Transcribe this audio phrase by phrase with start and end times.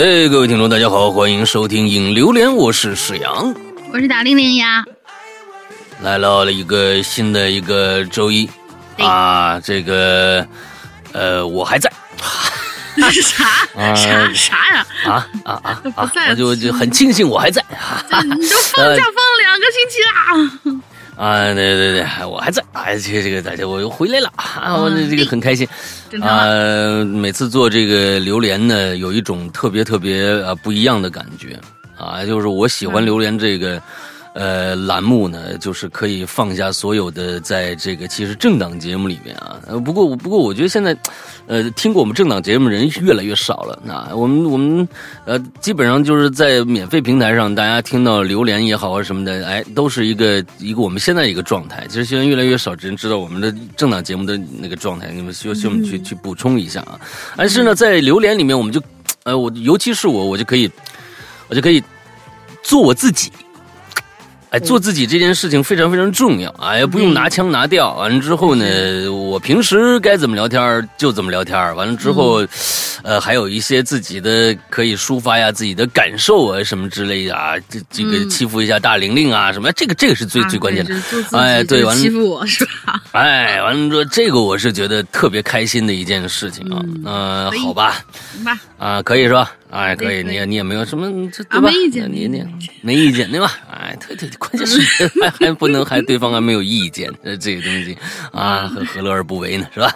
[0.00, 3.54] 哎，各位听众，大家好，欢迎收听《影榴莲》，我是史阳，
[3.92, 4.82] 我是大玲玲呀。
[6.00, 8.48] 来到了一个新的一个周一
[8.96, 10.46] 啊，这个
[11.12, 11.92] 呃，我还在。
[12.96, 13.44] 啥
[13.94, 14.86] 啥啥呀？
[15.04, 15.82] 啊啊啊！
[15.94, 17.62] 不在，就就很庆幸我还在。
[18.24, 20.14] 你都放假放两个星期啦。
[21.20, 25.68] 啊，对对对，我还在，哎，这这个大家我又回来了啊，我这个很开心
[26.22, 27.04] 啊。
[27.04, 31.60] 每次做这个榴莲呢，有一种特别特别啊不一样的感觉
[31.98, 33.80] 啊，就是我喜欢榴莲这个。
[34.32, 39.58] 呃，栏目呢，就是可以放下所有的，在这个其实政党节目里面啊。
[39.66, 40.96] 呃，不过不过，我觉得现在，
[41.48, 43.76] 呃，听过我们政党节目人越来越少了。
[43.84, 44.88] 那我们我们
[45.24, 51.84] 呃，基本上就是在免费平台上，大家听到榴莲也好啊什么的，哎，都是一个一个我们现在一个状态。
[51.88, 57.00] 其实现在越来越少人知道我们的政党节目的那个状态，你们需要需要我们去去补充一下啊。
[57.36, 58.80] 但是呢，在榴莲里面，我们就，
[59.24, 60.70] 呃，我尤其是我，我就可以，
[61.48, 61.82] 我就可以
[62.62, 63.32] 做我自己。
[64.50, 66.76] 哎，做自己这件事情非常非常重要啊！
[66.76, 67.94] 也不用拿腔拿调。
[67.94, 72.44] 完了之后呢，我平时该怎么聊天就怎么聊天完了之后，
[73.02, 80.96] 呃，还有一些自己的可以抒发呀，自己的感受啊，什么之类的啊，这这个欺负一下大玲玲啊，什么这个这个是最最关键的。
[81.30, 83.00] 哎，对，完了欺负我是吧？
[83.12, 86.82] 哎，完了之后这个我是觉得特别开心的一件事情啊。
[87.04, 88.04] 嗯，好吧，
[88.78, 89.52] 啊，可以是吧？
[89.70, 91.68] 哎，可以，你也你也没有什么，这对吧？
[91.68, 92.44] 没意见，你你
[92.82, 93.52] 没意见对吧？
[93.70, 94.80] 哎，对对，关键是
[95.22, 97.96] 还还不能还对方还没有意见，呃，这个东西
[98.32, 99.66] 啊，何何乐而不为呢？
[99.72, 99.94] 是吧？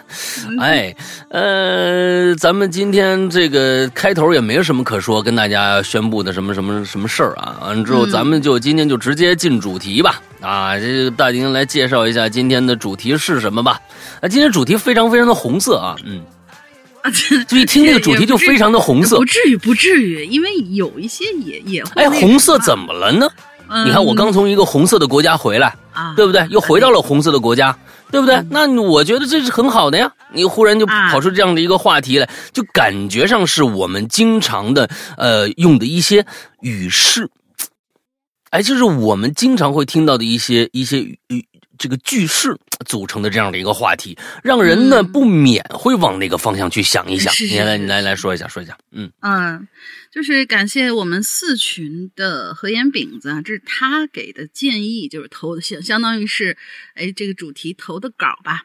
[0.60, 0.94] 哎，
[1.30, 7.58] 呃，咱们今天这个开头也没有什么可说，跟大家宣布的什么什么什么事儿啊？
[7.62, 10.22] 完了之后，咱们就今天就直接进主题吧。
[10.40, 13.80] 啊，这大丁来介绍一下今天的主题是什么吧？
[14.20, 16.20] 啊，今天主题非常非常的红色啊，嗯。
[17.46, 22.02] 就一听那个主题就非常的红色，不至于不至于，因为有一些也也会。
[22.02, 23.28] 哎，红色怎么了呢？
[23.84, 25.74] 你看我刚从一个红色的国家回来，
[26.16, 26.46] 对不对？
[26.50, 27.76] 又回到了红色的国家，
[28.10, 28.42] 对不对？
[28.50, 30.10] 那我觉得这是很好的呀。
[30.32, 36.24] 你忽然就跑出这样的一个话题来，就感觉上是我们经常的呃用的一些
[36.60, 37.28] 语式，
[38.50, 41.18] 哎，就是我们经常会听到的一些一些语。
[41.78, 47.32] 这个句式组成的这样的一个话题，让人呢不免会往那个方向去想一想。
[47.40, 48.78] 你来，你来来说一下，说一下。
[48.92, 49.68] 嗯嗯，
[50.12, 56.56] 就是感谢我们四群的何岩饼子啊，这是他给的建议，就是投相相当于是
[56.94, 58.62] 哎这个主题投的稿吧。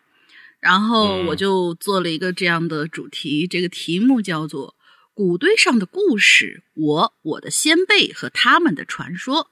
[0.60, 4.68] 然后我就做了一个这样的主题，这个题目叫做
[5.14, 9.44] 《谷堆上的故事：我、我的先辈和他们的传说》。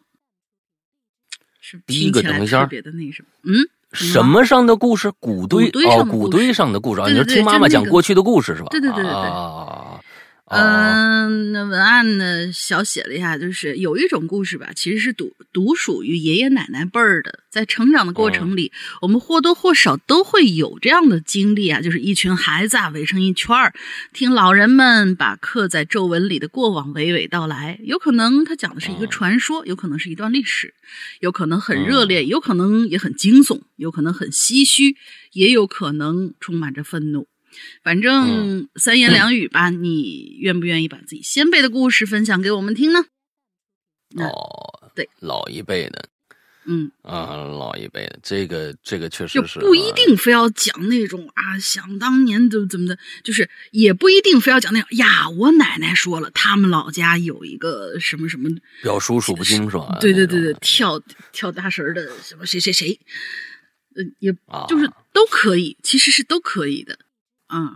[1.85, 5.11] 第一个等一下，别的那什么，嗯，什么上的故事？
[5.19, 8.67] 谷堆哦，谷堆上的故事啊，你是听妈妈讲过去的故事是吧？
[8.71, 10.01] 对对对对对。
[10.49, 12.49] 嗯，那文案呢？
[12.53, 17.39] 小写了一下，就是有一种故事吧，其实是独独属于爷爷奶奶辈儿的。
[17.49, 18.71] 在成长的过程里，
[19.01, 23.73] 我们或多或少都会有这样的经历啊，就是一群孩子啊围成一圈儿，
[24.13, 27.77] 听老人们把刻在皱纹里的过往娓娓道来。
[27.83, 30.73] 有可能他讲的是一个传说，有可能是一段历史，
[31.19, 34.95] 有可能很热烈，有可能也很惊悚，有可能很唏嘘，
[35.33, 37.27] 也有可能充满着愤怒。
[37.83, 43.05] 反正三言两语吧，你愿不愿意把自己先辈的故事分享给我们听呢？
[44.15, 46.07] 哦，对，老一辈的，
[46.65, 55.29] 嗯啊，老一辈的，这个这个确实是不一定非要讲那种啊，想当年怎么怎么的，就是也不一定非要讲那种呀。
[55.29, 58.49] 我奶奶说了，他们老家有一个什么什么
[58.81, 59.97] 表叔数不清是吧？
[59.99, 61.01] 对对对对，跳
[61.33, 62.97] 跳大神的什么谁谁谁，
[63.95, 64.31] 呃，也
[64.69, 66.97] 就是都可以，其实是都可以的。
[67.49, 67.71] 嗯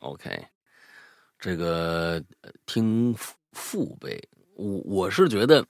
[0.00, 0.44] ，OK，
[1.38, 2.22] 这个
[2.66, 3.14] 听
[3.52, 4.20] 父辈，
[4.56, 5.64] 我我是觉得，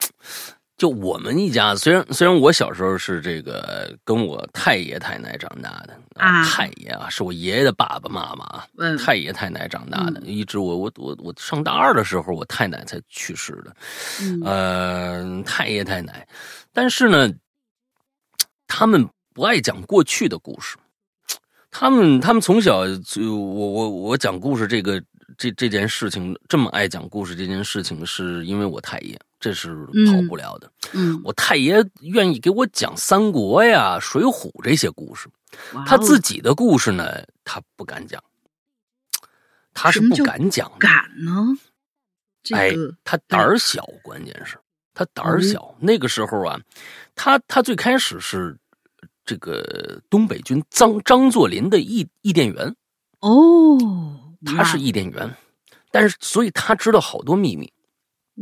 [0.77, 13.77] 就我们一家，虽然虽然我小时候是这个跟我太爷太奶长大的啊，太爷啊是我爷爷的爸爸妈妈啊，太爷太奶长大的，一直我我我我上大二的时候，我太奶才去世的，
[14.45, 16.27] 嗯，太爷太奶，
[16.73, 17.29] 但是呢，
[18.67, 20.77] 他们不爱讲过去的故事。
[21.71, 25.03] 他们他们从小就我我我讲故事这个
[25.39, 30.71] 这这件事情这么爱讲故事这件事情是因为我太爷这是跑不了的。
[30.93, 35.29] 嗯，我太爷愿意给我讲三国呀、水浒这些故事，
[35.87, 38.23] 他自己的故事呢他不敢讲，
[39.73, 40.71] 他是不敢讲。
[40.79, 41.57] 敢呢？
[42.53, 42.75] 哎，
[43.05, 44.59] 他胆儿小，关键是
[44.93, 45.75] 他胆儿小。
[45.79, 46.61] 那个时候啊，
[47.15, 48.59] 他他最开始是。
[49.25, 52.75] 这个东北军张张作霖的义义电员，
[53.21, 53.79] 哦，
[54.45, 55.35] 他是义电员，
[55.91, 57.71] 但是所以他知道好多秘密。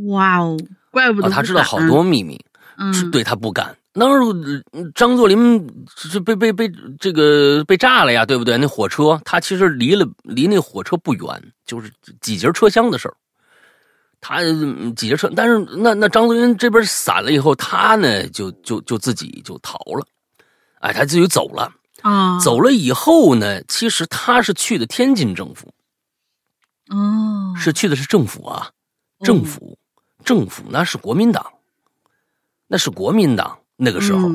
[0.07, 0.57] 哇哦，
[0.91, 2.39] 怪不得他知道好多秘密，
[2.77, 3.75] 嗯，对他不敢。
[3.91, 4.63] 那时
[4.95, 5.67] 张作霖
[5.97, 8.57] 是被被被这个被炸了呀，对不对？
[8.57, 11.91] 那火车他其实离了离那火车不远，就是
[12.21, 13.15] 几节车厢的事儿。
[14.21, 14.41] 他
[14.95, 20.05] 几节车，但是那那张作霖这边散了以后，他呢就就就自己就逃了，
[20.79, 22.39] 哎，他自己走了啊。
[22.39, 25.73] 走了以后呢，其实他是去的天津政府，
[26.89, 28.71] 哦，是去的是政府啊，
[29.21, 29.77] 政府
[30.25, 31.53] 政府那是国民党，
[32.67, 33.59] 那是国民党。
[33.81, 34.27] 那个时候，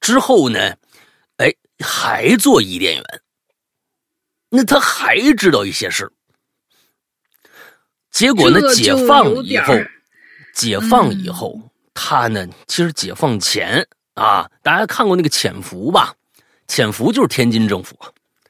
[0.00, 0.58] 之后呢？
[1.36, 3.04] 哎，还做伊甸园，
[4.48, 6.10] 那他还知道一些事
[8.10, 8.58] 结果呢？
[8.74, 9.74] 解放以后，
[10.54, 11.60] 解放以后，
[11.92, 12.48] 他呢？
[12.66, 16.14] 其实解放前啊，大家看过那个《潜伏》吧？
[16.68, 17.96] 《潜伏》就是天津政府。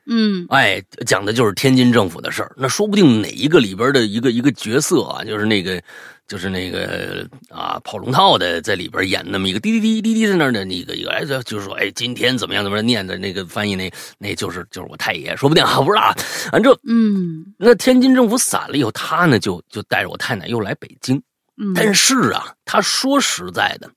[0.06, 2.53] 嗯，哎，讲的就是天津政府的事儿。
[2.56, 5.82] 那说不定哪一个里边的一个一个角色啊，就是那个。
[6.29, 16.14] 就是那个啊，跑龙套的在里边演那么一个滴滴滴滴滴在那儿的那个一个，哎，就是说，哎，今天怎么样怎么样念的那个翻译那那就是就是我太爷，说不定啊，不知道啊。
[16.50, 21.20] 反正嗯，那天津政府散了以后，他呢就就带着我太奶又来北京。
[21.59, 23.91] 嗯，但是啊，他说实在的，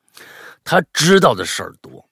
[0.66, 2.06] 他知道的事儿多，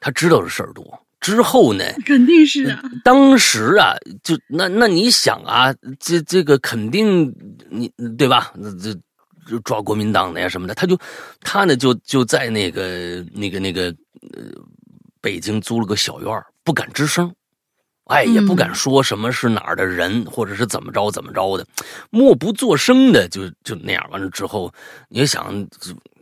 [0.00, 0.98] 他知道的事儿多。
[1.20, 1.84] 之后呢？
[2.06, 2.82] 肯定是啊。
[3.04, 3.92] 当时啊，
[4.22, 7.30] 就那那你想啊，这这个肯定
[7.68, 8.50] 你对吧？
[8.56, 10.98] 那这抓国民党的呀什么的，他就
[11.40, 13.94] 他呢就就在那个那个那个
[14.32, 14.48] 呃
[15.20, 17.30] 北京租了个小院不敢吱声，
[18.04, 21.66] 哎，也不敢说什么是哪儿的人，或者是怎么着怎么着的，
[22.08, 24.08] 默不作声的就就那样。
[24.10, 24.72] 完了之后，
[25.10, 25.68] 你想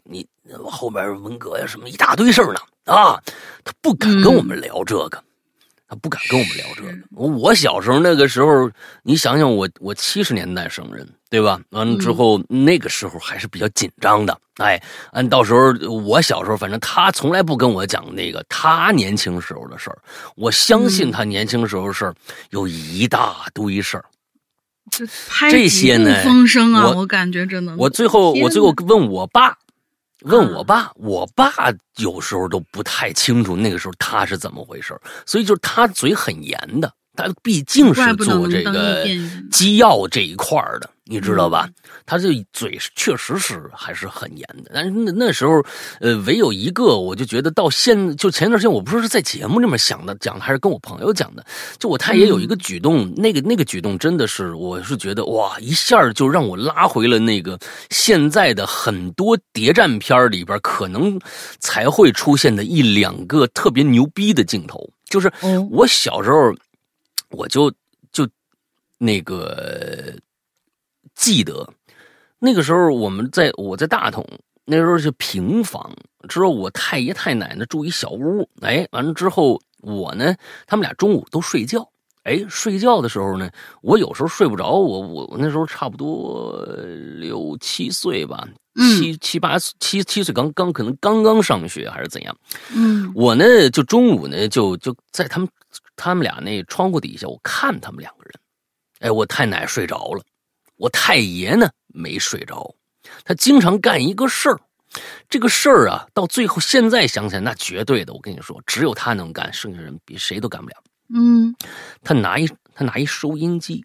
[0.08, 0.26] 你
[0.64, 2.60] 后边文革呀什么一大堆事儿呢。
[2.84, 3.22] 啊，
[3.62, 5.22] 他不敢跟我们聊这个，
[5.86, 6.90] 他不敢跟我们聊这个。
[7.14, 8.70] 我小时候那个时候，
[9.02, 11.60] 你想想，我我七十年代生人，对吧？
[11.68, 14.40] 完了之后，那个时候还是比较紧张的。
[14.56, 14.82] 哎，
[15.12, 15.70] 按到时候
[16.02, 19.98] 我小时候，反正他从来不跟我讲那个他年轻时候的事儿。
[20.34, 22.14] 我相信他年轻时候事儿
[22.48, 24.04] 有一大堆事儿。
[25.50, 27.76] 这些呢，风声啊，我感觉真的。
[27.76, 29.58] 我最后我最后问我爸。
[30.22, 31.50] 问我爸，我爸
[31.96, 39.04] 有时候都不太清楚那个时候他是怎么回事所以就是他嘴很严的，他毕竟是做这个
[39.50, 40.88] 机要这一块的。
[41.10, 41.66] 你知道吧？
[42.04, 45.64] 他这嘴确实是还是很严的，但是那那时候，
[46.00, 51.42] 呃，唯有一个，我就觉得到现就前一段时间，我不是在节目里面想的讲的，还是跟我朋友讲的，
[51.78, 61.18] 就我太爷有一个举动，那个那个举动真的是，我是觉得哇，一下就让我拉回了那个现在的很多谍战片里边可能
[61.58, 65.32] 才会出现的一两个特别牛逼的镜头，就是
[65.70, 66.54] 我小时候
[67.30, 67.72] 我就
[68.12, 68.28] 就
[68.98, 70.14] 那个。
[71.14, 71.68] 记得
[72.38, 74.24] 那个时候，我们在我在大同，
[74.64, 75.92] 那时候是平房，
[76.28, 81.90] 之后我太爷太奶奶住一小屋，哎，完了之后我呢，他们俩中午都睡觉，
[82.22, 83.50] 哎，睡觉的时候呢，
[83.82, 86.64] 我有时候睡不着，我我我那时候差不多
[87.16, 88.48] 六七岁吧，
[88.96, 92.38] 七七八七七岁刚刚可能刚刚上学还是怎样，
[92.76, 95.48] 嗯，我呢就中午呢就就在他们
[95.98, 98.32] 他们俩那窗户底下，我看他们两个人，
[99.00, 100.24] 哎，我太奶睡着了。
[100.76, 102.74] 我太爷呢没睡着，
[103.24, 104.60] 他经常干一个事儿，
[105.28, 110.76] 这个事儿啊，到最后现在想起来，那绝对的，我跟你说，只有他能干，剩下人比谁都干不了。
[111.12, 111.52] 嗯，
[112.04, 113.84] 他拿一他拿一收音机，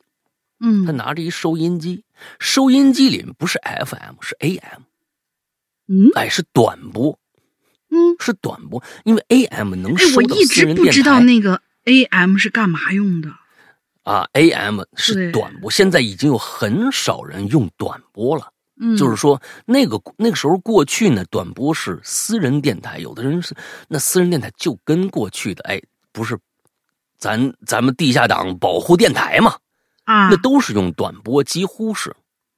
[0.60, 2.03] 嗯，他拿着一收音机，
[2.39, 4.82] 收音机里面不是 FM 是 AM，
[5.88, 7.17] 嗯，哎是短波，
[7.89, 10.75] 嗯，是短波，因为 AM 能收到私人电台。
[10.75, 13.29] 我一直不知道那个 AM 是干嘛用的。
[14.03, 18.51] 啊，AM 是短波，现在已经有很少人用短波了。
[18.79, 23.55] 嗯，就是说那个那个时候过去呢，短波是私人电台，有的人是
[23.87, 26.37] 那私人电台就跟过去的哎，不是
[27.17, 29.55] 咱咱们地下党保护电台嘛，
[30.03, 32.13] 啊，那都是用短波，几乎是。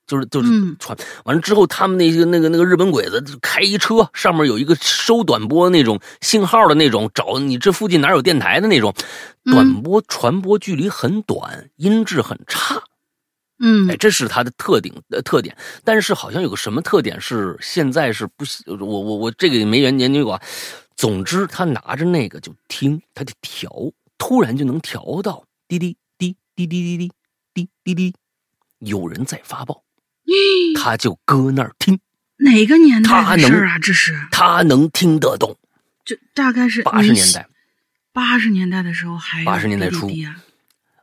[0.08, 8.94] 就是就是传完了之后，他们那些那个那个日本鬼子开一车，上面有一个收短波那种信号的那种，找你这附近哪有电台的那种，
[9.46, 12.84] 短波传播距离很短，音质很差。
[13.60, 15.56] 嗯，哎，这是它的特点呃特点。
[15.84, 20.42] 但是好像有个什么特点是现在是不，我我我这个没研研究过。
[20.98, 23.72] 总之，他拿着那个就听，他就调，
[24.18, 27.12] 突然就能调到滴滴滴滴滴滴滴
[27.54, 28.14] 滴滴滴，
[28.80, 29.85] 有人在发报。
[30.75, 32.00] 他就搁那儿听，
[32.38, 33.77] 哪个年代的事啊？
[33.79, 34.20] 这是？
[34.32, 35.55] 他能听得懂，
[36.03, 37.48] 这大概是八十年代，
[38.12, 40.08] 八十年代的时候还八十年代初。
[40.08, 40.36] 啊，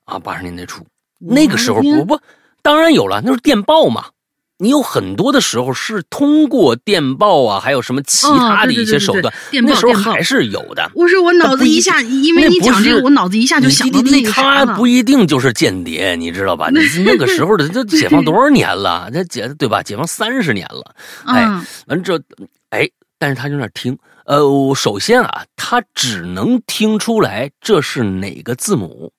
[0.04, 0.86] 啊，八十年代初。
[1.18, 2.20] 那个时候不不，
[2.62, 4.10] 当然有了，那是电报嘛。
[4.62, 10.88] 你有很多的时候是通过电报啊，还有什么其他的一些手段，那时候还是有的。
[10.94, 16.68] 我说我脑子一下，因为你讲这个，我脑子一下就想到那个他不一定就是间谍，你知道吧？
[16.72, 19.10] 那那个时候的这解放多少年了？
[19.12, 19.82] 这解对吧？
[19.82, 20.94] 解放三十年了。
[21.26, 21.42] 哎，
[21.88, 22.16] 完这
[22.70, 22.88] 哎，
[23.18, 23.98] 但是他就那听。
[24.26, 29.12] 呃，首先啊，他只能听出来这是哪个字母，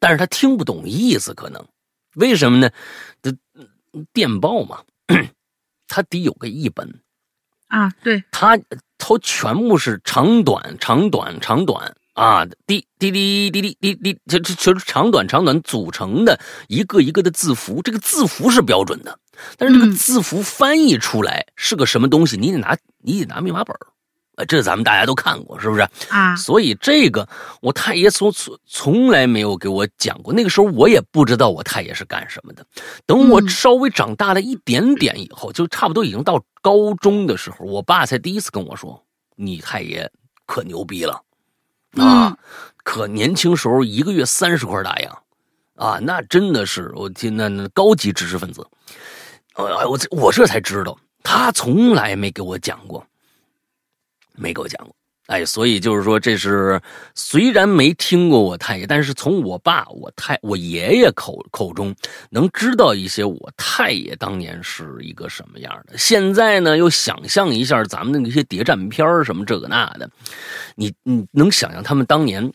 [0.00, 1.62] 但是他听不懂意思，可能
[2.14, 2.70] 为什么呢？
[3.22, 3.30] 这
[4.12, 4.82] 电报嘛。
[5.88, 7.00] 它得有个译本
[7.68, 8.58] 啊，对，它
[8.98, 17.80] 它全部是长短长短长短啊，滴滴滴滴滴滴滴，这这全是长短长短组成的一个一个的字符。
[17.82, 19.18] 这个字符是标准的，
[19.56, 23.95] 但是这个字符翻译出来是个什么东西，你得拿你得拿密码本呃，
[24.44, 26.36] 这咱们大家都看过，是不是啊？
[26.36, 27.26] 所以这个
[27.62, 30.32] 我太爷从从从来没有给我讲过。
[30.32, 32.64] 那个时候我也不知道我太爷是干什么的。
[33.06, 39.02] 等我稍微长大了一点点以后，就差不多已经到高中的时候，我爸才第一次跟我说
[39.36, 40.10] ：“你太爷
[40.44, 41.22] 可牛逼了
[41.96, 42.36] 啊！
[42.84, 45.22] 可年轻时候一个月三十块大洋
[45.76, 48.64] 啊，那真的是我天，那那高级知识分子。
[49.54, 53.02] 呃，我我这才知道，他从来没给我讲过。”
[54.36, 54.94] 没给我讲过，
[55.26, 56.80] 哎，所以就是说，这是
[57.14, 61.94] 虽然没听过我太爷，但是从我爸、我太、我爷爷口口中
[62.30, 65.98] 能知道一些我太爷当年是一个什么样的。
[65.98, 70.08] 现在呢，又想象一下咱们的那些谍战片什么这个那的，
[70.76, 72.48] 你你能想象他们当年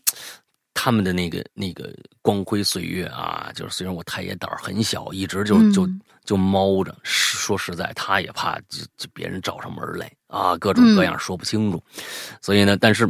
[0.72, 3.50] 他们的那个那个光辉岁月啊？
[3.54, 5.86] 就是虽然我太爷胆儿很小，一直就就。
[6.24, 11.82] 就猫着，说实在，他也怕就就别人找上门来啊，各种各样说不清楚。
[12.40, 13.08] 所以呢，但是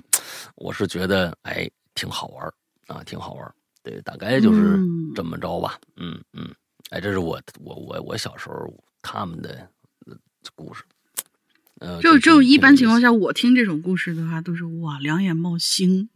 [0.56, 2.46] 我是觉得，哎，挺好玩
[2.86, 4.78] 啊，挺好玩对，大概就是
[5.14, 5.78] 这么着吧。
[5.96, 6.50] 嗯嗯，
[6.88, 9.68] 哎，这是我我我我小时候他们的
[10.54, 10.82] 故事。
[11.80, 16.08] 呃，就就一般情况下，我听这种故事的话，都是哇，两眼冒星，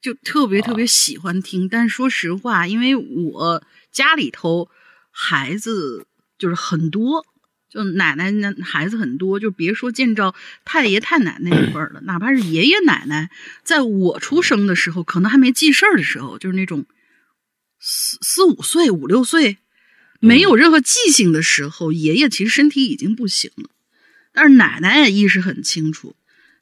[0.00, 1.68] 就特别特别喜欢听。
[1.68, 4.70] 但说实话，因为我家里头
[5.10, 6.06] 孩子。
[6.44, 7.24] 就是很多，
[7.70, 10.34] 就奶奶那孩子很多，就别说见着
[10.66, 13.30] 太爷太奶奶那辈儿了，哪怕是爷爷奶奶，
[13.62, 16.84] 在我出生的时候，可能还没记事儿的时候，就是那种
[17.80, 19.56] 四四五岁、五六岁，
[20.20, 23.70] 没有任何记性的时候，爷爷其实身体已经不行了，
[24.34, 26.14] 但是奶奶也意识很清楚，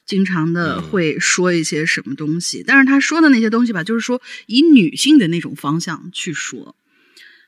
[0.05, 6.77] 经常的会说一些什么东西，但是他说的那些东西吧，就是说以女性的那种方向去说。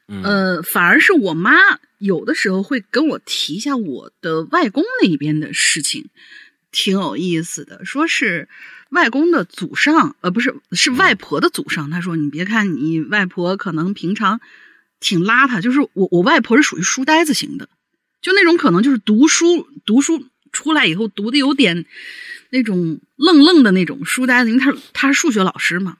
[0.07, 1.51] 呃，反而是我妈
[1.97, 6.09] 有的时候会跟我提一下我的外公那边的事情，
[6.71, 7.85] 挺有意思的。
[7.85, 8.49] 说是
[8.89, 11.89] 外公的祖上，呃，不是，是外婆的祖上。
[11.89, 14.41] 他说：“你别看你外婆可能平常
[14.99, 17.69] 挺邋遢，就是我我外婆是属于书呆子型的，
[18.21, 21.85] 就那种可能就是读书读书出来以后读的有点
[22.49, 25.97] 那种愣愣的那种书呆子，因为他他是数学老师嘛，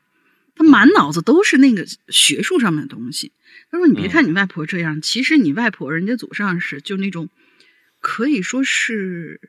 [0.56, 3.32] 他满脑子都是那个学术上面的东西。”
[3.76, 7.30] 他说：“你别看你外婆这样，其实你外婆人家祖上是就那种，
[8.00, 9.42] 可以说是，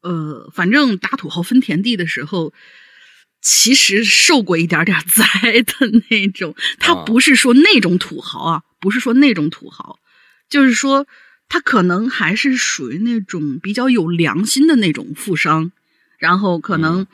[0.00, 2.54] 呃，反正打土豪分田地的时候，
[3.42, 5.74] 其实受过一点点灾的
[6.08, 6.54] 那种。
[6.78, 9.98] 他不是说那种土豪啊，不是说那种土豪，
[10.48, 11.06] 就是说
[11.50, 15.72] 他可能还是属于那种比较有良心的那种富商，
[16.18, 17.06] 然后可能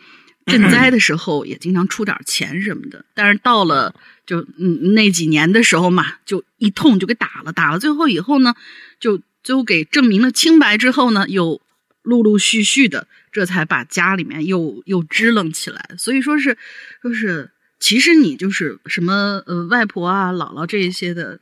[0.47, 3.05] 赈灾的时候也经常出点钱什么的。
[3.15, 3.95] 但是到了。”
[4.26, 8.57] 就嗯那几年的时候嘛，就一通就给打了，打了最后以后呢，
[8.99, 11.61] 就最后给证明了清白之后呢，又
[12.03, 15.91] 陆陆续续的，这才把家里面又又支棱起来。
[15.97, 16.59] 所以说是，
[17.03, 21.38] 说是其实你就是什么呃外婆啊、姥姥这一些的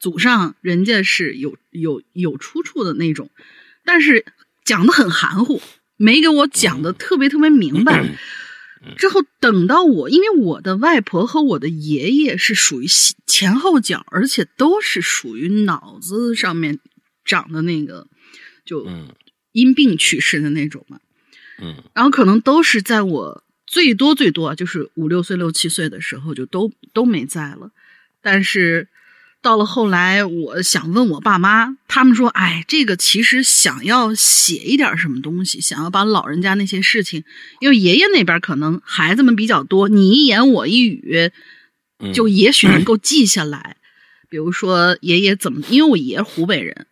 [0.00, 3.30] 祖上，人家是有有有出处的那种，
[3.84, 4.26] 但是
[4.64, 5.62] 讲的很含糊，
[5.96, 8.16] 没给我讲的特别特别明白。
[8.98, 12.86] 之后等到我，因为我的外婆和我的爷爷是属于
[13.26, 16.78] 前后脚，而且都是属于脑子上面
[17.24, 18.08] 长的那个，
[18.64, 18.86] 就
[19.52, 21.00] 因病去世的那种嘛。
[21.62, 27.70] 嗯，然后可能都是在我最多最多就是五六岁、六七岁的时候就都都没在了，
[28.20, 28.88] 但是。
[29.44, 37.22] 到了后来，我想问我爸妈，他们说：“哎，这个其实想要写一点什么东西，想要把老人家那些事情，
[37.60, 41.30] 因为爷爷那边可能孩子们比较多，你一言我一语，
[42.14, 43.76] 就也许能够记下来。
[44.30, 46.86] 比如说爷爷怎么，因为我爷湖北人，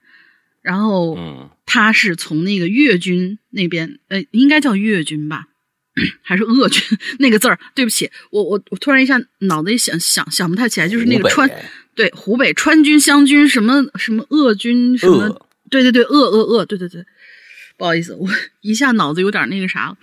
[0.61, 1.17] 然后
[1.65, 5.47] 他是从那个粤军那边，呃，应该叫粤军吧。”
[6.23, 6.83] 还是鄂军
[7.19, 11.47] 那个字儿，对不起，我我我突然一下脑子里想想想不太起来，就是那个川
[11.95, 17.05] 对，湖北川军、湘军什么什么鄂军什么，对对对，鄂鄂鄂，对对对，
[17.77, 18.29] 不好意思，我
[18.61, 19.97] 一下脑子有点那个啥。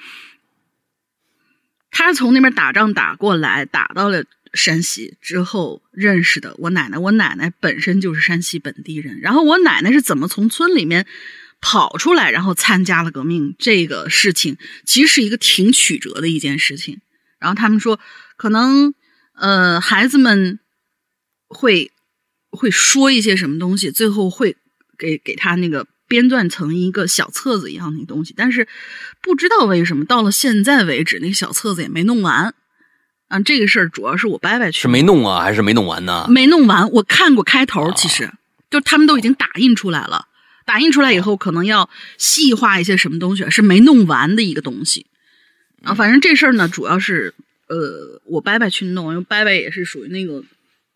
[1.92, 6.98] 他从那边打仗打过来，打到了山西之后认识的我奶奶。
[6.98, 11.08] 我奶奶本身就是山西本地人，然后我奶奶是怎么从村里面
[11.60, 13.56] 跑出来，然后参加了革命？
[13.58, 17.02] 这个事情其实是一个挺曲折的一件事情。
[17.40, 18.00] 然后他们说，
[18.38, 18.94] 可能
[19.34, 20.60] 呃孩子们
[21.50, 21.92] 会
[22.50, 24.56] 会说一些什么东西，最后会
[24.98, 25.86] 给给他那个。
[26.10, 28.68] 编撰成一个小册子一样的东西，但是
[29.22, 32.56] 不知道为什么到了现在为止，那个小册子也没弄完
[33.28, 33.40] 啊。
[33.42, 36.26] 这个事儿主要是我伯伯去是没弄啊，还是没弄完呢？
[36.28, 38.32] 没弄完，我看过开头，其实
[38.72, 40.26] 就他们都已经打印出来了。
[40.66, 41.88] 打印出来以后，可能要
[42.18, 45.06] 细化一些什么东西，是没弄完的一个东西
[45.84, 45.94] 啊。
[45.94, 47.36] 反正这事儿呢，主要是
[47.68, 50.44] 呃，我伯伯去弄，因为伯伯也是属于那个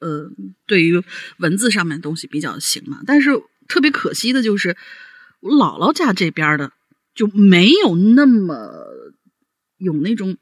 [0.03, 0.29] 呃，
[0.67, 1.01] 对于
[1.37, 2.99] 文字上面的东西比较行嘛。
[3.05, 3.31] 但是
[3.67, 4.75] 特别可惜的就是。
[5.45, 6.71] 我姥姥家这边的
[7.13, 8.55] 就没有那么
[9.77, 10.37] 有那种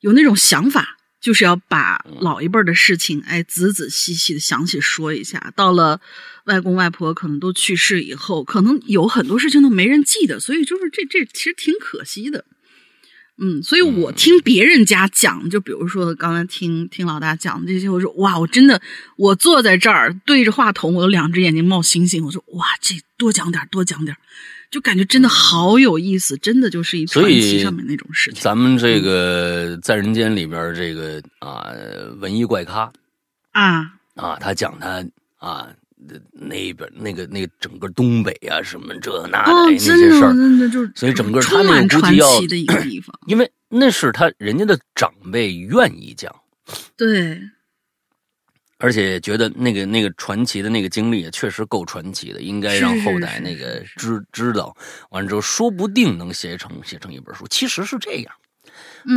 [0.00, 5.52] 有那种想法，就是要把老一辈的事情哎仔仔细细的详细说一下。
[5.54, 6.00] 到了
[6.46, 12.46] 外公外婆可能都去世以后，可能有很多事情都没人记得，所以就是这这其实挺可惜的。
[13.42, 18.80] 嗯，所以我听别人家讲，就比如说刚才听听老大讲这些，我说哇，我真的
[19.16, 22.22] 我坐在这儿对着话筒，我的两只眼睛冒星星。
[22.22, 24.14] 我说哇，这多讲点，多讲点，
[24.70, 28.42] 就感觉真的好有意思，真的就是一传奇上面那种事情。
[28.42, 31.66] 咱们这个在人间里边这个啊，
[32.18, 32.92] 文艺怪咖
[33.52, 35.02] 啊啊，他讲他
[35.38, 35.68] 啊。
[36.32, 42.26] 那边那个那个整个东北啊，什么这那的那些事儿，所以整个他那个估计要，
[43.28, 46.34] 因为那是他人家的长辈愿意讲，
[46.96, 47.38] 对，
[48.78, 54.74] 而且觉得那个那个传奇的那个经历也确实够传奇的，应该让后代那个知知道，
[55.10, 57.46] 完了之后说不定能写成写成一本书。
[57.48, 58.34] 其实是这样，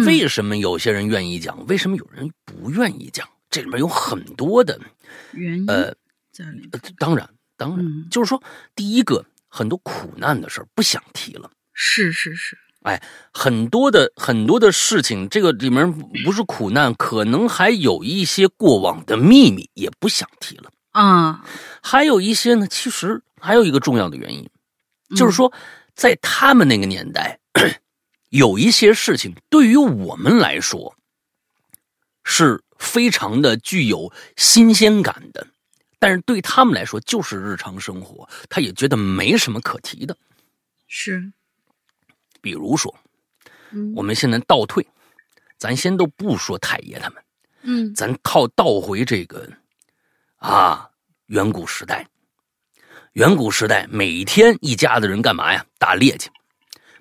[0.05, 3.27] 为什么有些人愿意讲，为什么有人不愿意讲？
[3.49, 4.77] 这里面有很多的
[5.31, 5.65] 原因。
[5.67, 5.95] 呃。
[6.97, 8.41] 当然，当然，就是说，
[8.75, 11.51] 第一个，很多苦难的事儿不想提了。
[11.73, 13.01] 是是是，哎，
[13.33, 15.91] 很多的很多的事情，这个里面
[16.23, 20.71] 不是苦难，可能还有一些过往的秘密，也不想提了。
[20.91, 21.45] 啊，
[21.81, 24.47] 还有一些呢，其实还有一个重要的原因，
[25.15, 25.51] 就是说，
[25.95, 27.39] 在他们那个年代，
[28.29, 30.95] 有一些事情对于我们来说
[32.23, 35.47] 是非常的具有新鲜感的。
[36.03, 40.17] 但是对他们来说就是日常生活，他也觉得没什么可提的。
[40.85, 41.31] 是，
[42.41, 42.93] 比如说，
[43.95, 44.85] 我们现在倒退，
[45.57, 47.23] 咱先都不说太爷他们，
[47.61, 49.49] 嗯，咱套倒回这个
[50.39, 50.89] 啊，
[51.27, 52.05] 远古时代，
[53.13, 55.65] 远古时代每天一家子人干嘛呀？
[55.77, 56.29] 打猎去，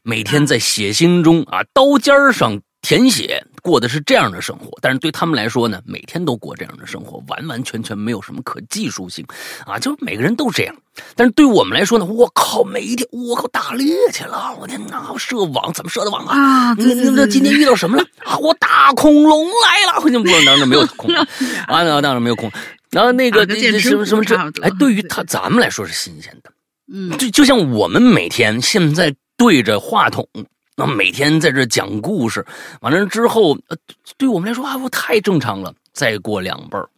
[0.04, 2.62] 每天在血腥中啊，刀尖上。
[2.84, 9.24] 填写过的是这样的生活，但是对他们来说呢，每天都过这样的生活，完完全全没有什么可技术性，
[9.64, 10.74] 啊，就每个人都这样。
[11.14, 16.74] 但是对我们来说呢，我靠，每一天我靠打猎去了，我天哪，射网怎么射的网啊？
[16.74, 18.36] 你你这今天遇到什么了啊？
[18.38, 21.24] 我大恐龙来了，不能当然没有恐龙
[21.68, 22.60] 啊，当然没有恐龙。
[22.90, 23.46] 然后那个
[23.78, 26.50] 什么什么这，哎，对于他咱们来说是新鲜的，
[26.92, 30.28] 嗯，就就像我们每天现在对着话筒。
[30.84, 32.44] 那每天在这讲故事，
[32.80, 33.76] 完了之后，呃，
[34.18, 35.72] 对我们来说啊，我太正常了。
[35.92, 36.88] 再过两辈儿，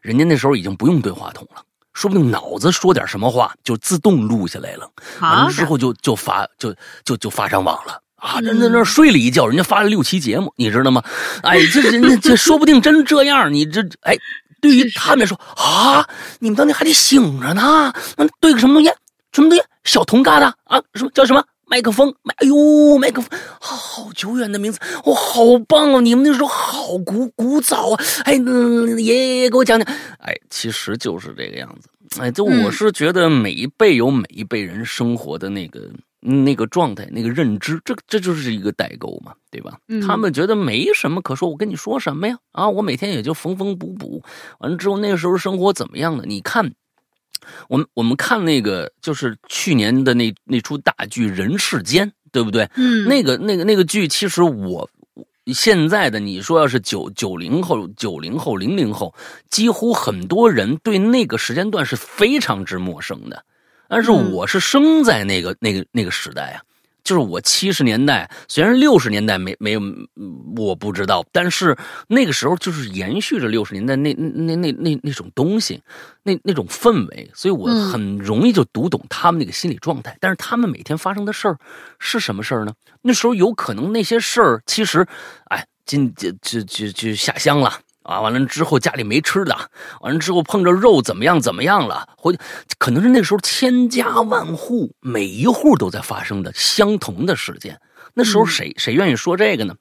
[0.00, 1.60] 人家那时候已经不用对话筒了，
[1.92, 4.88] 说不定脑子说点什么话就自动录下来了，
[5.20, 6.72] 完了之后就就发就
[7.04, 8.38] 就就发上网了啊！
[8.38, 11.02] 人在那睡了一觉，人家发了六期节目，你知道吗？
[11.42, 14.16] 哎，这人家这说不定真这样，你这哎，
[14.60, 18.88] 对于他们来说啊，你们当年还得醒着呢，那对个什么东西？
[19.32, 19.64] 什么东西？
[19.82, 20.80] 小铜疙瘩啊？
[20.94, 21.42] 什么叫什么？
[21.70, 26.00] 麦克风，麦，哎呦，麦克风，好久远的名字，哇，好棒哦！
[26.00, 28.04] 你们那时候好古古早啊！
[28.24, 28.34] 哎，
[28.98, 29.86] 爷爷给我讲讲，
[30.18, 31.88] 哎，其实就是这个样子。
[32.18, 39.78] 哎，就我是觉得每一辈有每一辈人生活的那个那个状态、那个认知，这这就是一个代沟嘛，对吧？
[40.06, 42.38] 他们觉得没什么可说，我跟你说什么呀？
[42.52, 44.22] 啊，我每天也就缝缝补补，
[44.60, 46.24] 完了之后那个时候生活怎么样呢？
[46.26, 46.72] 你看。
[47.68, 52.68] 我们我们看那个就是去年的那那出大剧《人世间》，对不对？
[52.76, 54.88] 嗯，那个那个那个剧，其实我
[55.46, 59.14] 现在的你说要是九九零后、九零后、零零后，
[59.50, 63.44] 几乎很多人对那个时间段是非常之陌生的。
[63.88, 66.62] 但是我是生在那个那个那个时代啊。
[67.08, 69.80] 就是我七十年代，虽然六十年代没没有，
[70.54, 71.74] 我不知道，但是
[72.06, 75.82] 那个时候就是延续着六十年代那那那那那种东西，
[76.22, 80.14] 那那种氛围，所以我很容易就读懂他们那个心理状态。
[80.20, 81.58] 但是他们每天发生的事儿
[81.98, 82.74] 是什么事儿呢？
[83.00, 85.06] 那时候有可能那些事儿其实，
[85.46, 87.72] 哎，今就就就就下乡了。
[88.08, 89.54] 啊，完了之后家里没吃的，
[90.00, 92.08] 完了之后碰着肉怎么样怎么样了？
[92.16, 92.34] 或
[92.78, 97.78] 可能是那时候千家万户，每一户都在发生的相同的事件。
[98.14, 99.76] 那时候谁谁愿意说这个呢？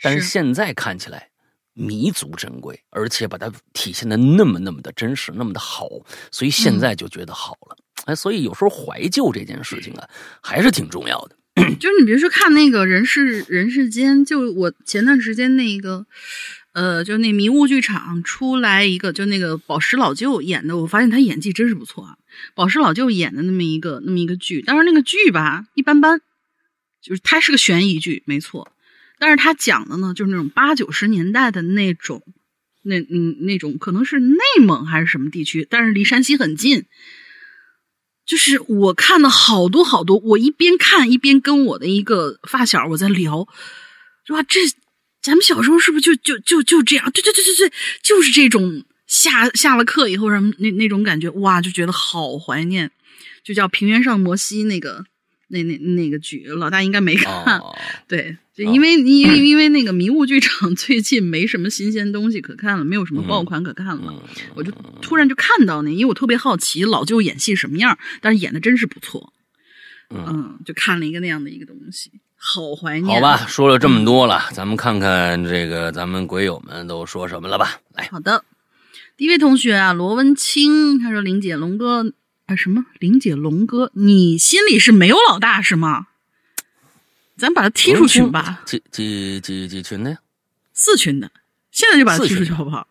[0.00, 1.28] 但是现在看起来
[1.74, 5.88] 弥足珍贵，而且把它体现的那么那么的真实，那么的好，
[6.30, 7.76] 所以现在就觉得好了。
[8.04, 10.08] 哎，所以有时候怀旧这件事情啊，
[10.40, 11.34] 还是挺重要的。
[11.80, 16.06] 就是你别说看那个人世人世间，就我前段时间那个。
[16.76, 22.18] 呃，就那迷雾剧场出来一个，就那个宝石老舅演的，我发现他演技真是不错啊。
[22.54, 26.20] 宝石老舅演的那么一个那么一个剧，但是那个剧吧一般般，
[27.00, 28.70] 就是它是个悬疑剧，没错。
[29.18, 32.22] 但是他讲的呢，就是那种八九十年代的那种，
[32.82, 36.84] 那嗯那种可能是内蒙还是什么地区，但是离山西很近。
[38.26, 43.48] 就是我看了好多好多，我一边看一边跟我的一个发小我在聊，
[44.26, 44.60] 说这。
[45.22, 47.10] 咱们小时候是不是就就就就这样？
[47.12, 52.90] 对对对对对，就是这种下下了课以后什么那那种感觉，哇，就觉得好怀念。
[53.42, 55.04] 就叫《平原上摩西》那个
[55.46, 57.60] 那那那个剧，老大应该没看。
[58.08, 64.12] 对，就因为因为因为那个迷雾剧场 最近没什么新鲜东西可看了，没有什么爆款可看了，
[64.56, 69.32] 我就突然就看到那，因为我特别好奇老舅演戏什么样，但是演的真是不错。
[70.10, 72.10] 嗯，就看了一个那样的一个东西。
[72.48, 77.80] 好怀念，好吧，说了这么多了，咱们看看这个咱们鬼友们都说什么了吧。
[77.92, 78.44] 来，好的，
[79.16, 82.12] 第一位同学啊，罗文清，他说：“玲姐，龙哥
[82.46, 82.86] 啊，什么？
[83.00, 86.06] 玲姐，龙哥，你心里是没有老大是吗？
[87.36, 88.62] 咱把他踢出群吧。
[88.64, 90.18] 几几几几群的呀？
[90.72, 91.32] 四群的，
[91.72, 92.86] 现在就把他踢出去好不好？”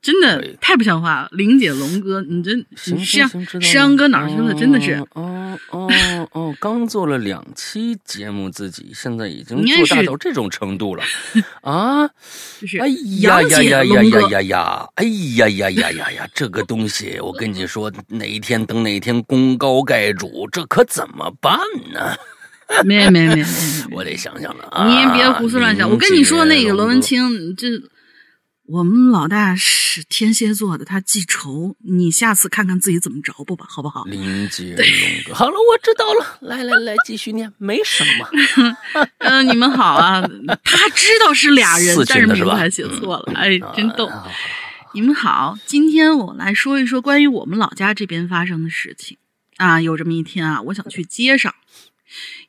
[0.00, 3.26] 真的太不像话了，玲姐、龙哥，你这山
[3.60, 4.54] 山哥哪去了？
[4.54, 5.88] 真的是哦哦
[6.32, 11.02] 哦，刚做了两期节目，自己现在已经做大到这种程度了
[11.62, 12.08] 啊！
[12.60, 12.86] 就是哎
[13.20, 14.88] 呀呀呀呀呀呀呀！
[14.94, 15.04] 哎
[15.36, 16.28] 呀呀呀呀呀！
[16.32, 21.58] 这个东西，我跟你说，哪一天等哪一天功高盖主，这可怎么办
[21.92, 22.16] 呢？
[22.84, 23.44] 没没没没，
[23.90, 24.86] 我得想想了啊！
[24.86, 27.66] 你也别胡思乱想，我跟你说，那个罗文清这。
[28.68, 31.74] 我们老大是天蝎座的，他记仇。
[31.78, 34.04] 你下次看看自己怎么着不吧，好不好？
[34.04, 34.86] 林杰龙
[35.24, 36.38] 哥， 好了，我知道了。
[36.42, 38.28] 来来来，继续念，没什么。
[39.20, 40.20] 嗯，你们好啊。
[40.62, 43.32] 他知道是俩人，但是名字还写错了。
[43.34, 44.10] 哎，真逗。
[44.92, 49.16] 你们好，今天我来说一说关于我们老家这边发生的事情
[49.56, 49.80] 啊。
[49.80, 51.54] 有这么一天啊，我想去街上。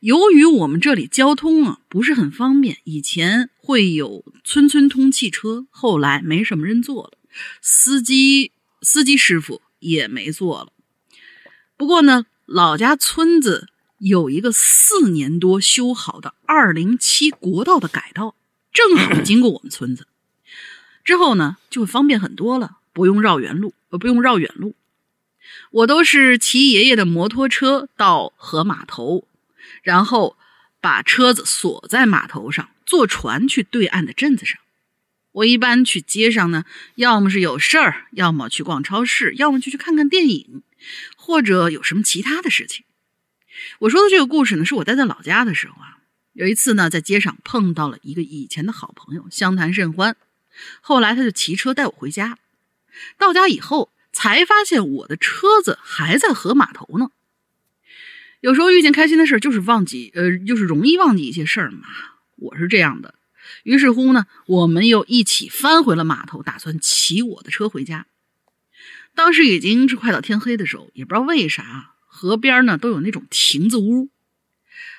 [0.02, 7.12] 由于我们这里交通啊不是很方便，以前会有村村通汽车，后来没什么人坐了，
[7.62, 8.52] 司机
[8.82, 10.74] 司机师傅也没做了。
[11.78, 13.68] 不过呢，老家村子
[14.00, 18.34] 有一个四年多修好的二零七国道的改道，
[18.74, 20.08] 正好经过我们村子，
[21.04, 24.74] 之后呢就会方便很多了，不用绕远路，呃，不用绕远路。
[25.70, 29.28] 我都是骑爷爷的摩托车到河码头。
[29.84, 30.36] 然后
[30.82, 34.60] 把车子锁在码头上，坐船去对岸的镇子上。
[35.32, 40.64] 我一般去街上呢，要么是有事儿，要么去逛超市，要么就去看看电影，
[41.16, 42.86] 或者有什么其他的事情。
[43.82, 46.00] 我说的这个故事呢，是我待在老家的时候啊。
[46.34, 50.18] 有一次呢，在街上碰到了一个以前的好朋友，相谈甚欢。
[50.82, 52.40] 后来他就骑车带我回家。
[53.20, 57.12] 到家以后，才发现我的车子还在河码头呢。
[58.42, 61.88] 有时候遇见开心的事儿就是忘记，呃，就是容易忘记一些事儿嘛。
[62.40, 63.16] 我是这样的。
[63.64, 68.06] 于是乎呢，我们又一起翻回了码头，打算骑我的车回家。
[69.16, 74.10] 当时已经是快到天黑的时候，也不知道为啥，河边呢都有那种亭子屋，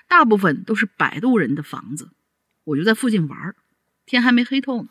[0.08, 2.10] 大部分都是摆渡人的房子。
[2.64, 3.54] 我就在附近玩，
[4.06, 4.88] 天还没黑透呢。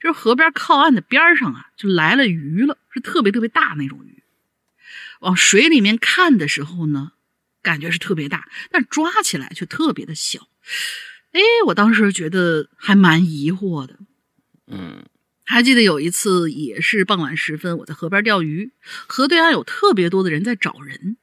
[0.00, 4.22] 这河边靠岸的边上啊，就来了鱼了，是特别特别大那种鱼。
[5.20, 7.12] 往水里面看的时候呢。
[7.60, 10.48] 感觉是特别大，但抓起来却特别的小。
[11.32, 13.98] 哎，我当时觉得还蛮疑惑的。
[14.66, 15.04] 嗯，
[15.44, 18.72] 还记得有一次也是傍晚时分，我在河边钓鱼，
[19.06, 21.16] 河对岸有特别多的人在找人，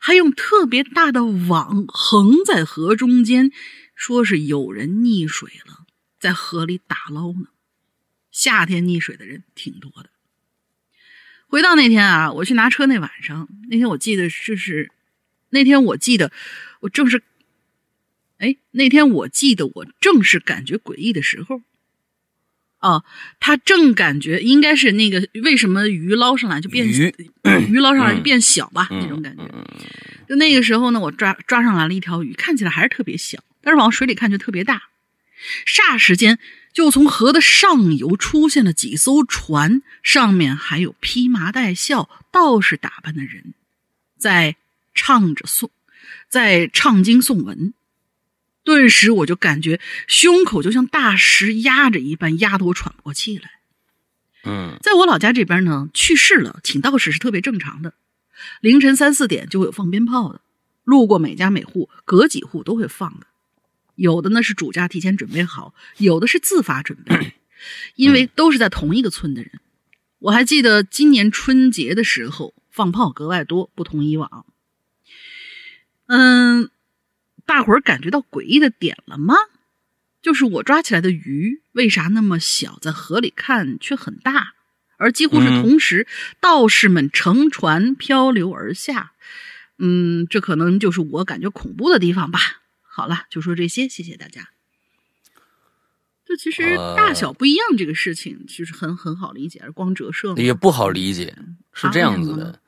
[0.00, 3.50] 还用特别大的网横在河中间，
[3.94, 5.86] 说是有人溺水了，
[6.18, 7.48] 在河里打捞呢。
[8.30, 10.10] 夏天溺水的人挺多的。
[11.48, 14.92] 回到那天啊，我去拿车那晚上，那天我记得就是。
[15.52, 16.30] 那天我记得，
[16.78, 17.24] 我正是
[18.40, 21.62] 哎，那天我记得我正是感觉诡异的时候。
[22.80, 23.04] 哦，
[23.40, 27.14] 他正感觉应该是那个为什么鱼捞上来就变鱼
[27.68, 29.44] 鱼捞上来就变小吧那种感觉。
[30.26, 34.84] 就那个时候呢，我抓抓上来了一条鱼，看起来还是特别小，但是往水里看就特别大。
[35.66, 36.38] 霎时间，
[36.72, 43.52] 就从河的上游出现了几艘船，上面还有披麻戴孝、道士打扮的人，
[44.16, 44.56] 在
[44.94, 45.68] 唱着诵，
[46.30, 47.74] 在唱经诵文。
[48.62, 53.50] 顿时我就感觉胸口就像大石压着一般，压得我喘不过气来。
[54.44, 57.94] 嗯，在我老家这边呢，去世了请道士是特别正常的，
[58.60, 60.40] 凌晨三四点就会有放鞭炮的，
[60.84, 63.26] 路过每家每户，隔几户都会放的。
[63.96, 67.34] 有的呢是主家提前准备好，有的是自发准备，
[67.96, 69.60] 因为都是在同一个村的人。
[70.18, 74.46] 我还记得今年春节的时候放炮格外多，不同以往。
[76.06, 76.70] 嗯。
[77.46, 79.34] 大伙儿感觉到诡异的点了吗？
[80.22, 84.52] 就是我抓起来的鱼为啥那么小，在河里看却很大，
[84.98, 86.06] 而几乎是同时，
[86.40, 89.12] 道士们乘船漂流而下。
[89.78, 92.38] 嗯，这可能就是我感觉恐怖的地方吧。
[92.82, 94.50] 好了，就说这些，谢谢大家。
[96.26, 101.34] 这其实大小不一样，这个事情其实很很好理解，而光折射也不好理解。
[101.72, 102.60] 是这样子的，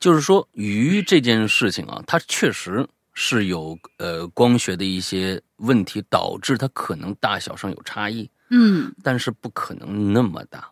[0.00, 2.88] 就是说鱼这件事情啊，它确实。
[3.14, 10.68] 是有呃光学的一些问题导致它可能大小上有差异，嗯，但是不可能那么大。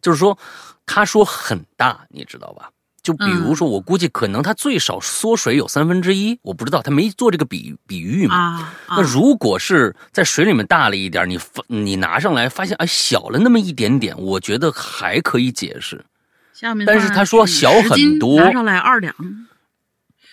[0.00, 0.36] 就是说，
[0.84, 2.70] 他说很大，你知道吧？
[3.02, 8.72] 就比如说，我估计可能它最少缩水有三分之一，我不知道，他没做这个比比喻嘛。
[8.88, 16.04] 那如果是在水里面大了一点，你发你拿上来发现哎小了那么一点点，我觉得还可以解释。
[16.52, 19.14] 下面但是他说小很多，拿上来二两。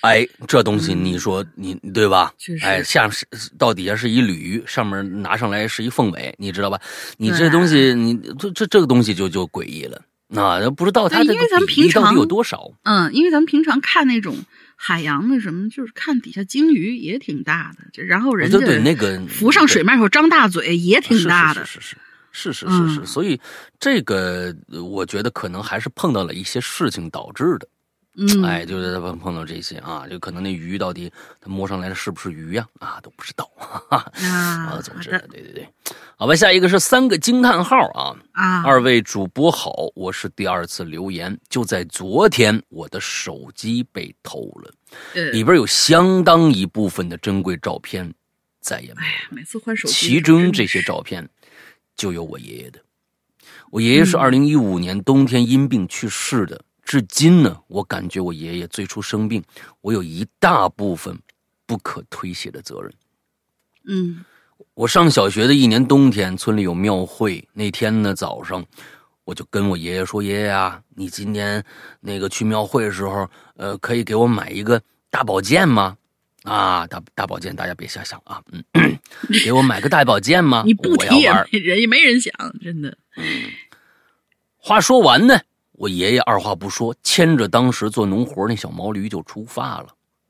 [0.03, 2.33] 哎，这东西你说你，对吧？
[2.61, 3.25] 哎，像是，
[3.57, 6.77] 到底下是一鲤鱼，上面拿上来是一凤尾，你知道吧？
[7.17, 10.01] 你这东西，你这这这个东西就就诡异了。
[10.27, 12.69] 那不知道他到底有多少。
[12.83, 14.35] 嗯，因为咱们平常看那种
[14.75, 21.63] 海洋的什么，就是看底下鲸鱼也挺大的，然后人家对那个浮上水面时候张大嘴也挺大的。
[21.65, 21.79] 是
[22.51, 23.39] 是是是，所以
[23.79, 27.67] 这个我觉得可能还是碰到了一些事情导致的。
[28.15, 32.67] 嗯，哎，就是碰碰到这些啊，就可能那鱼到底它摸上来的是不是鱼呀？
[32.79, 33.49] 啊，都不知道
[33.89, 34.79] 啊。
[34.83, 35.67] 总之，对对对，
[36.15, 38.63] 好吧，下一个是三个惊叹号啊啊！
[38.63, 44.71] 二位主播好，我是第二次留言，就在昨天，我的手机被偷了，
[45.31, 48.13] 里边有相当一部分的珍贵照片，
[48.61, 49.01] 再也没。
[49.01, 51.27] 哎呀，每次换手机，其中这些照片
[51.95, 52.79] 就有我爷爷的。
[53.71, 56.61] 我爷爷是二零一五年冬天因病去世的。
[56.83, 59.43] 至今呢，我感觉我爷爷最初生病，
[59.81, 61.17] 我有一大部分
[61.65, 62.93] 不可推卸的责任。
[63.87, 64.23] 嗯，
[64.73, 68.65] 我上小学的一年冬天，村里有庙会，那天呢早上，
[69.23, 71.63] 我就跟我爷爷说：“爷爷啊，你今年
[72.01, 75.97] 那个去庙会的时候，呃，可以给我买一个大宝剑吗？
[76.43, 78.63] 啊，大大宝剑，大家别瞎想啊，嗯，
[79.45, 80.63] 给我买个大宝剑吗？
[80.65, 82.97] 你不提人也没人想，真的。
[83.15, 83.23] 嗯，
[84.57, 85.39] 话说完呢。
[85.73, 89.87] 我爷爷二话不说，牵着当时做农活那小毛驴就出发了。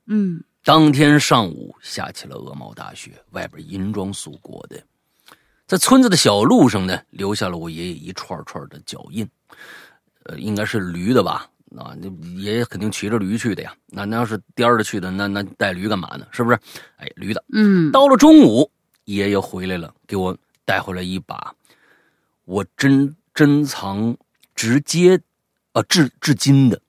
[0.08, 4.82] 嗯，当天上午下起了鹅毛大雪，外边银装素裹的，
[5.67, 9.27] 在村子的小路上呢，留下了我爷爷一串串的脚印。
[10.23, 11.49] 呃，应该是驴的吧？
[11.77, 12.10] 啊，那
[12.41, 13.75] 爷爷肯定骑着驴去的呀。
[13.88, 16.25] 那那要是颠着去的，那那带驴干嘛呢？
[16.32, 16.58] 是不是？
[16.97, 17.43] 哎，驴的。
[17.51, 17.91] 嗯。
[17.91, 18.71] 到了中午，
[19.03, 21.53] 爷爷回来了，给我带回来一把
[22.45, 24.15] 我珍珍藏
[24.56, 25.19] 直接。
[25.74, 26.80] 啊，至至今的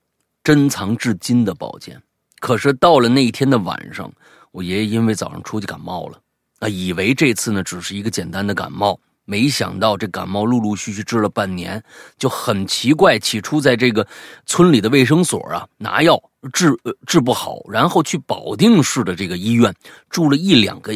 [0.43, 1.99] 珍藏至今的宝剑，
[2.39, 4.11] 可是到了那一天的晚上，
[4.51, 6.21] 我爷爷因为早上出去感冒了，
[6.59, 11.83] 啊，以为这次呢只是一个简单的感冒，没想到这感冒陆陆续续治了半年，
[12.19, 13.17] 就很奇怪。
[13.17, 14.07] 起初在这个
[14.45, 16.21] 村里的卫生所啊拿药
[16.53, 19.73] 治呃治不好，然后去保定市的这个医院
[20.11, 20.93] 住了一两个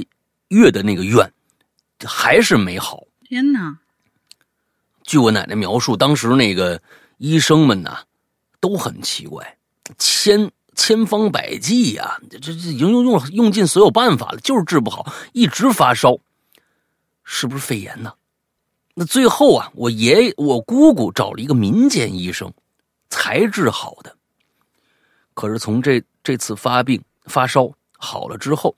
[0.49, 1.34] 月的那个院，
[2.06, 3.02] 还是没好。
[3.28, 3.80] 天哪！
[5.04, 6.80] 据我奶奶描述，当时那个。
[7.19, 7.99] 医生们呐，
[8.60, 9.58] 都很奇怪，
[9.97, 16.17] 千千方百计呀，这这已经用用用尽所有办法了，就是治不好，一直发烧，
[17.25, 18.13] 是不是肺炎呢？
[18.95, 22.51] 那最后啊，我爷爷、我姑姑找了一个民间医生，
[23.10, 24.15] 才治好的。
[25.34, 28.73] 可是从这这次发病发烧好了之后，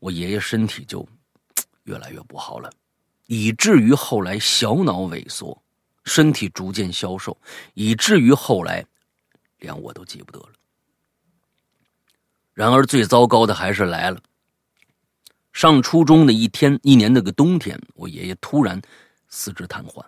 [0.00, 1.06] 我爷爷身体就
[1.84, 2.70] 越来越不好了，
[3.26, 5.56] 以至于后来小脑萎缩。
[6.06, 7.36] 身体逐渐消瘦，
[7.74, 8.82] 以至于后来，
[9.58, 10.48] 连我都记不得了。
[12.54, 14.18] 然而最糟糕的还是来了。
[15.52, 18.80] 上初中的一天，一年那个冬天，我爷爷突然
[19.28, 20.04] 四肢瘫痪。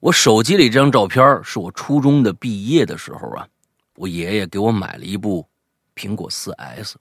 [0.00, 3.48] 我手机里这张照片是我初中的毕业的时候啊，
[3.96, 5.46] 我爷爷给我买了一部
[5.94, 6.96] 苹果四 S，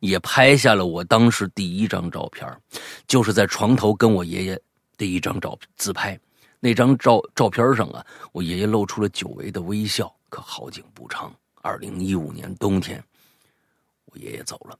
[0.00, 2.48] 也拍下了我当时第一张照片，
[3.06, 4.60] 就是在床头跟我爷爷
[4.96, 6.18] 的一张照自拍。
[6.64, 10.14] 那张照照片上啊，我爷爷露出了久违的微笑。
[10.28, 13.02] 可好景不长，二零一五年冬天，
[14.04, 14.78] 我爷爷走了。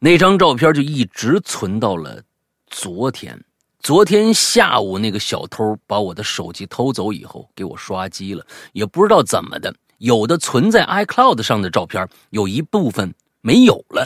[0.00, 2.20] 那张照片就一直存到了
[2.66, 3.40] 昨天。
[3.78, 9.72] 昨天下午，那个小偷把我的手机偷走以后，给我刷机了，也不知道怎么的。
[9.98, 14.04] 有的存在 iCloud 上的照片，有一部分没有了，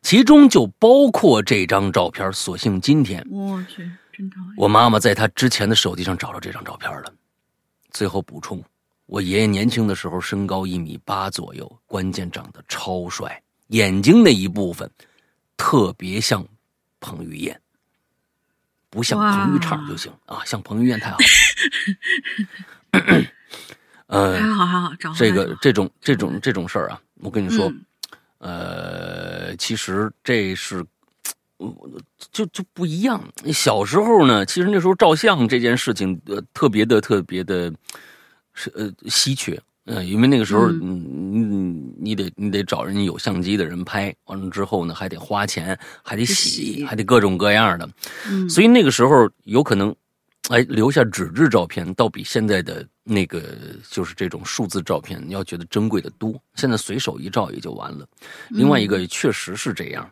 [0.00, 2.32] 其中就包括这张照片。
[2.32, 3.90] 所幸今天，我去，
[4.56, 7.12] 我妈妈在她之前的手机上找到这张照片了。
[7.90, 8.62] 最后补充，
[9.06, 14.90] 我爷爷年轻的时候身高一米八左右，关键长得超帅，眼睛那一部分
[15.56, 16.46] 特别像
[17.00, 17.60] 彭于晏。
[18.90, 21.18] 不像彭于畅就行啊，像彭于晏太好。
[24.06, 27.70] 呃，还好还好，这个这种这种这种事儿啊，我跟你说，
[28.38, 30.82] 呃，其实这是，
[32.32, 33.22] 就就不一样。
[33.52, 37.72] 小时候呢，其实那时候照相这件事情，呃，特别的特别的，
[38.54, 39.60] 是呃稀缺。
[39.90, 47.88] 嗯，因为那个时候，嗯，你你得你得找人有相机的人拍，完了之后呢，还得花钱，还得洗，还得各种各样的。
[48.28, 49.94] 嗯，所以那个时候有可能，
[50.50, 53.42] 哎，留下纸质照片，倒比现在的那个
[53.90, 56.38] 就是这种数字照片要觉得珍贵的多。
[56.56, 58.06] 现在随手一照也就完了。
[58.50, 60.10] 另外一个确实是这样，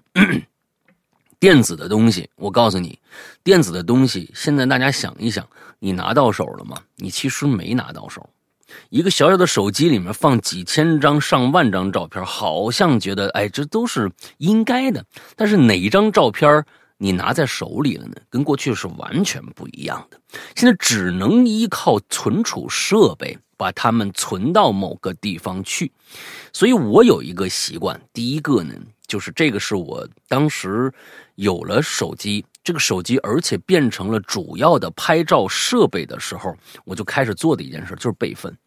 [1.39, 2.99] 电子的东西，我告诉你，
[3.45, 5.47] 电子的东西，现在大家想一想，
[5.79, 6.79] 你拿到手了吗？
[6.97, 8.29] 你其实没拿到手。
[8.89, 15.05] 一个小小的手机里面放几千张、上万张照片，好像觉得哎，这都是应该的。
[15.37, 16.65] 但是哪一张照片
[16.97, 18.17] 你拿在手里了呢？
[18.31, 20.19] 跟过去是完全不一样的。
[20.55, 25.93] 现在只能依靠存储设备把它们存到某个地方去。
[26.53, 28.75] 所以我有一个习惯，第一个呢，
[29.07, 30.93] 就是这个是我当时
[31.35, 32.45] 有了手机。
[32.65, 38.59] 这个手机，而且变成了主要的拍照设备的时候，我就开始做的一件事就是备份。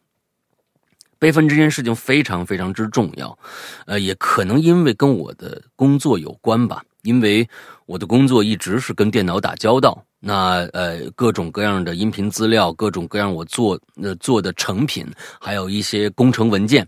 [1.18, 3.38] 备份这件事情非常非常之重要，
[3.86, 7.50] 呃，也可能因为跟我的工作有关吧，因为
[7.86, 15.06] 我的工作一直是跟电脑打交道，那呃各种各样的音频资料，各种各样我做呃做的成品，
[15.40, 16.88] 还有一些工程文件，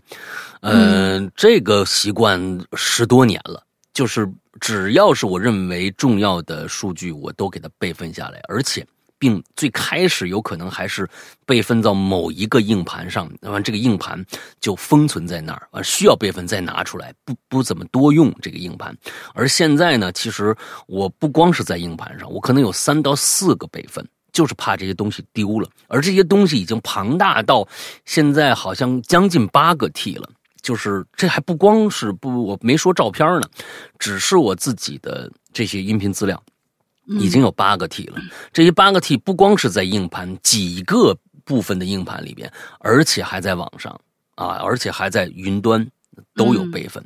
[0.60, 2.40] 嗯，这个习惯
[2.74, 4.28] 十多年了，就是。
[4.60, 8.86] 只要是我认为重要的数据，我都给它备份下来，而且
[9.22, 11.08] 并最开始有可能还是
[11.46, 14.20] 备份到某一个硬盘上，那么这个硬盘
[14.60, 18.92] 就封存在那儿啊，需要备份再拿出来，不不怎么多用这个硬盘。
[19.32, 20.52] 而现在呢，其实
[20.88, 25.68] 我不光是在硬盘上，我可能有三到四个备份，就是怕这些东西丢了。
[25.86, 27.64] 而这些东西已经庞大到
[28.04, 30.28] 现在好像将近八个 T 了。
[30.60, 33.48] 就是这还不光是不，我没说照片呢，
[33.98, 36.40] 只是我自己的这些音频资料，
[37.06, 38.20] 已经有八个 T 了。
[38.52, 44.00] 这些八个 T 不光是在硬盘几个部分的硬盘里边，而且还在网上
[44.34, 45.86] 啊，而且还在云端
[46.34, 47.04] 都有备份。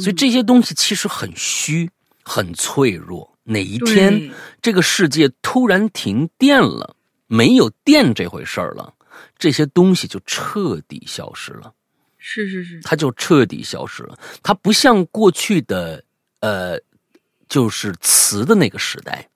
[0.00, 1.90] 所以这些东西其实很虚，
[2.22, 3.32] 很脆弱。
[3.44, 4.30] 哪一天
[4.60, 6.94] 这个世界突然停电了，
[7.26, 8.92] 没有电这回事儿了，
[9.38, 11.72] 这些东西就彻底消失了。
[12.18, 14.18] 是是是，它就彻底消失了。
[14.42, 16.04] 它不像过去的，
[16.40, 16.78] 呃，
[17.48, 19.26] 就是磁的那个时代，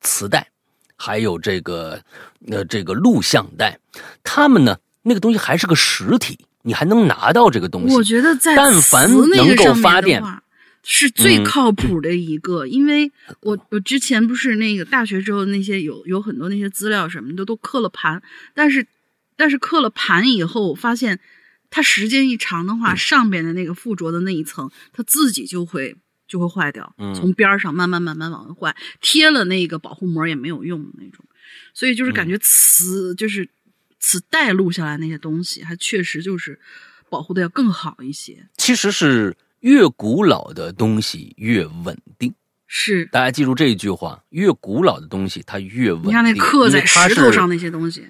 [0.00, 0.48] 磁带，
[0.96, 2.02] 还有这个，
[2.48, 3.78] 呃，这个录像带，
[4.22, 7.94] 他们呢，那个东西还是个实体，你还能拿到这个东西。
[7.94, 10.22] 我觉得在但凡能够发电，
[10.82, 12.66] 是最靠谱的一个。
[12.66, 18.22] 因为我我之前不是那个大学之后那些有有很多那些资料什么的都刻了盘，
[18.54, 18.86] 但是
[19.36, 21.20] 但是刻了盘以后发现。
[21.72, 25.96] 它时间一长的话，上边的那个附着的那一层，它自己就会
[26.30, 31.24] 就会坏掉，从边上慢慢慢慢往外坏，贴了那个保护膜也没有用的那种，
[31.74, 33.48] 所以就是感觉磁就是
[33.98, 36.58] 磁带录下来那些东西，还确实就是
[37.10, 38.46] 保护的要更好一些。
[38.56, 42.32] 其实是越古老的东西越稳定，
[42.68, 46.10] 是大家记住这一句话：越古老的东西它越稳定。
[46.10, 48.08] 你看那刻在石头上那些东西。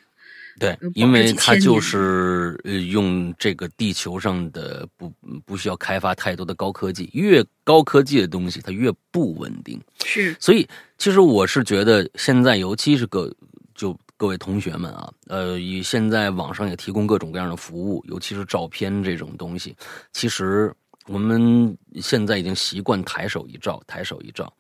[0.61, 5.11] 对，因为它就是呃用这个地球上的不
[5.47, 9.81] 不需要开发太多的高科技，越高科技的东西它越不稳定。
[10.05, 13.35] 是，所以其实我是觉得现在，尤其是各
[13.75, 19.75] 就各位同学们啊，呃，以现在网上也提供各种各样的服务，尤其是照片这种东西，
[20.13, 20.71] 其实
[21.07, 24.53] 我们现在已经习惯抬手一照，抬手一照。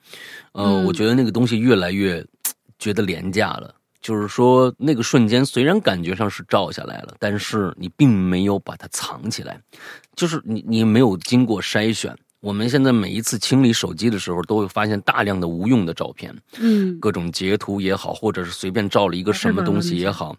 [0.53, 2.25] 呃，我觉得那个东西越来越
[2.79, 3.75] 觉得廉价了。
[4.01, 9.61] 就是说，那个瞬间虽然感觉上是照下来了，但是你并没有把它藏起来，
[10.15, 12.17] 就是你你没有经过筛选。
[12.41, 20.35] 我们现在每一次清理手机的时候，都会发现大量的无用的照片，嗯，各种截图也好，或者是随便照了一个什么东西也好，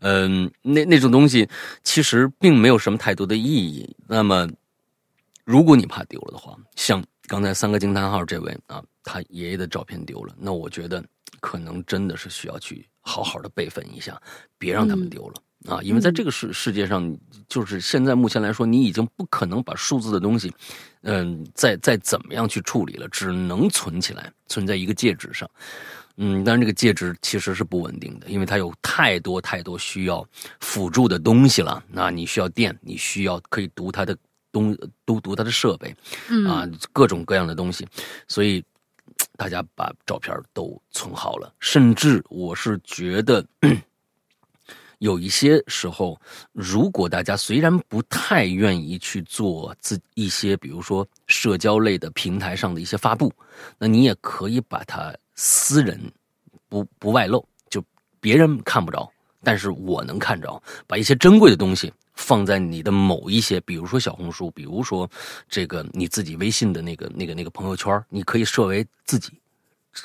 [0.00, 1.46] 嗯，那那种东西
[1.82, 3.94] 其实并没有什么太多的意义。
[4.08, 4.48] 那么，
[5.44, 11.04] 如果你怕丢了的话，像刚才三个惊叹号这位啊，他爷爷的照片丢了，那我觉得
[11.40, 12.88] 可能真的是需要去。
[13.04, 14.20] 好好的备份一下，
[14.58, 15.34] 别让他们丢了
[15.72, 15.80] 啊！
[15.82, 17.16] 因为在这个世世界上，
[17.48, 20.52] 就是现在目前来说，你已经不可能把数字的东西，
[21.02, 25.48] 嗯，再再怎么样去处理了，只能存起来，存在一个介质上。
[26.16, 30.26] 嗯，但是这个介质其实是不稳定的，因为它有太多太多需要
[30.60, 31.84] 辅助的东西了。
[31.88, 34.16] 那你需要电，你需要可以读它的
[34.50, 35.94] 东，读读它的设备，
[36.48, 37.86] 啊，各种各样的东西，
[38.26, 38.64] 所以。
[39.36, 43.44] 大家把照片都存好了，甚至我是觉得，
[44.98, 46.18] 有一些时候，
[46.52, 53.32] 如果大家虽然不太愿意去做自一些，比如说社交类的平台上的一些发布，
[53.76, 56.00] 那你也可以把它私人
[56.68, 57.84] 不不外露，就
[58.20, 59.10] 别人看不着，
[59.42, 61.92] 但是我能看着，把一些珍贵的东西。
[62.14, 65.08] 放在你的某一些，比如说小红书，比如说
[65.48, 69.32] 这个你自己微信的那个、那个、那个朋友圈，你可以设为自己，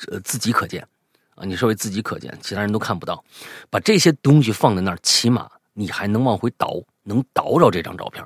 [0.08, 0.86] 呃，自己可见，
[1.34, 3.24] 啊，你设为自己可见，其他人都看不到。
[3.70, 8.24] 把这些东西放在那儿，起码你还能往回倒，能倒着这张照片。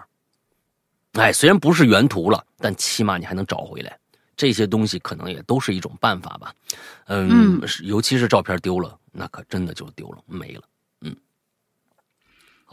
[1.12, 3.96] 哎，虽然不是原图了，但起码你还能找回来。
[4.36, 6.52] 这些东西可能也都是一种办法吧。
[7.06, 10.62] 嗯，尤其是照片丢了，那可真的就丢了，没了。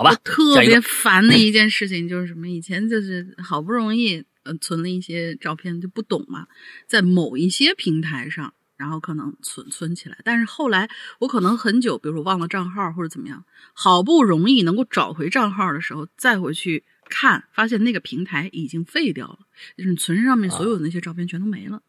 [0.02, 2.48] 好吧，特别烦的一件事情就是什么？
[2.50, 6.48] 以前就是好不容易呃存了一些照片，就不懂嘛，
[6.88, 10.90] 在某一些平台上，然后可能存存起来，但是后来
[11.20, 19.40] 我可能很久，比如说忘了账号或者怎么样，好不容易能够找回账号的时候，再回去看，发现那个平台已经废掉了，
[19.78, 21.78] 就是存上面所有的那些照片全都没了。
[21.78, 21.82] 啊，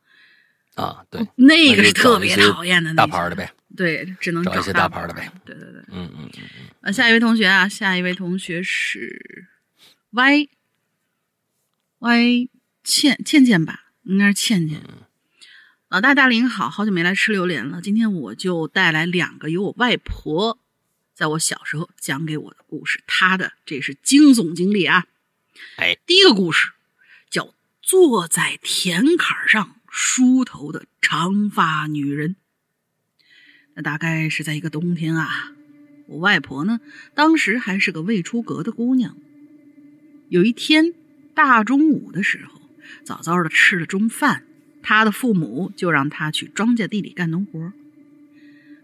[1.10, 3.52] 对，那个是特别讨厌的，大牌的呗。
[3.76, 5.30] 对，只能找一些大牌的呗。
[5.44, 6.42] 对对对，嗯嗯嗯嗯。
[6.82, 9.48] 啊，下一位同学啊，下一位同学是
[10.10, 10.48] Y
[11.98, 12.48] Y
[12.84, 14.82] 倩倩倩吧，应该是倩倩。
[15.88, 17.80] 老大大林好，好久没来吃榴莲了。
[17.82, 20.58] 今天我就带来两个由我外婆
[21.14, 25.06] 在我小时候讲给我的故事，她的这是惊悚经历啊。
[25.76, 26.72] 哎，第一个故事
[27.30, 29.76] 叫坐在田坎上。
[29.94, 32.36] 梳头的长发女人，
[33.74, 35.52] 那大概是在一个冬天啊。
[36.06, 36.80] 我外婆呢，
[37.14, 39.14] 当时还是个未出阁的姑娘。
[40.30, 40.94] 有一天
[41.34, 42.62] 大中午的时候，
[43.04, 44.46] 早早的吃了中饭，
[44.82, 47.74] 她的父母就让她去庄稼地里干农活。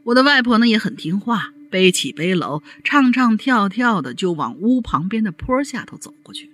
[0.04, 6.50] 我的外婆呢也很听话，背起背篓，唱唱跳跳的就往屋旁边的坡下头走过去。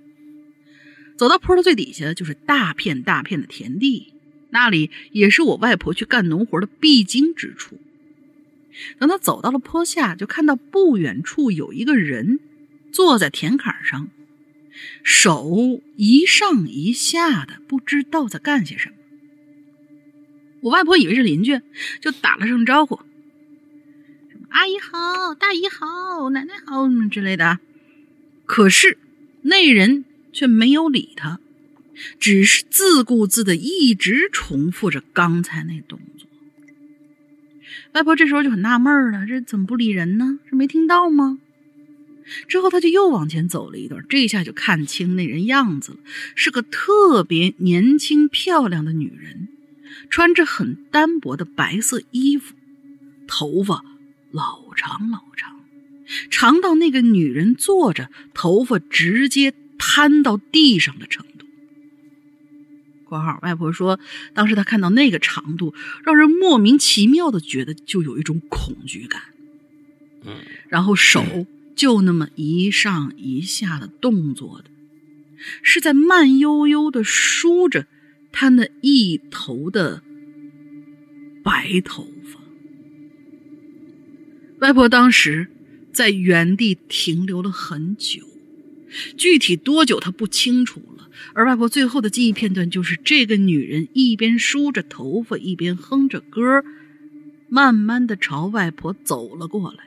[1.16, 4.13] 走到坡的最底下，就是大片大片的田地。
[4.55, 7.80] 那里也是我外婆去干农活的必经之处。
[9.00, 12.38] 等他走到了坡下，就看到不远处有一个人
[12.92, 14.09] 坐在田坎上，
[15.02, 18.94] 手一上一下的，不知道在干些什么。
[20.61, 21.61] 我外婆以为是邻居，
[22.00, 23.00] 就打了声招呼
[24.50, 27.59] ：“阿姨好，大姨好，奶奶好，之类的。”
[28.46, 28.98] 可是
[29.42, 31.40] 那人却没有理他。
[32.18, 36.28] 只是自顾自的一直重复着刚才那动作。
[37.92, 40.38] 外婆这时候就很纳闷了，这怎么不理人呢？
[40.49, 41.38] 是没听到吗？
[42.49, 45.99] 之后他就又往前走了一段，这一下就看清那人样子了，
[46.34, 49.49] 是个特别年轻漂亮的女人，
[50.09, 52.55] 穿着很单薄的白色衣服，
[53.26, 53.84] 头发
[54.30, 55.61] 老长老长，
[56.30, 61.34] 长到那个女人坐着，头发直接瘫到地上的程度。
[63.14, 64.00] 括号，外婆说，
[64.32, 65.72] 当时她看到那个长度，
[66.04, 69.22] 让人莫名其妙的觉得就有一种恐惧感。
[70.24, 70.38] 嗯，
[70.68, 71.46] 然后手
[71.76, 74.70] 就那么一上一下的动作的，
[75.62, 77.86] 是在慢悠悠的梳着
[78.32, 80.02] 她那一头的
[81.44, 82.40] 白头发。
[84.58, 85.46] 外婆当时
[85.92, 88.22] 在原地停留了很久，
[89.16, 90.82] 具体多久她不清楚。
[91.33, 96.62] 而外婆最后的记忆片段就是，这个女人一边梳着头发，一边哼着歌，
[97.49, 99.79] 慢慢的朝外婆走了过来。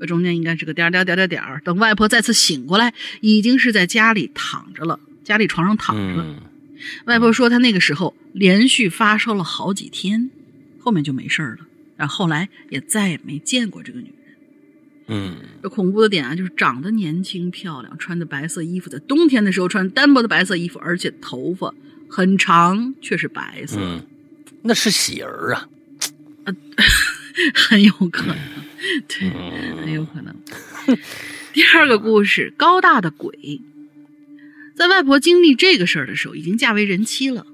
[0.00, 6.42] 这中间应该是个点点点点点等外婆再次醒过来，已经是在家里躺着了，家里床上躺着了。
[7.06, 10.30] 外婆说她那个时候连续发烧了好几天，
[10.78, 11.66] 后面就没事了，
[11.96, 14.17] 然后后来也再也没见过这个女人。
[15.08, 21.74] 嗯，这恐怖的点啊，就是长得年轻漂亮，穿的白色衣服，在冬天的时候穿单薄的白色衣服，而且头发
[22.08, 23.78] 很长，却是白色。
[23.80, 24.02] 嗯，
[24.62, 25.66] 那是喜儿啊，
[27.54, 28.36] 很有可能，
[29.08, 29.30] 对，
[29.80, 30.34] 很有可能。
[31.54, 33.62] 第二个故事，高大的鬼，
[34.76, 37.46] 在外婆经历这个事儿的时候，已经嫁为人妻了。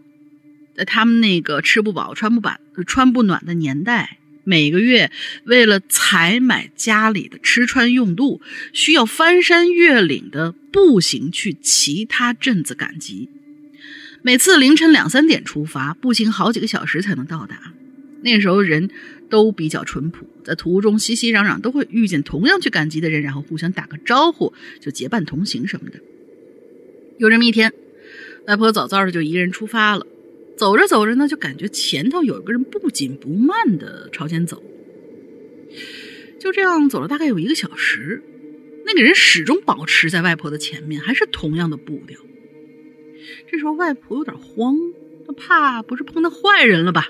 [0.77, 4.19] 在他们那个吃不饱、穿不暖、穿不暖的年代。
[4.45, 5.11] 每个月
[5.45, 8.41] 为了采买家里的吃穿用度，
[8.73, 13.29] 需要翻山越岭的步行去其他镇子赶集。
[14.23, 17.75] 每次凌晨两三点出发，步行好几个小时才能到达。
[18.23, 18.89] 那时候人
[19.29, 25.99] 都比较淳朴，在途中熙熙攘攘，都会遇见同样去赶集的人，然后互相打个招呼，就结伴同行什么的。
[27.19, 27.73] 有这么一天，
[28.47, 30.07] 外婆早早的就一个人出发了。
[30.57, 34.63] 走着走着呢，就感觉前头有个人不紧不慢的朝前走。
[36.39, 38.23] 就这样走了大概有一个小时，
[38.85, 42.19] 那个人始终保持在外婆的前面，还是同样的步调。
[43.51, 44.77] 这时候外婆有点慌，
[45.27, 47.09] 她怕不是碰到坏人了吧？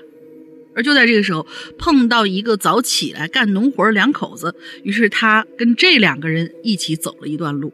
[0.73, 1.45] 而就在这个时候，
[1.77, 7.73] 碰到一个早起来干农活的两口子，于是她跟这两个人一起走了一段路。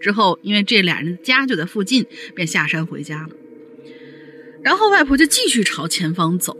[0.00, 3.30] 之后，因为这俩人家就在附近，便下山回家了。
[4.62, 6.56] 然后外婆就继续朝前方走，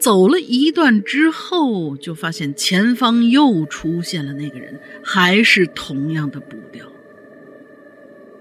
[0.00, 6.86] 走了一段之后，就发现前方又出现了那个人，还是同样的步调。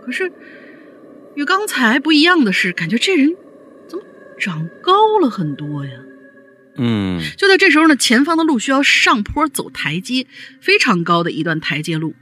[0.05, 0.31] 可是
[1.35, 3.35] 与刚才不一样的是，感觉这人
[3.87, 4.03] 怎么
[4.39, 5.91] 长高了很多呀？
[6.81, 10.27] 嗯，就在这时候呢，前方的路需要上坡走台阶，
[10.61, 12.13] 非常高的一段台阶路。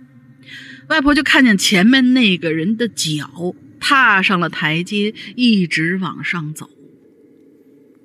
[0.89, 6.69] 外婆就看见前面那个人的脚踏上了台阶，一直往上走。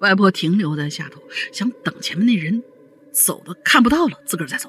[0.03, 1.23] 外婆停留在下头，
[1.53, 2.63] 想等前面那人
[3.13, 4.69] 走的看不到了，自个儿再走。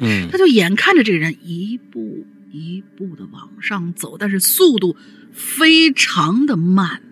[0.00, 4.96] 嗯，他就眼看着这个人一步一步的往上走，但是速度
[5.32, 7.02] 非常的慢，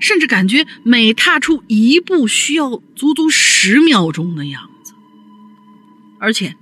[0.00, 4.92] 甚至感觉每踏出一步需要足足十秒钟的样子。
[6.18, 6.56] 而且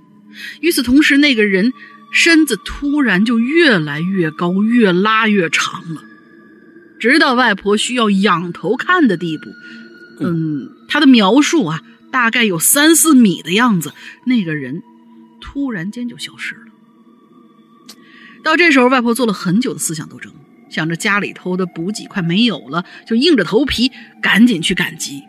[0.60, 1.72] 与此同时，那个人
[2.12, 6.04] 身子突然就越来越高，越拉越长了。
[7.04, 9.50] 直到外婆需要仰头看的地步，
[10.20, 13.92] 嗯，他的描述啊，大概有三四米的样子。
[14.24, 14.82] 那个人
[15.38, 16.62] 突然间就消失了。
[18.42, 20.32] 到这时候，外婆做了很久的思想斗争，
[20.70, 23.92] 想着家里头的补给快没有了，就硬着头皮
[24.22, 25.22] 赶紧去赶集。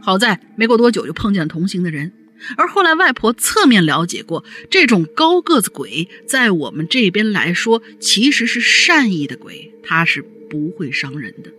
[0.00, 2.12] 好在没过多久就碰见了同行的人，
[2.56, 10.24] 而后来外婆侧面了解过，这种高个子鬼在我们这边来说其实是善意的鬼，他是。
[10.50, 11.52] 不会伤人的。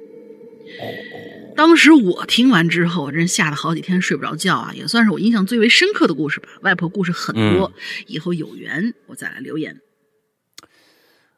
[1.56, 6.50] 当时我听完之后，真吓得好几天睡不着觉啊，也算是我印象最为深刻的故事吧。
[6.64, 7.72] 外婆故事很多，
[8.08, 9.80] 以后有缘我再来留言。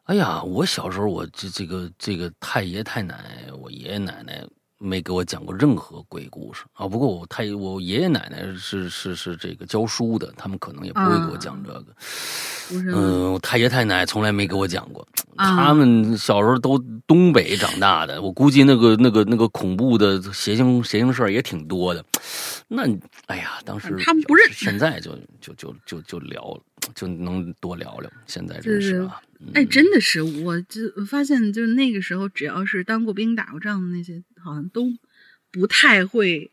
[0.04, 4.48] 哎呀，我小时候我这这个这个太爷太奶，我爷爷奶奶。
[4.82, 6.88] 没给我讲过任何鬼故事啊！
[6.88, 11.86] 不过我太我爷爷奶奶是是是这个教书的，他们可能也不会给我讲这个。
[12.72, 15.08] 嗯，我太爷太奶从来没给我讲过，
[15.38, 22.04] 他们小时候都东北长大的，我估计那个那个那个恐怖的邪性邪性事儿也挺多的。
[22.68, 22.84] 那
[23.28, 26.62] 哎呀，当时他们不认，现在就就就就就聊了，
[26.96, 28.10] 就能多聊聊。
[28.26, 29.22] 现在真是啊。
[29.54, 34.94] 哎，真的是，我就发现，就那个时候，只要是当过兵、打过仗的那些，好像都
[35.52, 36.52] 不太会。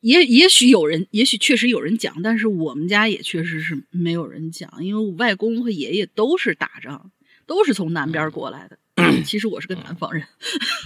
[0.00, 7.10] 也也许有人，也许确实有人讲，但是我们家也确实是没有人讲，因为我外公和爷爷都是打仗，
[7.46, 8.78] 都是从南边过来的。
[9.24, 10.26] 其实我是个南方人，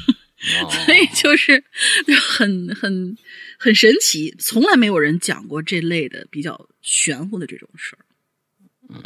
[0.87, 1.65] 所以就是
[2.07, 3.19] 就很很
[3.59, 8.05] 很神奇，从来没有人讲过这类的比较玄乎的这种事儿。
[8.89, 9.03] 嗯。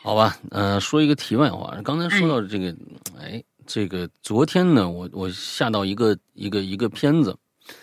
[0.00, 2.74] 好吧，呃，说一个题外话，刚才说到这个，
[3.18, 7.36] 哎，这个昨天呢，我我下到一个一个一个片子，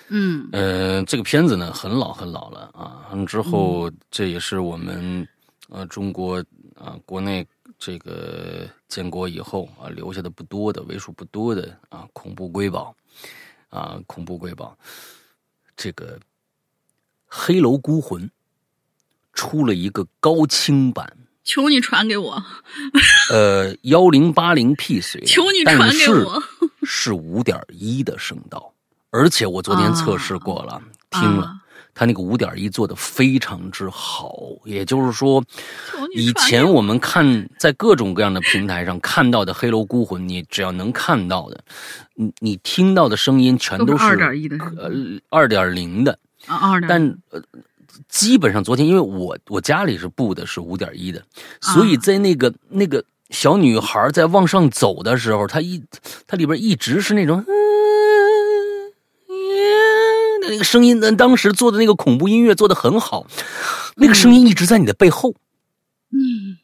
[0.08, 5.28] 嗯，呃，这个片子呢很老很老了啊，之后这也是我们
[5.70, 6.44] 呃中国
[6.76, 7.46] 啊国内
[7.78, 12.96] 这个建国以后啊留下的不多的为数不多的啊恐怖瑰宝
[13.70, 14.76] 啊恐怖瑰宝，
[15.76, 16.18] 这个
[17.28, 18.24] 《黑楼孤魂》
[19.34, 21.18] 出了一个高清版。
[21.46, 22.44] 求你传给我，
[23.32, 26.44] 呃，幺零八零 P 水，求你传给我，
[26.84, 28.74] 是五点一的声道，
[29.12, 30.82] 而且我昨天测试过了，
[31.12, 31.56] 听了，
[31.94, 34.34] 他那个五点一做的非常之好。
[34.66, 35.44] 也就是说，
[36.16, 41.64] 以前我们看在各种各样的平台上看到的《黑楼孤魂》，你只要能看到的，
[42.16, 44.92] 你你听到的声音全都是二点一的，呃，
[45.30, 46.18] 二点零的。
[46.48, 46.90] 啊，二点。
[46.90, 47.42] 但呃，
[48.10, 51.24] 基本上昨天因为我我家里是布的是五点一的，
[51.62, 53.04] 所以在那个那个。
[53.32, 55.84] 小女孩在往上走的时候，她一，
[56.28, 59.34] 她里边一直是那种，嗯，
[60.48, 63.26] 那个声音，当时做的那个恐怖音乐做的很好，
[63.96, 65.34] 那个声音一直在你的背后，
[66.12, 66.60] 嗯，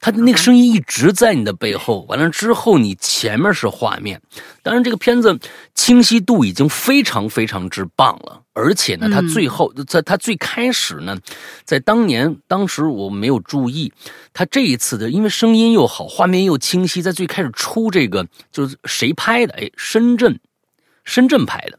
[0.00, 4.20] 他的那个声音一直在你的背后，完了之后你前面是画面，
[4.62, 5.38] 当然这个片子
[5.74, 8.42] 清晰度已经非常非常之棒了。
[8.52, 11.16] 而且呢，他最后在他最开始呢，
[11.64, 13.92] 在当年当时我没有注意，
[14.32, 19.54] 他这一次的因为声音又好，画面又清晰，在最开始出这个就是谁拍的？
[19.54, 20.40] 哎，深圳，
[21.04, 21.78] 深圳拍的，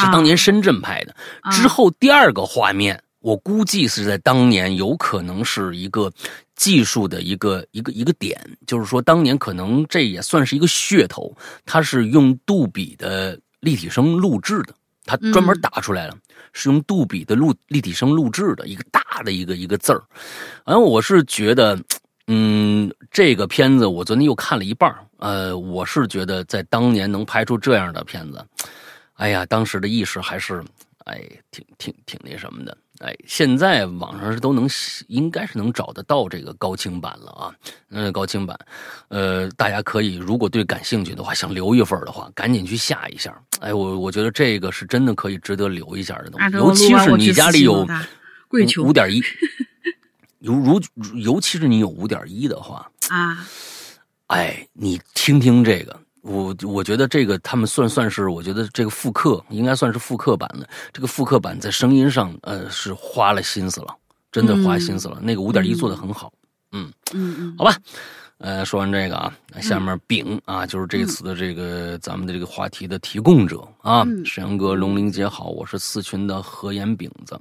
[0.00, 1.14] 是当年深圳拍的。
[1.52, 6.12] 之后第二个画面，我估计是在当年有可能是一个
[6.56, 14.74] 技术的一个一个一个点，就是说当年可能这也算是一个噱头，它是用杜比的立体声录制的。
[15.06, 16.16] 它专门打出来了，
[16.52, 20.00] 是用杜比的录立体声录制的一个大的一个一个字儿。
[20.64, 21.76] 反正我是觉得，
[22.28, 28.46] 嗯，这个片子我昨天又看了一半呃，我是觉得在当年能拍出这样的片子，
[29.14, 30.62] 哎呀，当时的意识还是
[31.06, 32.76] 哎挺挺挺那什么的。
[33.00, 34.68] 哎，现在网上是都能，
[35.08, 37.54] 应该是能找得到这个高清版了啊。
[37.88, 38.58] 嗯，高清版，
[39.08, 43.34] 呃，大家可以如果对感兴趣的话，想留一份的话，赶紧去下一下。
[43.60, 47.86] 哎，我我觉得这个是真的可以值得留一下的东西，尤其是你家里有
[48.84, 49.22] 五点一，
[50.38, 50.80] 如如
[51.14, 53.46] 尤其是你有五点一的话啊，
[54.26, 55.98] 哎，你听听这个。
[56.22, 60.68] 我我觉得这个他们算算是，我觉得这个复刻应该算是复刻版的。
[60.92, 63.96] 这个复刻版在声音上，呃，是花了心思了，
[64.30, 65.18] 真的花心思了。
[65.22, 66.32] 那个五点一做的很好，
[66.72, 67.74] 嗯嗯嗯，好吧。
[68.38, 77.38] 呃，说完这个啊，下面饼啊，就是这次的这个咱们的这个话题的提供者啊，沈阳哥、龙玲姐好，我是四群的何岩饼子，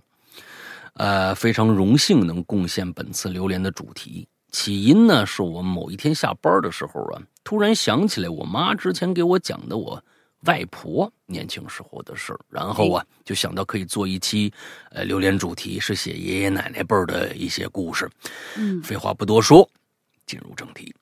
[0.95, 4.27] 呃，非常荣幸能贡献本次榴莲的主题。
[4.52, 10.04] 起因呢，是我某一天下班的时候啊，突然想起来我妈之前给我讲的我
[10.45, 14.52] 外婆年轻时候的事儿，然后啊，就想到可以做一期，
[14.91, 18.10] 呃，榴莲主题是写爷爷奶奶辈儿的一些故事。
[18.56, 19.70] 嗯，废话不多说，
[20.26, 20.95] 进入正题。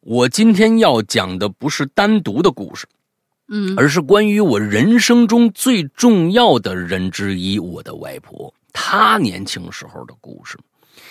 [0.00, 2.88] 我今天要讲的不是单独的故事，
[3.48, 10.58] 嗯，而是关于我人生中最重要的人之一——我的外婆，她年轻时候的故事。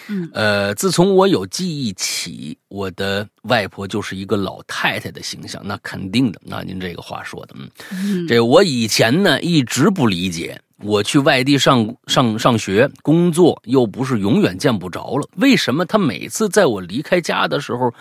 [0.08, 6.42] 嗯，呃，自从我有记忆起，我的外婆就是一个老太太的形象，那肯定的。
[6.44, 7.56] 那您这个话说的，
[7.92, 17.94] 嗯，这我以前呢一直不理解，我去外地上上上学、工作，又不是永远见不着了，为什么她每次在我离开家的时候，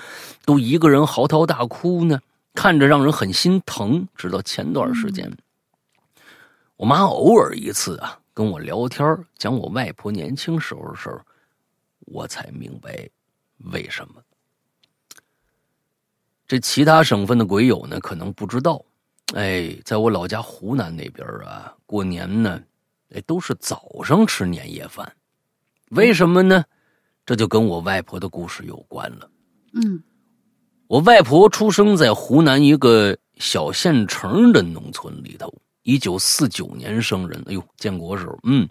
[0.45, 2.18] 都一个人嚎啕大哭呢？
[2.53, 4.07] 看着让人很心疼。
[4.16, 5.31] 直到前段时间，
[6.76, 11.24] 我妈偶尔一次啊跟我聊天，讲我外婆年轻时候的事儿。
[12.11, 13.08] 我才明白
[13.72, 14.22] 为什么。
[16.46, 18.84] 这其他省份的鬼友呢，可能不知道。
[19.34, 22.61] 哎，在我老家湖南那边啊，过年呢，
[23.14, 25.11] 哎，都是早上吃年夜饭。
[25.90, 26.64] 为什么呢？
[27.24, 29.30] 这就跟我外婆的故事有关了。
[29.74, 30.02] 嗯，
[30.88, 35.54] 我外婆出生在湖南一个小县城的农村里头。
[35.91, 38.68] 一九四九年生人，哎呦，建国时候，嗯，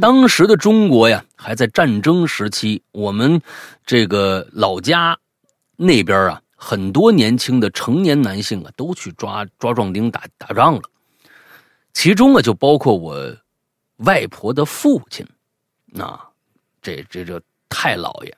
[0.00, 2.82] 当时的中国呀，还在战争时期。
[2.90, 3.40] 我们
[3.84, 5.16] 这个老家
[5.76, 10.82] 那边啊，很多年轻的成年男性啊，都去抓抓壮丁打打仗了。
[11.92, 13.36] 其中啊，就包括我
[13.98, 15.24] 外婆的父亲，
[15.96, 16.28] 啊
[16.82, 18.36] 这这这太老爷，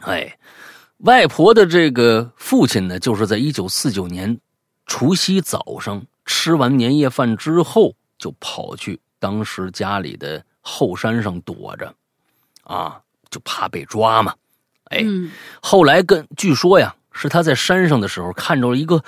[0.00, 0.38] 哎，
[1.00, 4.40] 外婆的这个父亲呢，就是在一九四九年
[4.86, 6.02] 除夕早上。
[6.26, 11.94] 吃完年夜饭之后，就跑去当时家里的后山上躲着，
[12.64, 13.00] 啊，
[13.30, 14.34] 就怕被抓嘛。
[14.90, 15.04] 哎，
[15.62, 19.02] 后来跟据说呀，是他在山上的时候看着了一个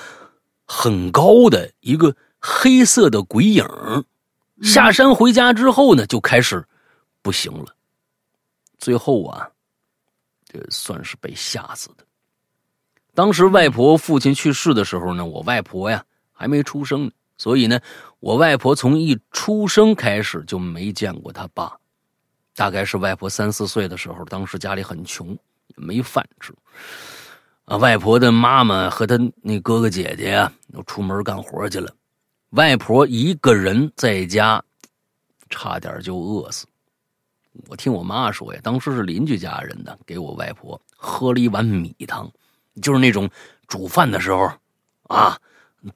[0.64, 3.64] 很高的一个黑色的鬼影，
[4.62, 6.64] 下山回家之后呢，就开始
[7.20, 7.74] 不行了，
[8.78, 9.50] 最后啊，
[10.46, 12.04] 这算是被吓死的。
[13.14, 16.04] 当时外婆父亲去世的时候呢，我外婆呀。
[16.38, 17.80] 还没出生，所以呢，
[18.20, 21.76] 我外婆从一出生开始就没见过他爸。
[22.54, 25.36] 大概是外婆三四岁的时候，当时家里很穷，
[25.74, 26.54] 没饭吃。
[27.64, 31.92] 啊，外婆的妈妈和她那哥哥姐姐啊，都出门干活去了。
[32.50, 34.62] 外婆一个人在家
[35.50, 36.66] 差点就饿死。
[37.66, 42.30] 我听我妈说呀，当时是邻居家人的给我外婆喝了一碗米汤，
[42.80, 43.28] 就是那种
[43.66, 44.50] 煮饭的时候
[45.08, 45.36] 啊，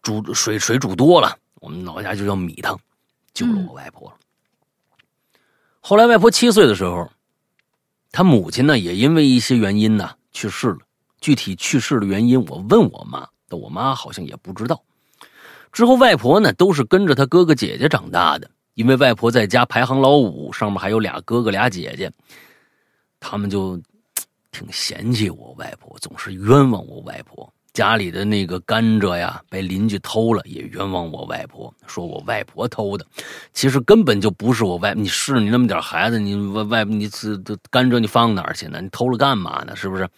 [0.03, 2.79] 煮水水煮多了，我们老家就叫米汤，
[3.35, 4.17] 救了我外婆了。
[5.81, 7.11] 后来外婆七岁的时候，
[8.11, 10.79] 她母亲呢也因为一些原因呢去世了。
[11.21, 14.83] 具体去世的原因，我问我妈，但我妈好像也不知道。
[15.73, 18.51] 之后外婆呢都是跟着她哥哥姐姐长大的。
[18.75, 22.11] 因为外婆在家排行老五，上面还有俩哥哥俩姐姐，
[23.21, 23.79] 他们就
[24.51, 27.53] 挺嫌弃我外婆，总是冤枉我外婆。
[27.73, 33.07] 家里的那个甘蔗呀，被邻居偷了，也冤枉我外婆，说我外婆偷的。
[33.53, 38.81] 其实根本就不是我外，你是你那么点孩子，你外外你这这甘蔗你放哪儿去呢？
[38.81, 39.75] 你偷了干嘛呢？
[39.75, 40.09] 是不是？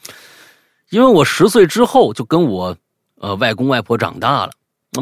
[0.91, 2.77] 因为我十岁之后就跟我
[3.21, 4.53] 呃外公外婆长大了。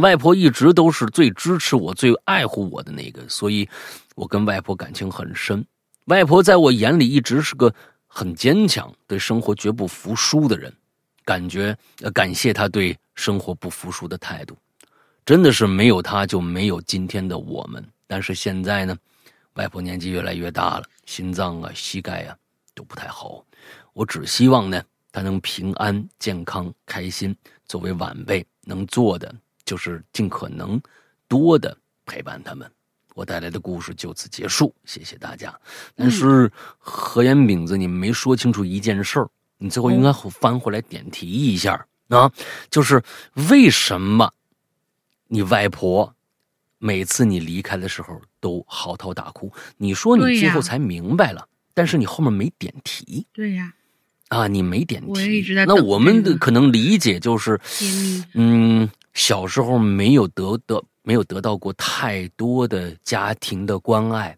[0.00, 3.68] 外婆一直都是最支持我、最爱护我的那个，所以
[4.14, 5.62] 我跟外婆感情很深。
[6.06, 7.72] 外婆在我眼里一直是个
[8.06, 10.72] 很坚强、对生活绝不服输的人。
[11.24, 14.56] 感觉呃，感谢他对生活不服输的态度，
[15.24, 17.84] 真的是没有他就没有今天的我们。
[18.06, 18.96] 但是现在呢，
[19.54, 22.36] 外婆年纪越来越大了，心脏啊、膝盖啊
[22.74, 23.44] 都不太好。
[23.92, 27.36] 我只希望呢，她能平安、健康、开心。
[27.66, 29.34] 作为晚辈能做的。
[29.64, 30.78] 就是尽可能
[31.28, 32.68] 多的陪伴他们。
[33.14, 35.56] 我带来的故事就此结束，谢谢大家。
[35.94, 39.30] 但是何言饼子，你没说清楚一件事儿，
[39.62, 42.30] 你最后应该翻回来点题一下啊，
[42.68, 43.02] 就是
[43.48, 44.32] 为什么
[45.28, 46.14] 你外婆
[46.78, 49.52] 每次你离开的时候都嚎啕大哭？
[49.76, 53.26] 你说你最后才明白了，但是你后面没点题。
[53.32, 53.72] 对呀，
[54.28, 55.54] 啊，你没点题。
[55.66, 57.60] 那我们的可能理解就是，
[58.34, 58.90] 嗯。
[59.14, 64.34] 小时候没有得得没有得到过太多的家庭的关爱，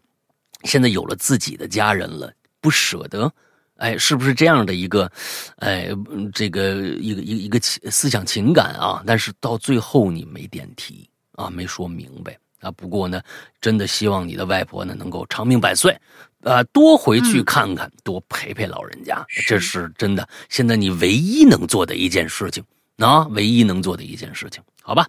[0.65, 3.31] 现在有了自己的家人了，不舍得，
[3.77, 5.11] 哎，是不是这样的一个，
[5.57, 5.89] 哎，
[6.33, 9.03] 这个一个一个一个思想情感啊？
[9.05, 12.71] 但是到最后你没点题啊，没说明白啊。
[12.71, 13.21] 不过呢，
[13.59, 15.95] 真的希望你的外婆呢能够长命百岁，
[16.41, 20.27] 啊，多回去看看，多陪陪老人家，这是真的。
[20.49, 22.63] 现在你唯一能做的一件事情。
[22.97, 25.05] 啊唯一能做的一件事情，好吧，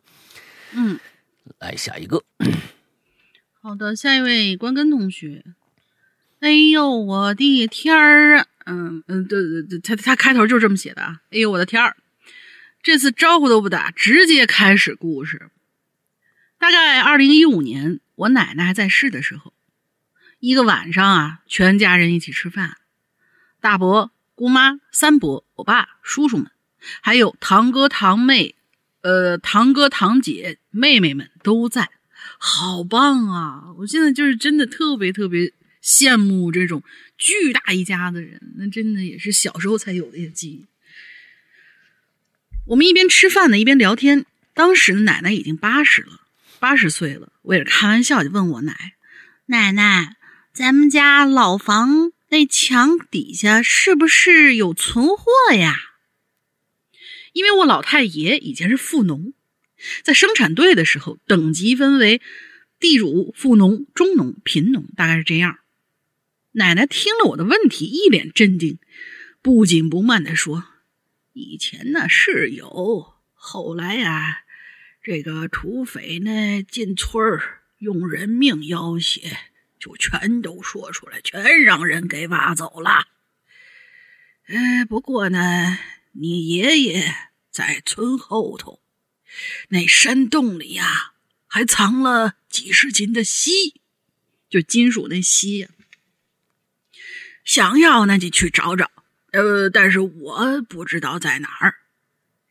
[0.73, 0.99] 嗯，
[1.61, 2.21] 来下一个。
[3.62, 5.45] 好的，下一位关根同学。
[6.41, 8.47] 哎呦，我的天儿啊！
[8.67, 11.21] 嗯嗯，对对对，他他开头就这么写的啊。
[11.31, 11.97] 哎呦，我的天儿！
[12.83, 15.51] 这次招呼都不打，直接开始故事。
[16.59, 19.53] 大概二零一五年，我奶奶还在世的时候，
[20.39, 22.77] 一个晚上啊，全家人一起吃饭，
[23.61, 26.51] 大伯、姑妈、三伯、我爸、叔叔们。
[27.01, 28.55] 还有堂哥堂妹，
[29.01, 31.91] 呃，堂哥堂姐妹妹们都在，
[32.39, 33.73] 好棒啊！
[33.79, 35.53] 我现在就是真的特别特别
[35.87, 36.82] 羡慕这种
[37.16, 40.66] 巨大一家子人，那真的也是小时候才有的些记忆。
[42.66, 44.26] 我们一边吃饭呢，一边聊天。
[44.53, 46.22] 当时的奶奶已经八十了，
[46.59, 47.32] 八十岁了。
[47.43, 48.95] 我也是开玩笑就问我奶
[49.47, 50.16] 奶奶，
[50.53, 55.76] 咱们家老房那墙底下是不是有存货呀？
[57.32, 59.34] 因为我老太爷以前是富农，
[60.03, 62.20] 在生产队的时候，等级分为
[62.80, 65.59] 地主、富农、中农、贫农，大概是这样。
[66.59, 68.79] 奶奶听了我的问题，一脸镇定，
[69.43, 70.65] 不紧不慢地说
[71.35, 74.39] ：“以前呢是有，后来呀，
[75.03, 79.37] 这个土匪呢进村儿，用人命要挟，
[79.79, 83.07] 就全都说出来，全让人给挖走了。
[84.49, 85.79] 呃，不过呢。”
[86.19, 87.15] 你爷爷
[87.51, 88.81] 在村后头
[89.69, 91.13] 那山洞里呀，
[91.47, 93.83] 还藏了几十斤的锡，
[94.49, 95.69] 就金属那锡呀。
[97.47, 98.90] 想要那就去找找，
[99.32, 101.74] 呃，但是我不知道在哪儿。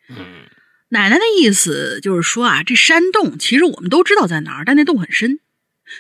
[0.09, 0.47] 嗯，
[0.89, 5.39] 奶奶的意思就是说啊，这山洞其实我们都知道在哪儿，但那洞很深，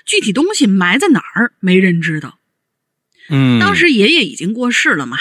[0.05, 2.39] 具体东西埋在哪儿没人知道。
[3.29, 5.19] 嗯，当时爷爷已经过世了嘛。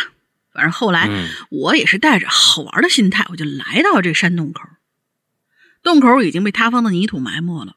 [0.52, 1.10] 反正后来，
[1.50, 4.62] 我也是带着好玩的心态，我就来到这山洞口。
[5.82, 7.76] 洞口已经被塌方的泥土埋没了。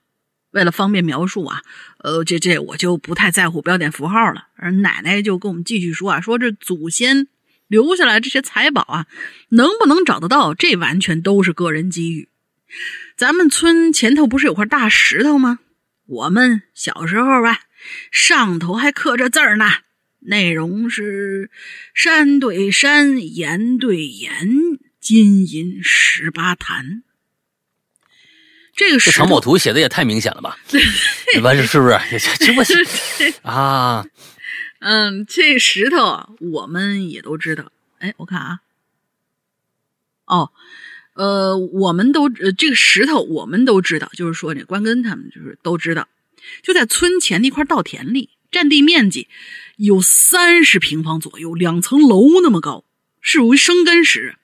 [0.52, 1.62] 为了方便描述啊，
[2.00, 4.48] 呃，这这我就不太在乎标点符号了。
[4.56, 7.28] 而奶奶就跟我们继续说啊，说这祖先
[7.68, 9.08] 留下来这些财宝啊，
[9.50, 12.30] 能不能找得到，这完全都是个人机遇。
[13.16, 15.60] 咱们村前头不是有块大石头吗？
[16.06, 17.60] 我们小时候吧，
[18.12, 19.70] 上头还刻着字儿呢。
[20.20, 21.52] 内容是
[21.94, 24.34] 山对山，岩对岩，
[25.00, 27.04] 金银十八坛。
[28.78, 30.58] 这个藏宝图写的也太明显了吧？
[30.70, 31.54] 对吧？
[31.56, 32.00] 是不是？
[32.40, 32.76] 这不是
[33.42, 34.06] 啊？
[34.80, 37.72] 嗯，这石头我们也都知道。
[37.98, 38.60] 哎，我看啊，
[40.26, 40.52] 哦，
[41.16, 46.08] 呃，我们都呃，这个石头我们都知道，就是说，这关根他们就是都知道，
[46.62, 49.28] 就在村前那块稻田里，占地面积
[49.78, 52.84] 有三十平方左右，两层楼那么高，
[53.20, 54.36] 是属于生根石。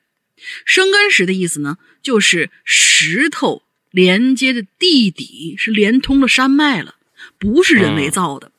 [0.66, 3.62] 生根石的意思呢，就是石头
[3.94, 6.96] 连接的地底是连通了山脉了，
[7.38, 8.52] 不是人为造的。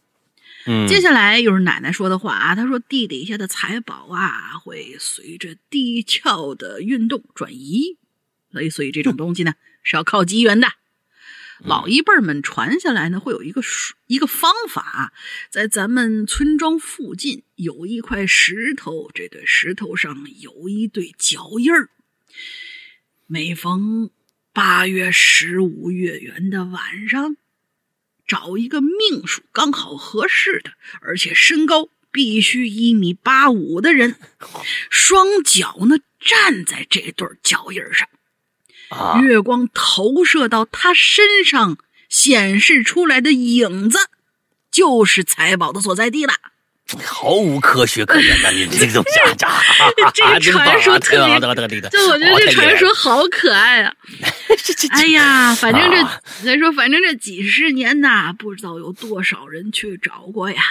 [0.66, 7.96] 嗯，接下来又是奶奶说的话啊，她说地底下的财宝啊会随着地壳的运动转移，
[8.52, 10.68] 所以所以这种东西呢是要靠机缘的。
[11.58, 13.60] 老一辈们传下来呢，会有一个
[14.06, 15.12] 一个方法，
[15.50, 21.90] 在咱们村庄附近有一块石头，这对石头上有一对脚印儿。
[23.26, 24.10] 每逢
[24.54, 27.36] 八月十五月圆的晚上。
[28.26, 30.70] 找一个命数刚好合适的，
[31.02, 34.16] 而且身高必须一米八五的人，
[34.88, 38.08] 双脚呢站在这对脚印上，
[39.20, 41.76] 月光投射到他身上
[42.08, 43.98] 显示出来的影子，
[44.70, 46.32] 就是财宝的所在地了。
[47.02, 48.50] 毫无科学可言呐！
[48.52, 49.48] 你这种家家，
[50.12, 53.94] 这个 传说特别，就我觉得这传说好可爱啊！
[54.90, 60.62] 哎呀，反正这再说，反正这几十年呐，不知道有多少人去找过呀，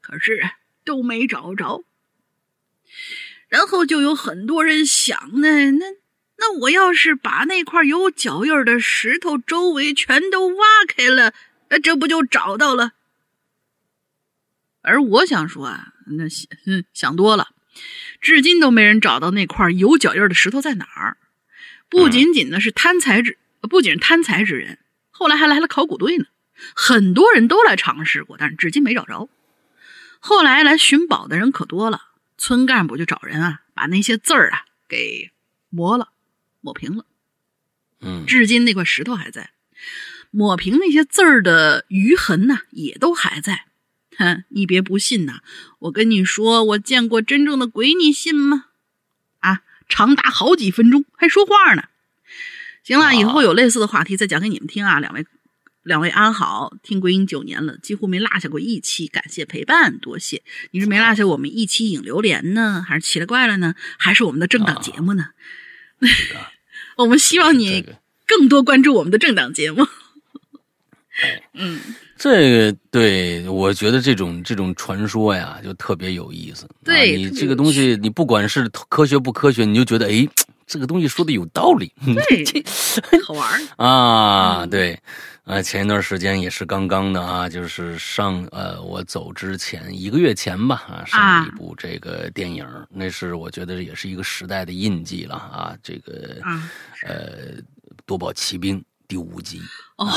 [0.00, 0.48] 可是
[0.84, 1.82] 都没找着。
[3.48, 5.86] 然后就有很多人想呢，那
[6.38, 11.32] 那我要是把那块有脚印的石头周围全都挖开了，
[11.70, 12.92] 那这不就找到了？
[14.88, 16.48] 而我想说啊，那想
[16.92, 17.48] 想多了，
[18.20, 21.16] 至今都没人找到那块有脚印的石头在哪儿。
[21.88, 24.78] 不仅仅呢是贪财之，不仅是贪财之人，
[25.10, 26.24] 后来还来了考古队呢。
[26.74, 29.28] 很多人都来尝试过，但是至今没找着。
[30.18, 32.02] 后来来寻宝的人可多了，
[32.36, 35.30] 村干部就找人啊，把那些字儿啊给
[35.70, 36.08] 磨了，
[36.60, 37.04] 抹平了。
[38.00, 39.50] 嗯，至今那块石头还在，
[40.30, 43.66] 抹平那些字儿的余痕呢，也都还在。
[44.18, 45.38] 哼，你别不信呐！
[45.78, 48.66] 我跟你说，我见过真正的鬼，你信吗？
[49.38, 51.84] 啊，长达好几分钟还说话呢。
[52.82, 54.98] 行了，以后有类似的话题再讲给你们听啊。
[54.98, 55.24] 两位，
[55.84, 60.42] 两位安好，听鬼影九年了，几乎没落下过一期，感谢陪伴，多谢。
[60.72, 63.76] 你是没落下我们一期影榴莲呢，还是奇了怪了呢？
[63.98, 65.30] 还是我们的正档节目呢？
[66.96, 67.84] 我们希望你
[68.26, 69.86] 更多关注我们的正档节目。
[71.54, 71.78] 嗯。
[72.18, 76.68] 这个对我觉得这种这种传说呀，就特别有意思。
[76.84, 80.28] 对你这个东西，你不管是科学不科学，你就觉得哎，
[80.66, 81.92] 这个东西说的有道理。
[82.04, 82.44] 对，
[83.24, 84.66] 好玩 啊！
[84.66, 84.98] 对，
[85.44, 95.76] 啊，前一段时间也是刚刚的啊，就是上呃，我走之前一个月前吧啊，上了一部这个电影，那是我觉得也是一个时代的印记了啊。
[95.82, 96.36] 这个
[97.06, 97.62] 呃，
[98.04, 99.60] 夺宝奇兵第五集，
[99.96, 100.08] 哎。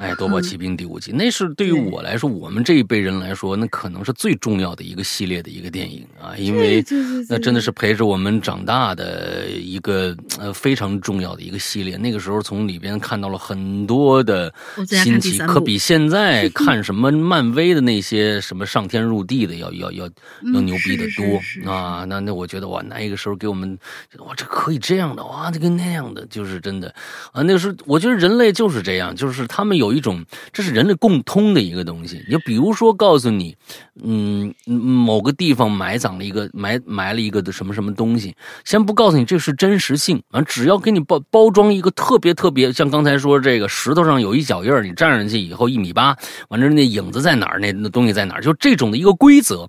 [0.00, 6.84] 哎，《夺宝奇兵》第五集，那是对于我来说，我们这一辈人来说，那可能是最重要的一个系列的一个电影啊，因为
[7.28, 11.96] 那真的是陪着我们长大的一个呃非常重要的一个系列。
[11.96, 14.52] 那个时候从里边看到了很多的
[14.86, 20.04] 新奇，可比现在 看什么漫威的那些什么上天入地的要要要
[20.52, 22.04] 要牛逼的多啊！
[22.04, 23.78] 那那我觉得哇，那个时候给我们
[24.18, 26.94] 哇，这可以这样的哇，这个那样的就是真的
[27.32, 27.42] 啊。
[27.42, 29.86] 那个时候我觉得人类就是这样，就是他们有。
[29.86, 32.20] 有一种，这是人类共通的一个东西。
[32.28, 33.54] 就比如说，告诉你，
[34.02, 46.16] 嗯，某个地方埋葬了一个埋埋了一个的什么什么东西，先不告诉你这是真实性啊，只要给你包包装一个特别特别，像刚才说这个石头上有一脚印你站上去以后一米八，
[46.48, 47.60] 完了那影子在哪儿？
[47.60, 48.42] 那那东西在哪儿？
[48.42, 49.68] 就这种的一个规则，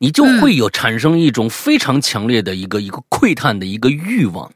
[0.00, 4.52] 你就会有产生一种非常强烈的一个一个窥探的一个欲望。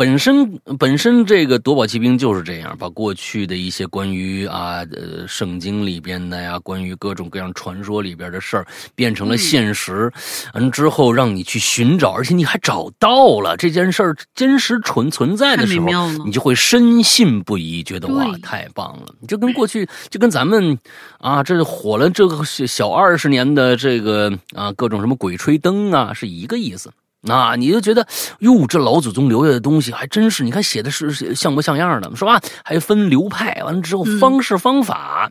[0.00, 10.10] 本身本身这个夺宝奇兵就是这样，把过去的一些关于啊呃圣经里边的呀，关于各种各样传说里边的事儿变成了现实，
[10.54, 19.14] 完之后让你去寻找，而且你还找到了这件事儿真实存存在的时候，你就会深信不疑，觉得哇太棒了！
[19.28, 20.78] 就跟过去就跟咱们
[21.18, 26.90] 啊这火了这个小二十年的这个啊各种什么鬼吹灯啊是一个意思。
[27.22, 28.06] 那你就觉得
[28.38, 32.40] 哟，这老祖宗留下的东西还真是，你看写的是像不像样的，是吧？
[32.64, 35.30] 还分流派，完了之后方式方法，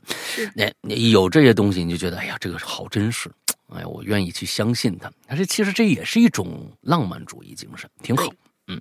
[0.54, 3.32] 那你有这些东西，你就觉得哎呀，这个好真实，
[3.74, 5.12] 哎呀，我愿意去相信它。
[5.28, 8.32] 但是其实这也是一种浪漫主义精神，挺好。
[8.68, 8.80] 嗯，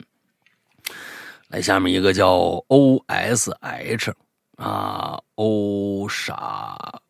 [1.48, 2.28] 来，下面一个叫
[2.68, 4.12] O S H
[4.56, 7.00] 啊，O 傻，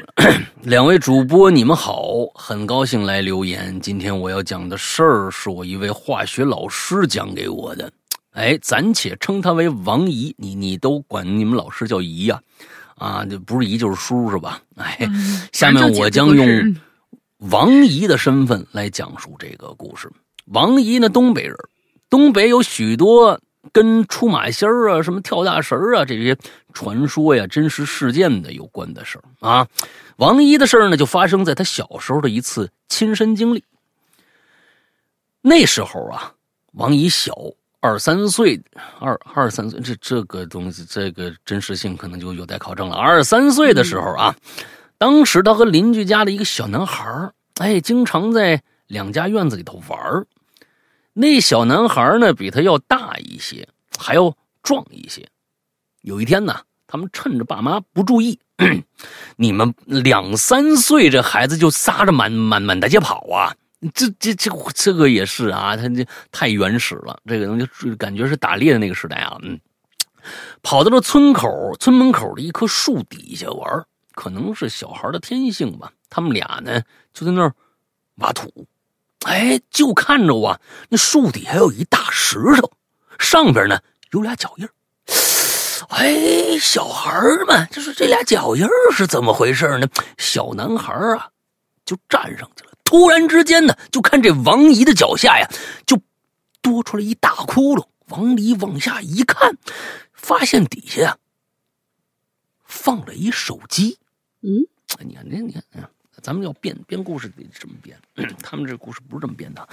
[0.62, 3.78] 两位主播你们好，很高兴来留言。
[3.80, 7.90] 今天我要讲的事儿是我一位化学老师讲给我的。
[8.32, 12.40] 哎，暂且称他为王姨，你你都管你们老师叫姨呀？
[12.96, 14.60] 啊，就不是姨就是叔是吧？
[14.76, 14.98] 哎，
[15.52, 16.74] 下面我将用
[17.50, 20.10] 王姨的身份来讲述这个故事。
[20.46, 21.56] 王姨呢，东北人，
[22.08, 23.38] 东北有许多
[23.72, 26.36] 跟出马仙儿啊、什么跳大神啊这些
[26.72, 29.68] 传说呀、真实事件的有关的事儿啊。
[30.16, 33.62] 王一的事儿呢，就发生在他小时候的一次亲身经历。
[35.40, 36.32] 那时候啊，
[36.72, 37.34] 王一小。
[37.84, 38.62] 二三岁，
[39.00, 42.94] 二二三岁，这这个东西，这个真实性可能就有待考证了。
[42.94, 44.32] 二三岁的时候啊，
[44.98, 50.24] 当时他和邻居家的一个小男孩哎，经常在两家院子里头玩
[51.14, 55.28] 那小男孩呢，比他要大一些，还要壮一些。
[56.00, 58.38] 有一天呢，他们趁着爸妈不注意，
[59.36, 63.54] 你们两三岁这孩子就撒着满满满大街跑啊。
[63.94, 69.36] 这这这这个也是啊，他这太原始了，这个东西感觉是打猎的那个时代啊。
[69.42, 69.58] 嗯，
[70.62, 73.84] 跑到了村口村门口的一棵树底下玩，
[74.14, 75.92] 可能是小孩的天性吧。
[76.08, 76.80] 他们俩呢
[77.12, 77.52] 就在那儿
[78.16, 78.66] 挖土，
[79.24, 82.72] 哎，就看着啊，那树底下有一大石头，
[83.18, 84.68] 上边呢有俩脚印
[85.88, 89.88] 哎，小孩们，就是这俩脚印是怎么回事呢？
[90.18, 91.28] 小男孩啊
[91.84, 92.72] 就站上去了。
[92.84, 95.48] 突然之间呢，就看这王姨的脚下呀，
[95.86, 96.00] 就
[96.60, 97.86] 多出来一大窟窿。
[98.08, 99.56] 王姨往下一看，
[100.12, 101.16] 发现底下呀
[102.64, 103.98] 放了一手机。
[104.42, 104.66] 嗯，
[105.00, 105.90] 你看，你看，你看，
[106.22, 107.98] 咱们要编编故事得这么编，
[108.42, 109.68] 他们这故事不是这么编的。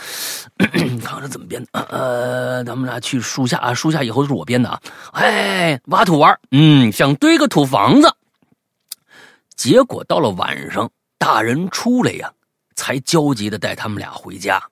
[0.73, 1.79] 你看看这怎么编的？
[1.89, 4.81] 呃，咱们俩去树下啊，树下以后就是我编的啊。
[5.13, 8.13] 哎，挖土玩，嗯，想堆个土房子。
[9.55, 12.33] 结果到了晚上，大人出来呀。
[12.75, 14.63] 才焦急的带他们俩回家，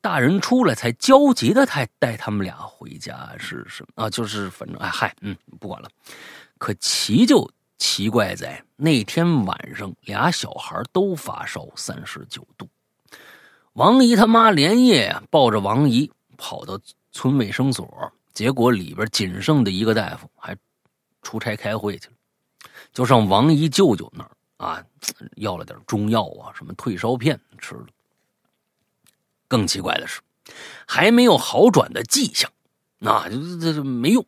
[0.00, 4.10] 大人出来才焦急的带带他们俩回家是什么啊？
[4.10, 5.88] 就是反正哎嗨，嗯，不管了。
[6.58, 7.48] 可奇就
[7.78, 12.68] 奇怪在那天晚上，俩小孩都发烧三十九度。
[13.74, 16.78] 王姨他妈连夜抱着王姨跑到
[17.12, 20.56] 村卫生所，结果里边仅剩的一个大夫还
[21.22, 22.14] 出差开会去了，
[22.92, 24.30] 就上王姨舅舅那儿。
[24.56, 24.84] 啊，
[25.36, 27.86] 要了点中药啊，什么退烧片吃了。
[29.46, 30.20] 更奇怪的是，
[30.84, 32.50] 还没有好转的迹象，
[32.98, 34.26] 那就这这没用。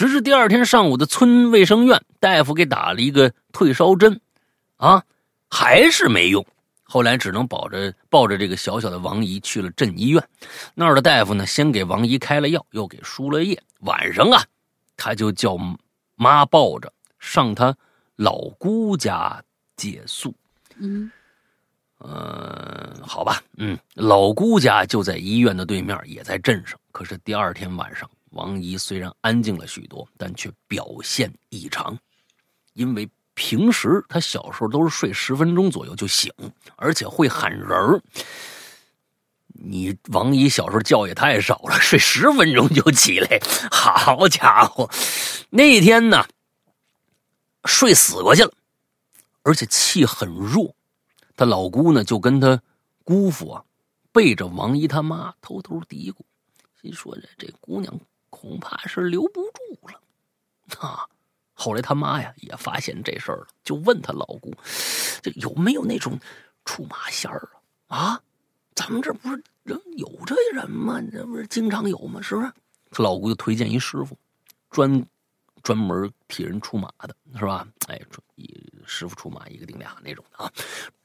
[0.00, 4.18] 直至第二天上午的村卫生院，大夫给打了一个退烧针，
[4.78, 5.04] 啊，
[5.50, 6.42] 还是没用。
[6.84, 10.28] 后来只能抱着抱着这个小小的王姨去了镇医院，
[10.72, 13.62] 那儿的大夫呢，先给王姨开了药，又给输了液。
[13.80, 14.42] 晚上啊，
[14.96, 15.58] 他就叫
[16.16, 17.76] 妈抱着上他
[18.16, 19.44] 老姑家。
[19.76, 20.34] 借宿，
[20.78, 21.10] 嗯，
[21.98, 26.78] 呃，好吧，嗯，老姑家就在医院的对面，也在镇上。
[26.90, 31.98] 可是第二天晚上，王姨虽然安静了许多，但却表现异常。
[32.74, 36.32] 因为平时她小时候都是睡十分钟左右就醒，
[36.76, 38.00] 而且会喊人儿。
[39.62, 44.88] 你王姨小时候觉也太少了，睡十分钟就起来，好家伙，
[45.50, 46.24] 那天呢，
[47.64, 48.52] 睡死过去了。
[49.42, 50.74] 而且气很弱，
[51.36, 52.62] 他老姑呢就跟他
[53.04, 53.64] 姑父啊
[54.12, 56.20] 背着王姨他妈偷偷嘀咕，
[56.80, 58.00] 心说这这姑娘
[58.30, 60.00] 恐怕是留不住了
[60.78, 61.06] 啊。
[61.52, 64.54] 后来他妈呀也发现这事儿了，就问他老姑，
[65.20, 66.18] 这有没有那种
[66.64, 67.48] 出马仙儿
[67.88, 67.98] 啊？
[67.98, 68.20] 啊，
[68.74, 71.00] 咱们这不是人有这人吗？
[71.12, 72.22] 这不是经常有吗？
[72.22, 72.50] 是不是？
[72.90, 74.16] 他老姑就推荐一师傅，
[74.70, 75.04] 专。
[75.62, 77.68] 专门替人出马的是吧？
[77.86, 78.00] 哎，
[78.36, 78.48] 一
[78.86, 80.50] 师傅出马一个顶俩那种的啊。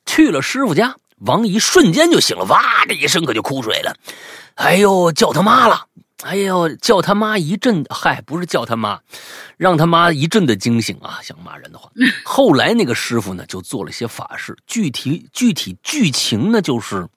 [0.05, 3.93] 去了师傅家，王姨瞬间就醒了，哇的一声可就哭出来了。
[4.53, 5.89] 哎呦，叫他妈了！
[6.23, 9.01] 哎呦，叫他妈一阵，嗨，不是叫他妈，
[9.57, 11.19] 让他妈一阵的惊醒啊！
[11.21, 11.91] 想骂人的话。
[12.23, 17.07] 后来那个师傅呢，就做了些法事，具体具体剧情呢，就是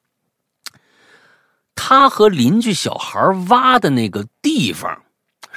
[1.75, 5.03] 他和邻居小孩挖的那个地方。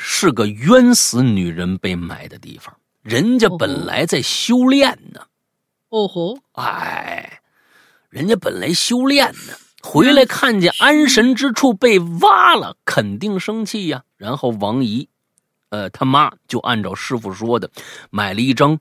[0.04, 5.22] 是个冤死女人被埋的地方，人家本来在修炼呢。
[5.90, 7.42] 哦吼，哎，
[8.10, 9.54] 人家本来修炼呢，
[9.84, 14.04] 回来看见安神之处被挖了，肯定生气呀。
[14.18, 15.10] 然后王姨，
[15.70, 17.70] 呃，他妈就按照师傅说的，
[18.10, 18.78] 买了一张，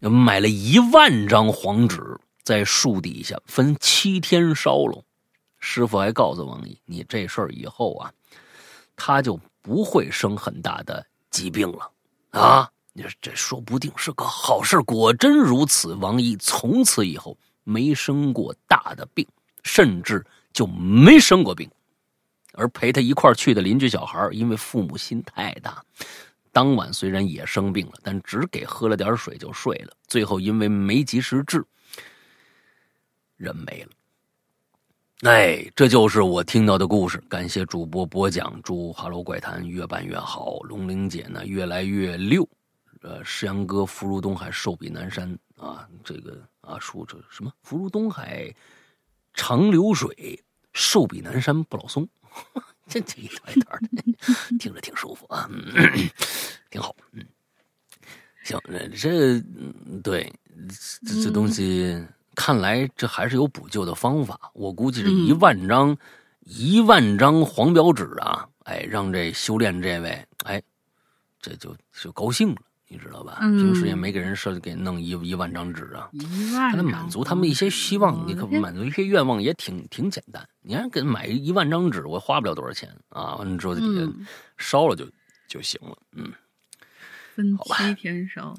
[0.00, 5.02] 买了一万张黄纸，在树底下分七天烧了。
[5.58, 8.12] 师傅还告诉王姨，你这事儿以后啊，
[8.94, 11.90] 他就不会生很大的疾病了
[12.30, 12.70] 啊！
[12.92, 14.80] 你说这说不定是个好事。
[14.80, 19.26] 果真如此，王姨从此以后没生过大的病，
[19.66, 21.70] 甚至就没生过病。
[22.58, 25.84] 而陪他一块去的邻居小孩，因为父母心太大，
[26.52, 29.92] 当晚虽然也生病了，但只给喝了点水就睡了。
[30.06, 31.62] 最后因为没及时治，
[33.36, 33.90] 人没了。
[35.30, 37.18] 哎，这就是我听到的故事。
[37.28, 42.48] 感谢主播播讲，祝《哈喽怪谈》越办越好，龙玲姐呢越来越溜。
[43.02, 48.50] 呃，石阳哥福如东海，寿比南山啊，这个啊，说这什么福如东海
[49.36, 52.08] 长流水，寿比南山不老松。
[52.88, 54.02] 这这一段一段的，
[54.58, 55.48] 听着挺舒服啊，
[56.70, 56.96] 挺好。
[57.12, 57.24] 嗯，
[58.42, 58.60] 行，
[58.98, 59.40] 这
[60.02, 60.32] 对
[61.04, 62.04] 这这东西。
[62.34, 65.96] 看来这还是有补救的方法，我估计这一万张，
[66.40, 68.46] 一万张黄表纸啊！
[68.64, 70.62] 哎，让这修炼这位，哎，
[71.40, 73.38] 这就就高兴了，你知道吧？
[73.40, 76.08] 平时也没给人设给弄一一万张纸啊，
[76.72, 80.46] 他满足他们一些希望，你可满足一些愿望也挺挺简单。
[80.62, 84.12] 你看，给买一万张纸，我花不了多少钱啊，完了之后就底下
[84.56, 85.04] 烧了就
[85.48, 85.96] 就行了。
[86.16, 86.32] 嗯，
[87.34, 88.54] 分七天烧。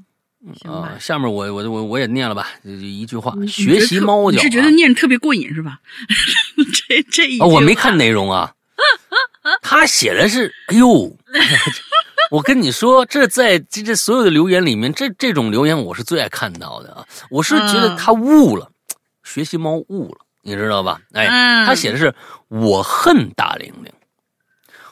[0.66, 4.38] 啊，下面我我我我也念了吧，就一句话，学习猫叫。
[4.38, 5.80] 你是觉得念特别过瘾是吧？
[6.88, 8.54] 这这一我没看内容啊，
[9.64, 11.18] 他写的是，哎呦，
[12.30, 17.06] 我跟你说，这在这这所有的留言里面，这这种留言我是最爱看到的啊。
[17.30, 18.72] 我是觉得他悟了，
[19.24, 21.02] 学习猫悟了，你知道吧？
[21.14, 21.28] 哎，
[21.66, 22.14] 他写的是
[22.48, 23.92] 我恨大玲玲，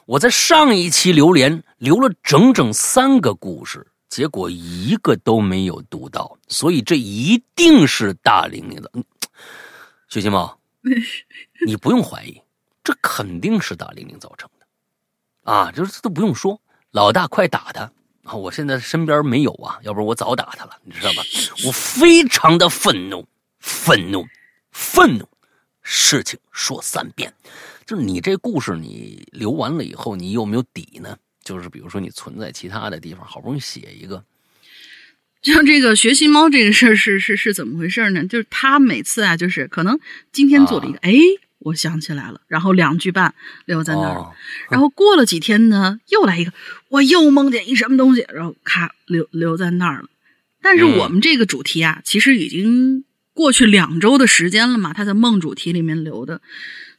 [0.06, 3.86] 我在上一期留言留了整整三个故事。
[4.08, 8.90] 结果一个都没有读到，所以这一定是大玲玲的。
[10.08, 10.58] 学习猫，
[11.68, 12.40] 你不用怀疑，
[12.82, 15.52] 这肯定是大玲玲造成的。
[15.52, 16.62] 啊，就是都不用说，
[16.96, 17.92] 老大快打他
[18.24, 18.34] 啊！
[18.36, 21.22] 我现在身边没有啊，要不然我早打他了，你知道吧？
[21.66, 23.28] 我非常的愤怒，
[23.60, 24.26] 愤怒，
[24.72, 25.28] 愤怒！
[25.84, 27.34] 事情说三遍，
[27.86, 31.18] 就是你这故事你留完了以后，你有没有底呢？
[31.44, 34.24] 就是比如说，你存在其他的地方，好不容易写一个，
[35.42, 38.26] 像这个学习猫这个事儿是是是怎么回事呢？
[38.26, 40.00] 就是他每次啊，就是可能
[40.32, 41.12] 今天做了一个，哎，
[41.66, 43.34] 我想起来了，然后两句半
[43.66, 44.32] 留在那儿，
[44.70, 46.54] 然后过了几天呢，又来一个，
[46.90, 50.08] 我又梦见一什么东西，然后咔留留在那儿了。
[50.62, 53.04] 但是我们这个主题啊，其实已经
[53.34, 56.40] 过去两周的时间了嘛，他在梦主题里面留的。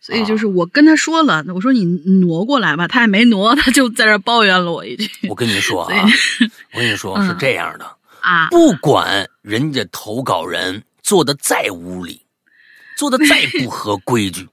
[0.00, 5.08] 所以就是我跟他说了，我说你挪过来吧，他也没挪，他就在这抱怨了我一句。
[5.28, 6.04] 我跟你说啊，
[6.74, 12.20] 我跟你说是这样的啊，不管人家投稿人做的再无理，
[12.96, 14.46] 做的再不合规矩，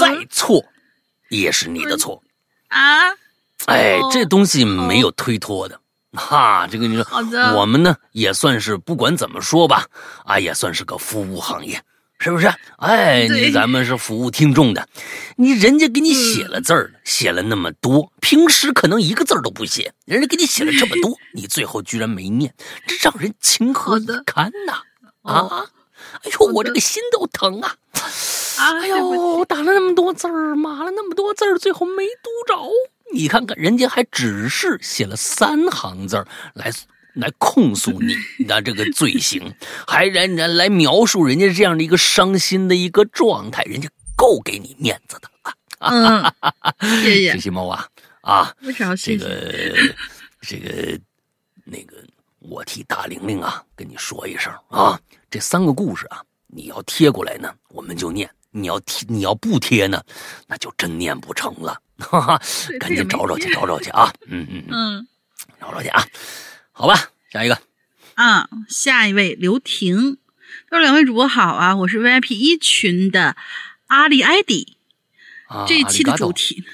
[0.00, 0.64] 再错，
[1.28, 2.22] 也是你的错
[2.68, 3.10] 啊。
[3.66, 5.80] 哎，这东西没有推脱的
[6.12, 6.66] 哈。
[6.70, 9.86] 这个你说，好的，我们呢也算是不管怎么说吧，
[10.24, 11.80] 啊，也算是个服务行业。
[12.20, 12.50] 是不是？
[12.78, 14.88] 哎，你咱们是服务听众的，
[15.36, 22.54] 你人家给你写了字儿，写了那么多，平时可能一个字儿都不写，人家给你写了这么多， 你最后居然没念，
[22.86, 24.80] 这让人情何以堪呐！
[25.22, 25.66] 啊，
[26.22, 27.74] 哎呦，我这个心都疼啊！
[28.72, 32.54] 哎呦，打了那么多字儿，码了那么多字儿，最后没读着。
[33.12, 36.72] 你看看，人家还只是写了三行字儿来。
[37.14, 39.54] 来控诉你的这个罪行，
[39.86, 45.54] 还然然来描述人家这样的一个伤心的一个状态，人家够给你面子的了。
[45.78, 46.24] 嗯，
[47.00, 47.32] 谢谢。
[47.38, 47.86] 谢谢猫啊
[48.22, 48.52] 啊？
[49.00, 49.72] 这个
[50.40, 50.98] 这个
[51.64, 51.98] 那个，
[52.40, 60.02] 我替大玲玲啊跟你说一声啊，这三个故事啊，你要贴过来呢，我们就念；你要贴，你要不贴呢，
[60.46, 61.80] 那就真念不成了。
[61.98, 62.40] 哈哈，
[62.80, 64.12] 赶紧找找去，找找去啊！
[64.26, 65.06] 嗯嗯嗯，
[65.60, 66.04] 找找去啊！
[66.72, 67.58] 好吧，下一个，
[68.14, 70.16] 啊，下一位刘婷，
[70.70, 73.36] 他说：“两位主播好啊，我是 VIP 一群的
[73.86, 74.73] 阿里埃迪。
[75.68, 76.64] 这一期的主题，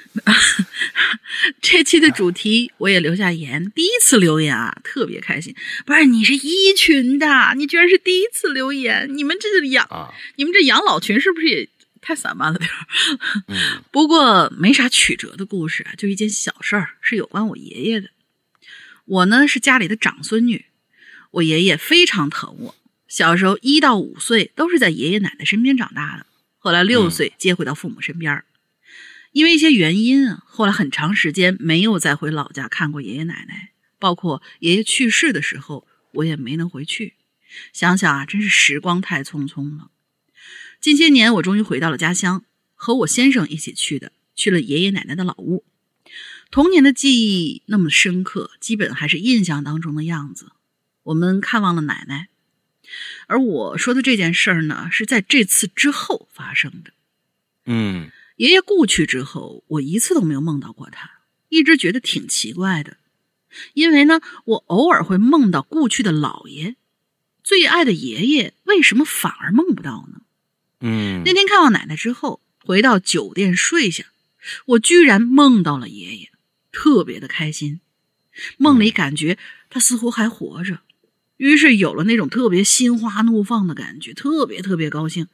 [1.61, 5.55] 这期的主题我也留下言，第一次留言啊，特别开心。
[5.85, 11.69] 不是你是一群的，你居然是第一次留言，你们这养，你们这养老群是不是也
[12.01, 13.83] 太散漫了点儿？
[13.91, 18.09] 不过没啥曲折的故事啊，就一件小事儿，是有关我爷爷的。”
[19.07, 20.67] 我呢是家里的长孙女，
[21.33, 22.75] 我爷爷非常疼我。
[23.09, 26.27] 小时候一到五岁都是在爷爷奶奶身边长大的，
[26.59, 28.45] 后来六岁接回到父母身边
[29.33, 37.15] 因为一些原因啊，后来很长时间没有再回老家看过爷爷奶奶，包括爷爷去世的时候，我也没能回去。
[37.73, 39.91] 想想啊，真是时光太匆匆了。
[40.81, 42.45] 近些年我终于回到了家乡，
[42.75, 45.65] 和我先生一起去的，去了爷爷奶奶的老屋。
[46.51, 50.53] 童年的记忆那么深刻，基本还是印象当中的样子。
[51.05, 52.29] 我们看望了奶奶，
[53.29, 56.93] 而我说的这件事儿呢，是在这次之后发生的。
[57.67, 61.11] 嗯，爷爷故去之后，我一次都没有梦到过他，
[61.51, 62.97] 一直觉得挺奇怪的。
[63.75, 66.75] 因为呢，我偶尔会梦到故去的姥爷，
[67.45, 70.23] 最爱的爷爷，为什么反而梦不到呢？
[70.81, 74.07] 嗯，那天看望奶奶之后，回到酒店睡下，
[74.65, 76.31] 我居然梦到了爷爷，
[76.73, 77.81] 特别的开心。
[78.57, 79.37] 梦里感觉
[79.69, 80.81] 他似乎还活着，
[81.37, 85.27] 于是有了那种特别心花怒放的感觉，特别特别高兴。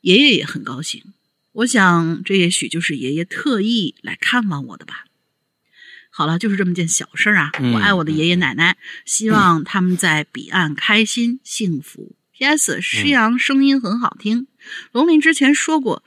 [0.00, 1.12] 爷爷也很高兴，
[1.52, 5.04] 我想这也许就是爷爷特意来看望我的吧。
[6.12, 7.50] 好了，就是这么件小事啊！
[7.72, 12.16] 我爱我的爷爷奶奶，希望他们在彼岸开心幸福。
[12.32, 12.80] P.S.
[12.80, 14.46] 施阳声音很好听，
[14.92, 16.02] 龙鳞之前说过，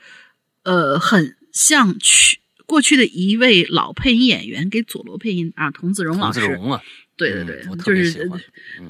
[0.62, 6.40] 呃，很像去过去的一位老配音演员给佐罗配音啊，童子荣老师。
[6.40, 6.82] 童子荣啊，
[7.16, 8.28] 对对对，就是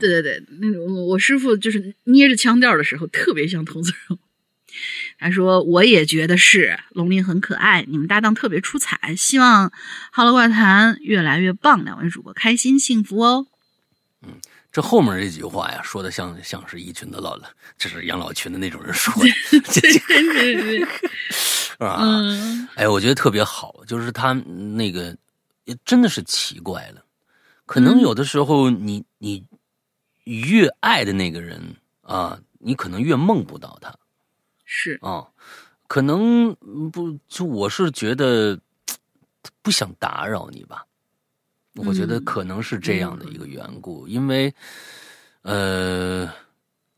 [0.00, 4.18] 对对对，那种我师傅就是捏着腔调的时候，特别像童子荣。
[5.24, 9.70] 他说：“我也觉得是龙鳞很可爱，你们搭档特别出彩，希望
[10.12, 13.46] 《哈喽怪谈》越来越棒，两位主播开心幸福哦。”
[14.20, 14.34] 嗯，
[14.70, 17.48] 这后面这句话呀，说的像像是一群的老了，
[17.78, 19.30] 这是养老群的那种人说的
[21.32, 22.02] 是吧？
[22.74, 25.16] 哎，我觉得特别好，就是他那个
[25.86, 27.02] 真的是奇怪了，
[27.64, 29.42] 可能有的时候你你
[30.24, 33.94] 越爱的那个人啊，你可能越梦不到他。
[34.76, 34.98] 是。
[35.02, 35.24] 啊，
[35.86, 36.52] 可能
[36.90, 38.58] 不就我是觉得
[39.62, 40.84] 不想打扰你吧，
[41.74, 44.52] 我觉得可能是这样的一个缘故，因为
[45.42, 46.28] 呃，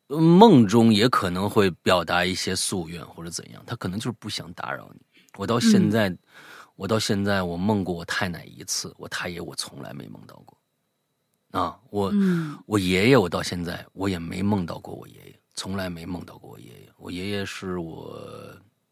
[0.07, 5.01] 梦中也可能会表达一些夙愿或者怎样，他可能就是不想打扰你。
[5.37, 6.17] 我到现在，
[6.77, 10.57] 我到现在我梦过我太奶一次，我太爷我从来没梦到过。
[11.51, 12.11] 啊，我
[12.65, 15.39] 我爷爷我到现在我也没梦到过我爷爷。
[15.59, 18.19] 从来没梦到过我爷爷，我爷爷是我，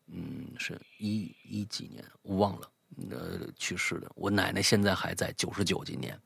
[0.06, 2.70] 嗯，是一一几年我忘了，
[3.10, 4.10] 呃，去世的。
[4.14, 6.18] 我奶奶现在还在，九十九今年。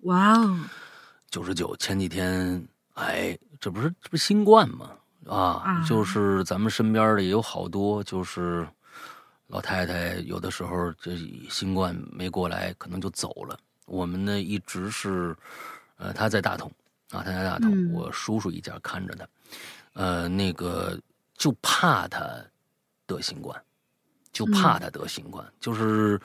[0.00, 0.60] 哇哦，
[1.30, 4.90] 九十九，前几天，哎，这不是这不新冠吗？
[5.26, 8.66] 啊，就是咱们身边的也有好多，就是
[9.46, 11.16] 老太太有的时候这
[11.48, 13.58] 新冠没过来，可能就走了。
[13.86, 15.34] 我们呢一直是，
[15.96, 16.70] 呃，她在大同。
[17.10, 19.24] 啊，他在大同，我叔叔一家看着他，
[19.94, 20.96] 呃，那个
[21.36, 22.22] 就怕他
[23.06, 23.60] 得新冠，
[24.32, 25.44] 就怕他得新冠。
[25.58, 26.20] 就是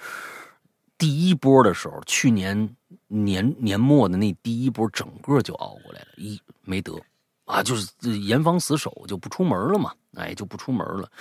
[0.97, 2.75] 第一波的时候，去年
[3.07, 6.93] 年年末的那第一波，整个就熬过来了，一没得
[7.45, 11.11] 啊，就是严防死守，就不出门了嘛，哎，就不出门了。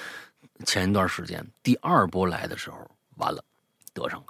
[0.67, 2.79] 前一段时间第二波来的时候，
[3.17, 3.43] 完了，
[3.95, 4.27] 得上了，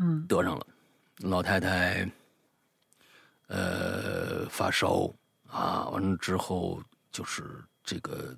[0.00, 0.66] 嗯，得上了，
[1.18, 2.08] 老太太。
[3.50, 5.10] 呃，发烧
[5.48, 6.80] 啊，完了之后
[7.10, 8.36] 就是这个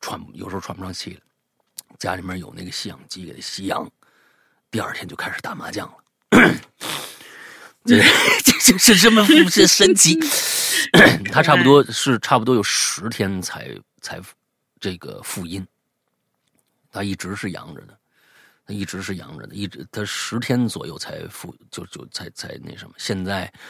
[0.00, 1.20] 喘，有时候喘不上气了。
[1.98, 3.90] 家里面有那个吸氧机给他吸氧，
[4.70, 5.94] 第二天就开始打麻将了。
[7.84, 8.02] 这
[8.44, 10.18] 这是这么是神奇？
[11.32, 14.20] 他差不多是差不多有十天才才
[14.78, 15.66] 这个复阴，
[16.90, 17.98] 他一直是阳着的。
[18.68, 22.92] 他一直是阳着的，一直他十天左右才复，就就才才那什么。
[22.98, 23.60] 现在，嗯，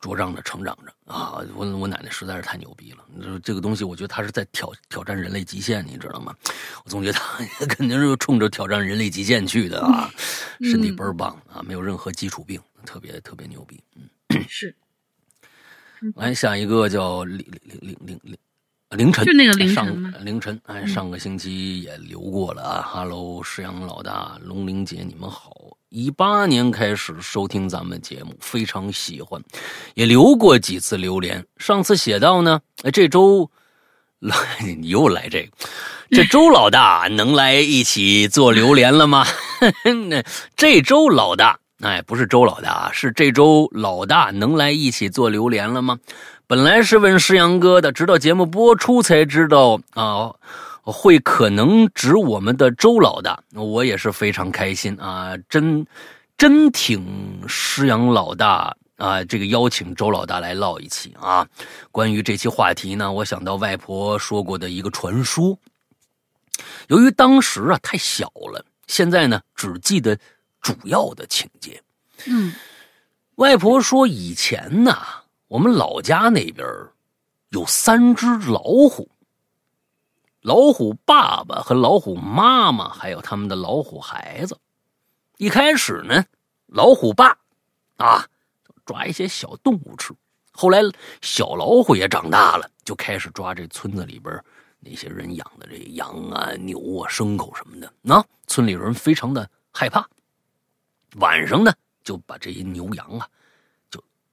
[0.00, 1.42] 茁壮着成长着啊！
[1.54, 3.04] 我我奶奶实在是太牛逼了。
[3.12, 6.34] 你说这个东西，我觉得她是在挑挑战人类极限，你知道吗？
[6.84, 10.08] 我总觉得她肯定是冲着挑战人类极限去的啊！
[10.60, 13.82] 身体倍儿棒啊，没有任何基础病，特别特别牛逼。
[13.96, 14.08] 嗯，
[14.48, 14.74] 是。
[16.14, 18.38] 来下一个叫零零零零零。
[18.96, 22.82] 凌晨就那个凌晨凌晨，哎，上个星期也留过了啊。
[22.82, 25.52] 哈喽，石阳老大，龙玲姐，你们好！
[25.90, 29.42] 一八年开始收听咱们节目，非常喜欢，
[29.94, 31.44] 也留过几次榴莲。
[31.58, 33.50] 上次写到呢，哎，这周
[34.20, 34.34] 来
[34.80, 35.50] 你又来这个，
[36.10, 39.26] 这周老大能来一起做榴莲了吗？
[40.56, 45.98] 这周老大，哎，不是周老大，是这周老大能来一起做榴莲了吗？
[46.48, 50.34] 本来是问师阳哥的，直到节目播出才知道啊，
[50.80, 55.86] 会可能指我们的周老大，我也是非常开心啊，真
[56.38, 61.46] 真挺师阳老大啊，这个邀请周老大来唠一期啊。
[61.92, 65.54] 关于这期话题呢，我想到外婆说过的一个传说，
[66.86, 70.18] 由于当时啊太小了，现在呢只记得
[70.62, 71.78] 主要的情节。
[72.24, 72.54] 嗯，
[73.34, 74.96] 外婆说以前呢。
[75.48, 76.66] 我们老家那边
[77.48, 79.10] 有三只老虎，
[80.42, 84.58] 老虎爸爸和老虎妈妈，还有他们的老虎孩子。
[85.38, 86.22] 一开始呢，
[86.66, 87.38] 老虎爸
[87.96, 88.26] 啊
[88.84, 90.14] 抓一些小动物吃，
[90.52, 90.82] 后来
[91.22, 94.44] 小老虎也长大了，就开始抓这村子里边
[94.80, 97.90] 那些人养的这羊啊、牛啊、牲口什么的。
[98.02, 100.06] 那村里人非常的害怕，
[101.16, 101.72] 晚上呢
[102.04, 103.26] 就把这些牛羊啊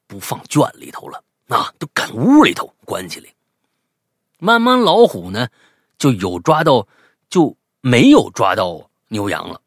[0.07, 3.29] 不放圈里头了，啊，都赶屋里头关起来。
[4.39, 5.47] 慢慢老虎呢。
[5.97, 6.85] 就有抓到，
[7.29, 9.61] 就没有抓到牛羊了。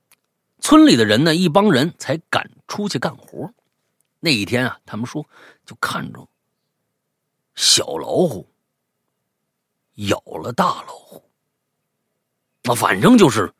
[0.61, 3.51] 村里的人呢，一帮人才敢出去干活。
[4.21, 5.27] 那一天啊，他们说
[5.65, 6.29] 就看着
[7.55, 8.47] 小老虎
[9.95, 11.25] 咬了大老虎。
[12.65, 13.51] 那反正就是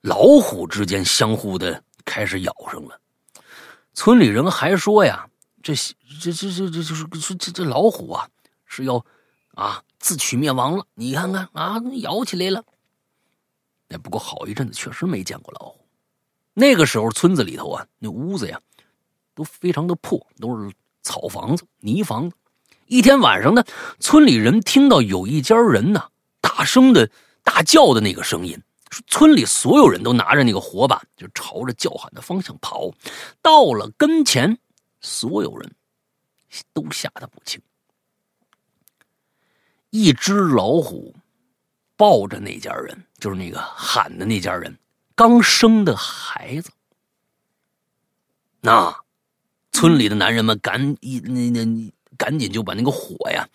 [0.00, 3.00] 老虎之间相互的开始咬上了。
[3.92, 5.27] 村里人还说呀，
[5.62, 8.28] 这这这这这就是说这这老虎啊
[8.66, 9.04] 是要
[9.54, 9.82] 啊。
[10.00, 12.62] 自取灭亡了，你看看啊，咬起来了。
[13.88, 15.84] 那不过好一阵子，确实没见过老虎。
[16.54, 18.60] 那个时候村子里头啊，那屋子呀，
[19.34, 20.72] 都非常的破，都是
[21.02, 22.36] 草房子、泥房子。
[22.86, 23.64] 一天晚上呢，
[23.98, 26.00] 村里人听到有一家人呢，
[26.40, 27.10] 大声的
[27.42, 28.56] 大叫的那个声音，
[29.08, 32.88] 村里所有人都拿着那个火把，就朝着叫喊的方向跑。
[33.42, 34.58] 到了跟前，
[35.00, 35.70] 所有人
[36.72, 37.60] 都吓得不轻。
[39.90, 41.14] 一只老虎
[41.96, 44.78] 抱着那家人，就是那个喊的那家人
[45.14, 46.70] 刚生的孩子。
[48.60, 48.94] 那
[49.72, 53.48] 村里的男人们赶一那那赶紧就把那个火呀，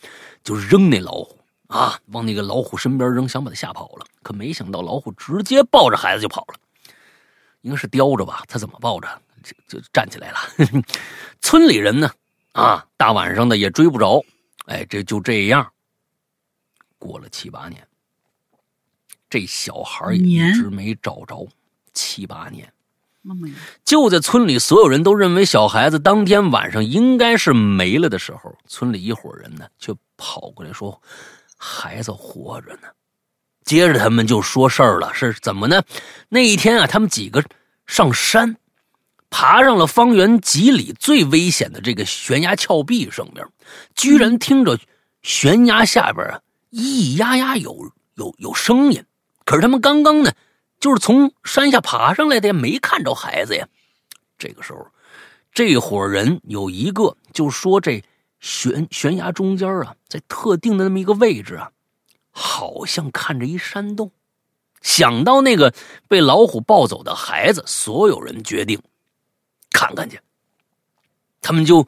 [0.43, 1.37] 就扔那老虎
[1.67, 4.05] 啊，往那个老虎身边扔，想把它吓跑了。
[4.23, 6.55] 可没想到老虎直接抱着孩子就跑了，
[7.61, 8.43] 应该是叼着吧？
[8.47, 10.37] 他怎么抱着就就站起来了？
[11.41, 12.09] 村里人呢
[12.53, 14.23] 啊，大晚上的也追不着，
[14.65, 15.69] 哎，这就这样。
[16.97, 17.85] 过了七八年，
[19.29, 21.47] 这小孩也一直没找着。
[21.93, 22.73] 七八年，
[23.85, 30.99] 就在村里所有人都认为小孩子当天晚上应该是没了的时候，村里一伙人呢却跑过来说
[31.57, 32.87] 孩子活着呢。
[33.63, 35.83] 接着他们就说事儿了，是怎么呢？
[36.29, 37.43] 那一天啊，他们几个
[37.85, 38.57] 上山，
[39.33, 43.43] 爬上了方圆几里最危险的这个悬崖峭壁上面，
[43.95, 44.77] 居然听着
[45.23, 46.39] 悬崖下边啊。
[46.71, 49.03] 咿咿呀呀有有有声音，
[49.43, 50.31] 可是他们刚刚呢，
[50.79, 53.67] 就是从山下爬上来的，也没看着孩子呀。
[54.37, 54.85] 这个时候，
[55.51, 58.03] 这伙人有一个就说：“这
[58.39, 61.71] 悬悬崖中间啊，在特定的那么一个位置啊，
[62.29, 64.11] 好像看着一山洞。”
[64.83, 65.73] 想到那个
[66.07, 68.79] 被老虎抱走的孩子，所有人决定
[69.73, 70.17] 看看去。
[71.41, 71.85] 他们就。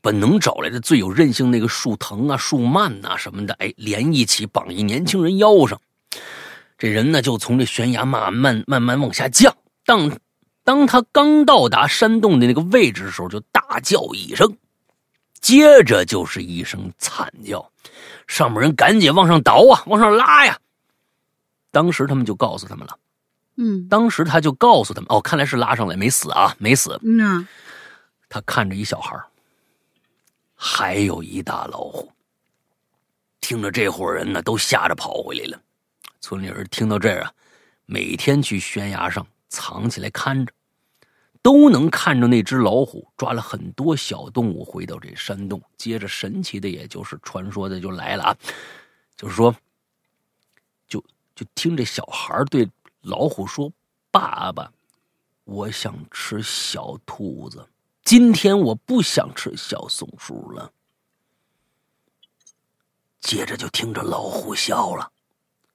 [0.00, 5.78] 本能找来的最有韧性那个树藤啊、树蔓呐什么的，哎，连一起绑一年轻人腰上，
[6.78, 9.54] 这人呢就从这悬崖慢慢慢慢往下降。
[9.84, 10.16] 当
[10.62, 14.56] 当他刚到达山洞的那个位置的时候，就大叫一声，
[15.40, 17.72] 接着就是一声惨叫，
[18.28, 20.56] 上面人赶紧往上倒啊，往上拉呀。
[21.72, 22.96] 当时他们就告诉他们了，
[23.60, 26.98] 嗯，当时他就告诉他们，哦，看来是拉上来没死啊，没死。
[27.02, 27.46] 嗯，
[28.28, 29.20] 他看着一小孩
[30.54, 32.10] 还有一大老虎。
[33.40, 35.60] 听着，这伙人呢都吓着跑回来了。
[36.20, 37.32] 村里人听到这儿啊，
[37.86, 40.52] 每天去悬崖上藏起来看着，
[41.42, 45.60] 都能看着那只老虎抓了很多小动物回到这山洞。
[45.76, 48.36] 接着，神奇的也就是传说的就来了啊，
[49.16, 49.54] 就是说，
[50.86, 51.02] 就
[51.34, 52.68] 就听这小孩对
[53.02, 53.72] 老虎说
[54.10, 54.72] ：“爸爸，
[55.44, 57.68] 我想吃小兔子。”
[58.04, 60.72] 今天我不想吃小松鼠了。
[63.20, 65.12] 接着就听着老虎笑了，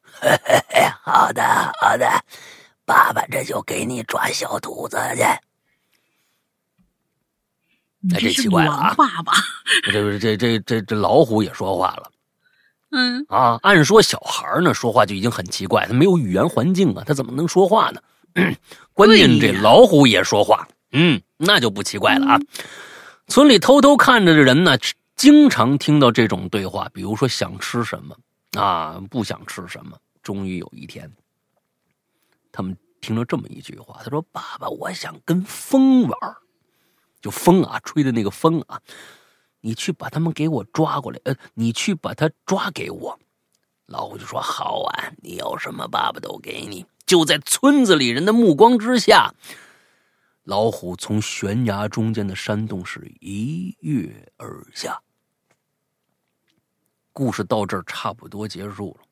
[0.04, 1.44] 嘿嘿嘿，好的
[1.80, 2.26] 好的，
[2.86, 5.22] 爸爸这就给你抓小兔子去。
[8.00, 8.94] 那这奇怪了啊！
[8.96, 9.34] 爸爸，
[9.92, 12.12] 这这这这这老虎也说话了。
[12.94, 18.02] 嗯啊，按说小孩呢说话就已经很奇怪，他没有语言环境啊，他怎么能说话呢？
[18.94, 20.68] 关键这老虎也说话。
[20.92, 22.40] 嗯，那就不奇怪了啊。
[23.28, 24.78] 村里偷偷看着的人呢，
[25.16, 28.16] 经常听到这种对话，比如说想吃什么
[28.62, 29.98] 啊，不想吃什么。
[30.22, 31.12] 终于有一天，
[32.52, 36.36] 他们听了这么一句话：“他说，爸爸，我想跟风玩，
[37.22, 38.80] 就风啊，吹的那个风啊，
[39.66, 43.20] 你去把他们给我抓过来，呃，你去把他抓给我。”
[43.88, 49.34] 老虎就说：“好啊，你要什么，爸爸都给你。”就在村子里人的目光之下。
[50.44, 55.02] 老虎从悬崖中间的山洞是一跃而下。
[57.14, 59.08] 故事到这儿差不多结束了。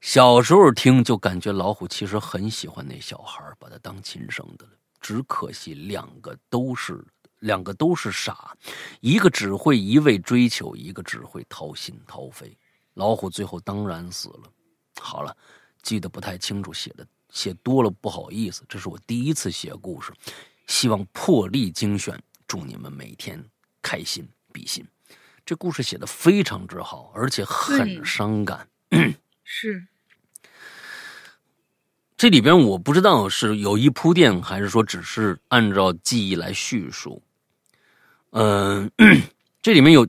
[0.00, 4.72] 小时候听就感觉老虎其实很喜欢那小孩，把他当亲生的了。
[5.00, 7.04] 只可惜两个都是
[7.42, 8.56] 两个都是傻，
[9.00, 12.56] 一个只会一味追求，一个只会掏心掏肺。
[12.94, 14.42] 老虎最后当然死了。
[15.00, 15.36] 好了，
[15.82, 18.64] 记得不太清楚，写的写多了不好意思。
[18.68, 20.12] 这是我第一次写故事，
[20.66, 22.20] 希望破例精选。
[22.46, 23.42] 祝你们每天
[23.80, 24.86] 开心比心。
[25.44, 28.68] 这故事写的非常之好，而且很伤感。
[29.42, 29.86] 是。
[32.16, 37.20] 这里边我不知道是有意铺垫，还是说只是按照记忆来叙述。
[38.32, 38.90] 嗯，
[39.62, 40.06] 这里面有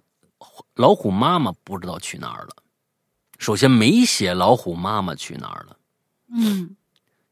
[0.75, 2.55] 老虎妈妈不知道去哪儿了。
[3.37, 5.77] 首先没写老虎妈妈去哪儿了。
[6.33, 6.75] 嗯，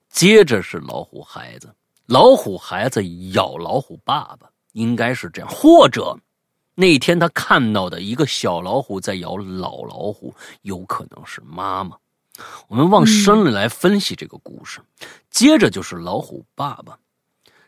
[0.09, 1.73] 接着是老虎孩子，
[2.05, 3.01] 老虎孩子
[3.31, 6.17] 咬老虎爸爸，应该是这样，或者
[6.75, 11.95] 那天他看到的一个小老虎在咬老老虎，有可能是妈妈。
[12.67, 14.81] 我们往深了来分析这个故事，
[15.29, 16.99] 接着就是老虎爸爸，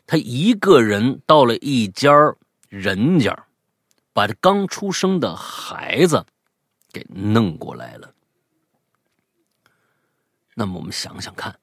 [0.06, 2.12] 他一个人到了一家
[2.74, 3.46] 人家，
[4.14, 6.26] 把这刚出生的孩子
[6.92, 8.12] 给弄过来了。
[10.56, 11.60] 那么我们想想看，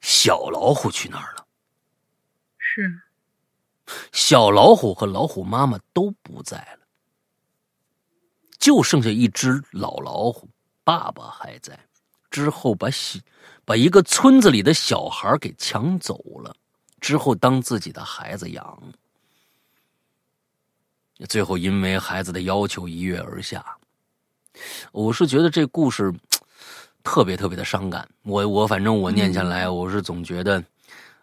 [0.00, 1.46] 小老虎去哪儿了？
[2.56, 3.02] 是，
[4.10, 6.86] 小老虎和老虎妈妈都不在了，
[8.58, 10.48] 就剩下一只老老虎。
[10.82, 11.78] 爸爸还在，
[12.30, 13.20] 之后把小
[13.66, 16.56] 把一个村子里的小孩给抢走了，
[17.02, 18.82] 之后当自己的孩子养，
[21.26, 23.64] 最后因为孩子的要求一跃而下。
[24.92, 26.12] 我是觉得这故事
[27.02, 30.62] 特别特别的伤感，我我反正我念下来，我是总觉得，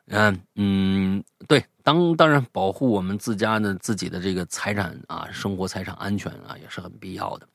[0.08, 1.64] 嗯嗯，对。
[1.84, 7.48] 当当然，保护我们自家的自己的这个财产啊，生活财产安全啊，也是很必要的。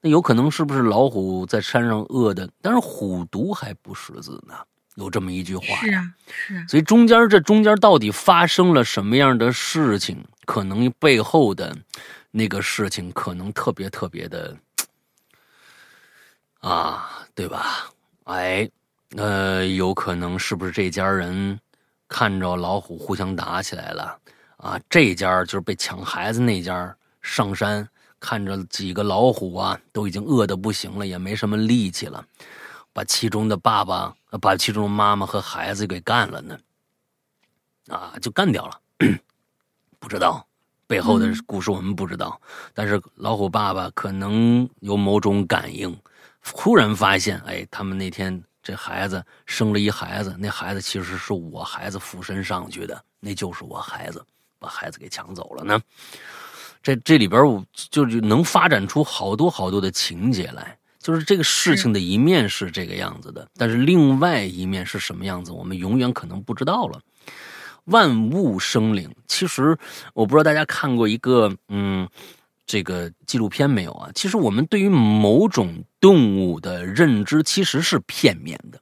[0.00, 2.50] 那有可能是不是老虎在山上饿的？
[2.60, 4.54] 但是虎毒还不食子呢，
[4.96, 5.62] 有这么一句话。
[5.76, 6.64] 是啊，是啊。
[6.66, 10.24] 所以中间这中间到底发生了什么样的事情？
[10.46, 11.76] 可能背后的
[12.30, 14.56] 那个事情，可能特别特别的
[16.60, 17.90] 啊，对吧？
[18.24, 18.66] 哎，
[19.16, 21.60] 呃，有可能是不是这家人？
[22.08, 24.18] 看着老虎互相打起来了，
[24.58, 27.86] 啊，这家就是被抢孩子那家上山，
[28.20, 32.24] 看着几个老虎啊，都已经饿得不行了，也没什么力气了，
[32.92, 36.58] 把其中的爸爸、把其中妈妈和孩子给干了呢，
[37.88, 38.80] 啊，就干掉了。
[40.06, 40.46] 不知道
[40.86, 42.40] 背后的故事我们不知道，
[42.72, 45.98] 但是老虎爸爸可能有某种感应，
[46.54, 48.40] 忽然发现，哎，他们那天。
[48.62, 54.24] 这孩子生了一孩子，那孩子其实是我孩子附身上去的，那就是我孩子，
[54.58, 55.80] 把孩子给抢走了呢。
[56.82, 67.00] 这这里边我就是能发展出好多好多的情节来，就是这个事情的一面是这个样子的，但是另外一面是什么样子，我们永远可能不知道了。
[67.86, 69.76] 万物生灵，其实
[70.14, 72.08] 我不知道大家看过一个嗯。
[72.68, 74.10] 这个纪录片没有啊？
[74.12, 78.80] 其实我们对于某种动物的认知其实是片面的，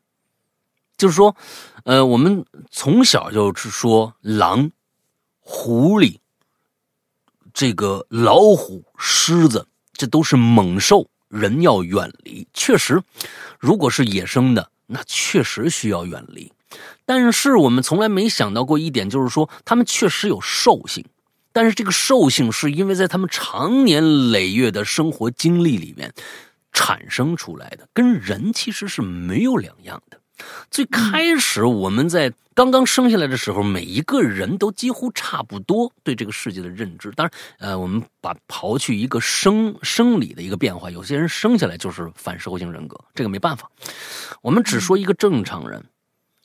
[0.97, 1.37] 就是说，
[1.85, 4.71] 呃，我们从小就是说狼、
[5.39, 6.17] 狐狸、
[7.53, 12.49] 这个老虎、狮子，这都是猛兽，人要远离。
[12.55, 13.03] 确实，
[13.61, 16.51] 如果是野生的，那确实需要远离。
[17.07, 21.05] 但是我们从来没想到过一点，就是说，他们确实有兽性。
[21.53, 26.13] 但是这个兽性是因为在他们长年累月的生活经历里面
[26.73, 30.19] 产生出来的，跟人其实是没有两样的。
[30.69, 37.13] 最开始我们在刚刚生下来的时候，每一个人都几乎差不多对这个世界的认知。
[37.13, 43.71] 当然，呃，我们把刨去一个生生理的一个变化，有些人生下来就是反社会性人格，这个没办法。
[44.43, 45.85] 我们只说一个正常人，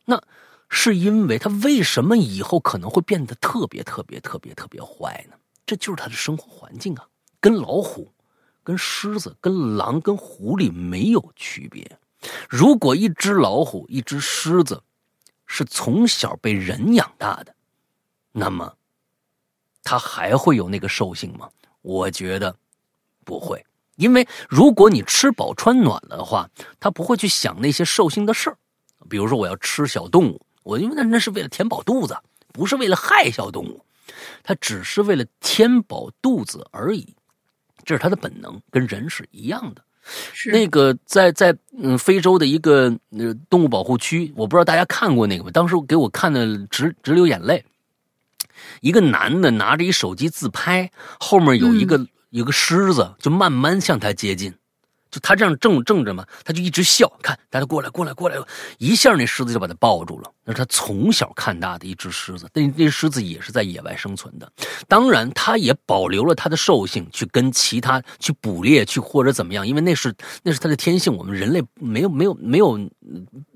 [0.06, 0.22] 那。
[0.70, 5.36] 是因为他为什么以后可能会变得特别特别特别特别坏呢？
[5.66, 7.08] 这就是他的生活环境啊，
[7.40, 8.12] 跟老虎、
[8.64, 12.00] 跟狮子、跟狼、跟狐狸没有区别。
[12.50, 14.82] 如果一只老虎、一只狮子
[15.46, 17.56] 是从小被人养大的，
[18.32, 18.76] 那么
[19.84, 21.50] 它还会有那个兽性吗？
[21.82, 22.56] 我觉得
[23.24, 23.66] 不会，
[23.96, 28.58] 因为如果你吃饱穿暖了的话，它不会去想那些兽性的事儿，
[29.10, 30.46] 比如说我要吃小动物。
[30.64, 32.18] 我因为那那是为了填饱肚子，
[32.52, 33.84] 不是为了害小动物，
[34.44, 37.16] 它只是为了填饱肚子而已，
[37.84, 39.84] 这是它的本能，跟人是一样的。
[40.52, 45.52] 那个在在嗯非洲的一个呃动物保护区，我不知道大家看过那个吗？
[45.52, 47.64] 当时给我看的直直流眼泪。
[48.82, 54.54] 一个男的拿着一手机自拍，后面有一个有个狮子，就慢慢向他接近。
[55.12, 58.38] 就他这样正正着嘛，他就一直笑，看大家过来过来过来，
[58.78, 60.32] 一下那狮子就把他抱住了。
[60.46, 64.52] 那是他从小看大的一只狮子，那那狮子也是在野外生存的，
[64.88, 70.14] 当然他也保留了他的兽性，去跟其他去捕猎去或者怎么样，因为那是
[70.44, 72.80] 那是他的天性，我们人类没有没有没有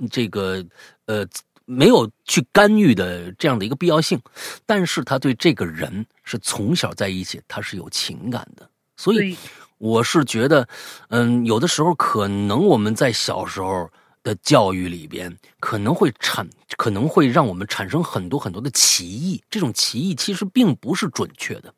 [0.09, 0.65] 这个
[1.05, 1.25] 呃
[1.65, 4.19] 没有去干预的这样的一个必要性，
[4.65, 8.67] 但是他对这个人是从小在一起，他是有情感的，
[8.97, 9.37] 所以。
[9.83, 10.65] 我是觉得，
[11.09, 13.89] 嗯，有的时候可能我们在小时候
[14.23, 16.47] 的教育里边，可能会产，
[16.77, 19.43] 可能会让我们产生很多很多的歧义。
[19.49, 21.73] 这种歧义其实并不是准确的。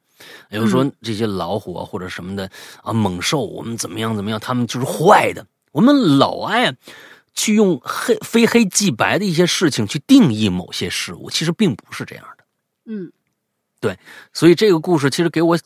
[0.47, 2.47] 比如说这些老虎啊，或者什么的
[2.83, 5.43] 啊，猛兽，我们怎么样怎么样，他们就是坏的。
[5.71, 6.75] 我们老爱
[7.33, 12.43] 去用黑非黑即白的一些事情去定义某些事物，其实并不是这样的。
[12.85, 13.11] 嗯，
[13.79, 13.97] 对。
[14.31, 15.57] 所以这个故事其实给我，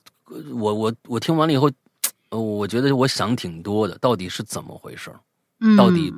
[0.53, 1.69] 我我我听完了以后。
[2.29, 5.11] 呃，我觉得我想挺多的，到底是怎么回事？
[5.59, 6.13] 嗯，到底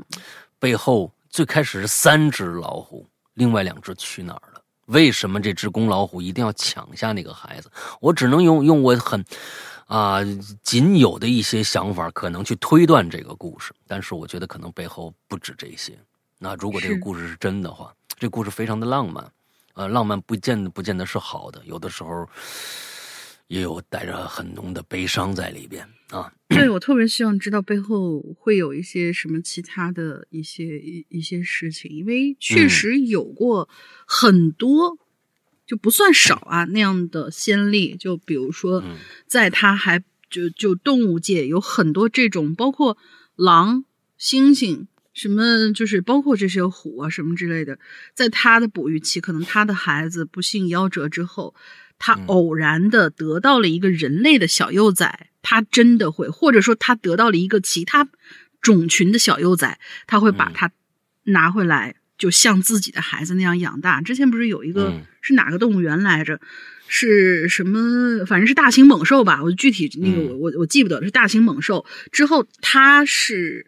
[0.60, 4.62] 背后最开始是三只老虎，另外两只去哪儿了？
[4.88, 7.72] 为什么这只公老虎一定要抢下那个孩子？
[8.02, 9.24] 我只能用用我很
[9.88, 10.20] 啊
[10.62, 13.74] 仅有的一些想法，可能去推断这个故事。
[13.88, 15.98] 但是我觉得可能背后不止这些。
[16.38, 19.32] 那如果这个故事是真的话，这故事非常的浪漫，
[19.76, 22.28] 呃，浪漫不见不见得是好的，有的时候
[23.48, 25.88] 也有带着很浓的悲伤在里边。
[26.12, 33.68] 啊， 对我特别希望知道背后会有一些什么其他的一些一一些事情，因为确实有过
[34.06, 34.98] 很多，
[35.66, 37.96] 就不算少啊那样的先例。
[37.96, 38.84] 就比如说，
[39.26, 42.98] 在他还就就动物界有很多这种，包括
[43.36, 43.86] 狼、
[44.20, 47.80] 猩猩什么，就是包括这些虎啊什么之类的，
[48.14, 51.56] 在他的哺育期，可能他的孩子不幸夭折之后。
[52.04, 58.10] 他偶然的得到了一个人类的小幼崽，他真的会，或者说他得到了一个其他
[58.60, 60.72] 种群的小幼崽，他会把它
[61.26, 64.02] 拿回来，就像自己的孩子那样养大。
[64.02, 66.42] 之前不是有一个是哪个动物园来着？
[66.88, 68.26] 是什么？
[68.26, 71.86] 反正是大型猛兽吧，我具体那个我我我记不得是大型猛兽。
[72.12, 73.68] 之后他是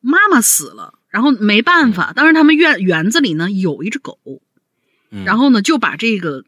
[0.00, 4.16] 妈妈死了，然后没办法，当时他们院园子里呢有一只狗，
[5.24, 6.44] 然后呢就把这个。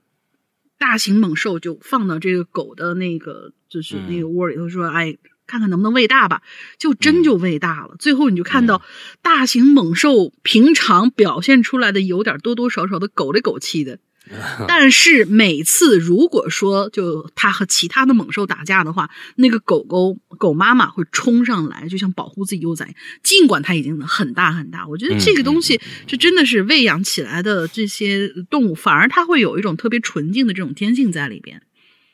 [0.81, 6.40] 大型猛兽就放到这个狗的那个，就是那个窝里头，说：“哎，看看能不能喂大吧。”
[6.78, 7.97] 就真就喂大了。
[7.98, 8.81] 最后你就看到
[9.20, 13.98] 大型猛兽平常表现出来的有点多多少少的狗里狗气的。
[14.69, 22.94] 但是每次如果说就它和其他的猛兽打架的话，那个狗狗狗妈妈会冲上来，就像保护自己幼崽。
[23.23, 31.61] 尽管它已经很大很大，我觉得这个东西这真的是喂养起来的这些动物，反而它会有一种特别纯净的这种天性在里边。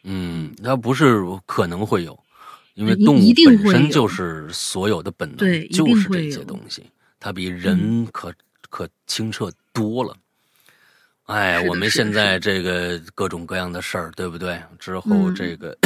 [0.04, 2.18] 嗯，它不是可能会有，
[2.74, 6.82] 因为动物本身就是所有的本能，对，就是这些东西，
[7.20, 8.32] 它比人可
[8.70, 10.16] 可清澈多了。
[11.26, 14.62] 哎，我们现在这个各种各样的事儿，对不对？
[14.78, 15.76] 之后这个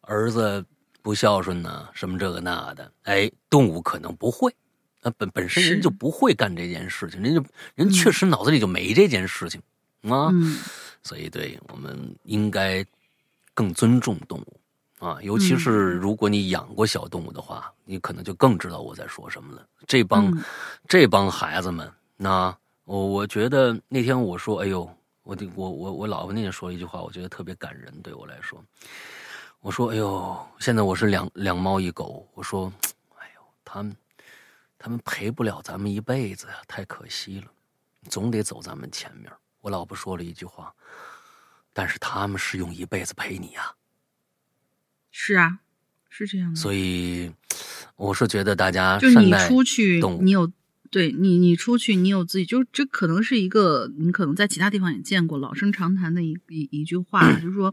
[0.00, 0.64] 儿子
[1.00, 4.52] 不孝顺呢，什么这个那的，哎，动物可能不会，
[5.00, 7.44] 那本本身人就不会干这件事情，人就
[7.76, 9.62] 人确实脑子里就没这件事情
[10.10, 10.32] 啊，
[11.04, 12.84] 所以对我们应该
[13.54, 14.60] 更尊重动物
[15.06, 19.64] 啊，尤其是如果你养过小动物的话，你可能就更知道我在说什么了。
[19.86, 20.36] 这帮
[20.88, 22.52] 这帮孩子们，那。
[22.90, 24.80] 我我觉得那天我说，哎呦，
[25.22, 28.60] 我我我我老婆那天说了一句话，我觉得特别感人，对我来说，
[29.60, 32.72] 我说，哎呦，现在我是两两猫一狗，我说，
[33.16, 33.96] 哎呦，他们
[34.76, 37.46] 他们陪不了咱们一辈子呀，太可惜了，
[38.08, 39.30] 总得走咱们前面。
[39.60, 40.74] 我老婆说了一句话，
[41.72, 43.72] 但是他们是用一辈子陪你呀。
[45.12, 45.60] 是啊，
[46.08, 46.56] 是这样的。
[46.60, 47.32] 所以
[47.94, 50.50] 我是觉得大家就你出去，你有。
[50.90, 57.72] 对你，你出去，你有自己，就这可能是一个你可能在其他地方也见过老生常谈的一一一句话，就是说，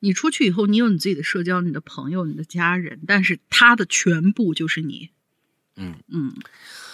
[0.00, 5.08] 你出去以后，你有你自己的社交，你的朋友，你的家人，但是他的全部就是你。
[5.76, 6.34] 嗯嗯，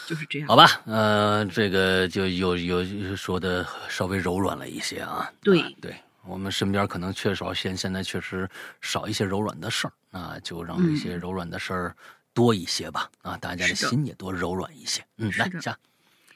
[0.06, 0.46] 就是这样。
[0.46, 5.28] 好吧，呃，这个就有有说的稍微柔软了一些啊。
[5.42, 8.48] 对对，我们身边可能缺少现现在确实
[8.80, 11.96] 少一些柔软的事儿，那就让这些柔软的事儿。
[12.36, 15.02] 多一些吧，啊，大家的心也多柔软一些。
[15.16, 15.78] 嗯，来下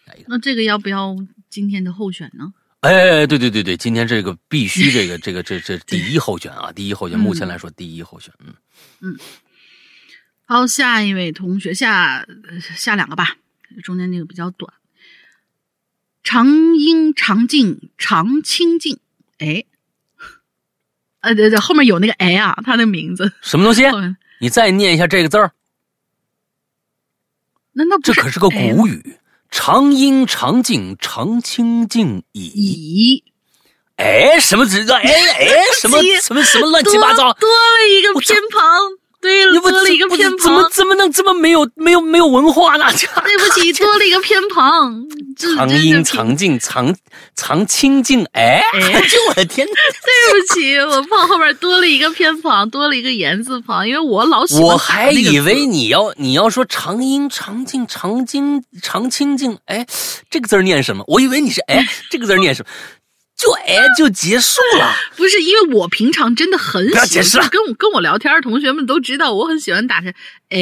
[0.06, 0.24] 下一个。
[0.28, 1.14] 那这个要不要
[1.51, 2.55] 今天的候选呢？
[2.81, 8.32] 哎，对对对对，今天这个必须这个 这个这这第一候选啊，第一候选，目前来说第一候选。
[8.39, 8.55] 嗯
[9.01, 9.18] 嗯。
[10.47, 12.27] 好，下一位同学，下
[12.74, 13.36] 下两个吧，
[13.85, 14.72] 中间那个比较短。
[16.24, 18.98] 长英长静长清静，
[19.36, 19.64] 哎，
[21.20, 23.85] 呃对对，后面有那个哎啊，他的名字什么东西？
[24.40, 25.52] 你再念一下这个字儿。
[27.81, 29.16] 难道这可是个古语？
[29.51, 32.44] 常阴常静常清静矣。
[32.44, 33.24] 矣。
[33.97, 34.94] 哎，什么这个？
[34.97, 35.48] 哎哎，
[35.81, 37.32] 什么 什么什么乱七八糟？
[37.32, 38.61] 多了一个偏旁。
[39.20, 42.84] 对了，多了一个偏旁，怎么怎么能这么没有没有没有文化呢？
[42.90, 45.05] 对不起，多了一个偏旁。
[45.36, 46.94] 长音长静长
[47.34, 48.62] 长清静，哎，
[49.09, 49.66] 就我的天！
[49.66, 54.64] 对不起，我怕后边多了一个偏旁，多了一个言字旁，因为我老喜欢。
[54.64, 59.86] 我还以为你要你要说长音长静长经长清静，哎，
[60.30, 61.05] 这个字念什么？
[61.06, 62.70] 我以为你是哎，这个字念什么？
[63.41, 64.95] 就哎，就结束了。
[65.17, 70.12] 不是因为我平常真的很喜欢跟我跟我聊天，同学们都知道我很喜欢打成
[70.51, 70.59] 哎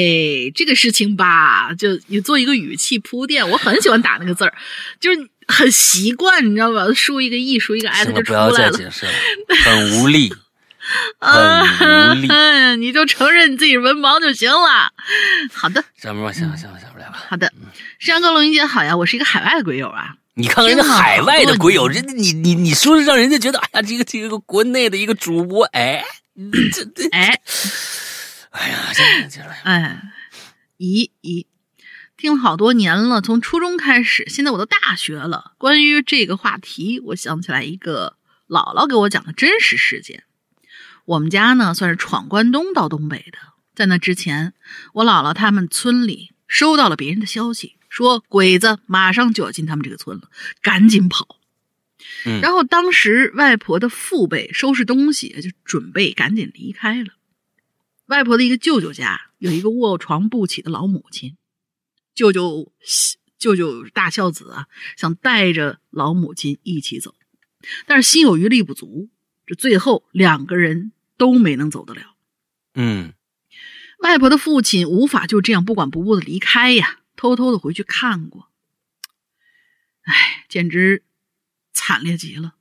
[0.55, 4.55] 这个事情吧，就你做一个语气铺垫，我很喜欢打那个字儿，
[5.01, 6.87] 就是很习惯，你知道吧？
[6.95, 8.51] 输一个 e，输一个 s 就出来了。
[8.51, 9.13] 不要再解释了，
[9.65, 10.33] 很无力，
[11.19, 12.29] 很无力。
[12.79, 14.93] 你就承认你自己文盲就行了。
[15.53, 17.25] 好的，下面吧，下下下不来吧。
[17.29, 17.53] 好的，
[17.99, 20.15] 山羊哥龙云姐好呀，我是一个海外的鬼友啊。
[20.39, 26.05] 你看看人家海外的鬼友，人家你你你说让人家觉得，哎呀，这个这个国内的一个主播，哎，
[26.73, 27.41] 这这哎，
[28.51, 28.79] 哎呀，
[29.29, 30.03] 接着来，哎，
[30.79, 31.45] 咦咦，
[32.17, 35.55] 听了好多年了，从初中开始，现在我都大学了。
[35.59, 38.15] 关于这个话题，我想起来一个
[38.47, 40.23] 姥姥给我讲的真实事件。
[41.05, 43.39] 我们家呢，算是闯关东到东北的，
[43.75, 44.55] 在那之前，
[44.93, 47.75] 我姥姥他们村里收到了别人的消息。
[47.89, 50.31] 说鬼子马上就要进他们这个村了，
[50.63, 51.41] 赶紧跑。
[52.25, 57.11] 嗯，然后当时外婆的父辈收拾东西，就准备赶紧离开了。
[58.07, 61.37] 外婆的一个舅舅家有一个卧床不起的老母亲，
[62.15, 62.73] 舅舅
[63.39, 64.67] 舅舅大孝子啊，
[64.97, 67.15] 想带着老母亲一起走，
[67.87, 69.11] 但是心有余力不足，
[69.47, 72.15] 这最后两个人都没能走得了。
[72.75, 73.13] 嗯，
[74.01, 77.01] 外婆的父亲无法就这样不管不顾的离开呀。
[77.19, 78.49] 偷偷的回去看过，
[80.03, 81.03] 哎，简直
[81.73, 82.55] 惨烈极了！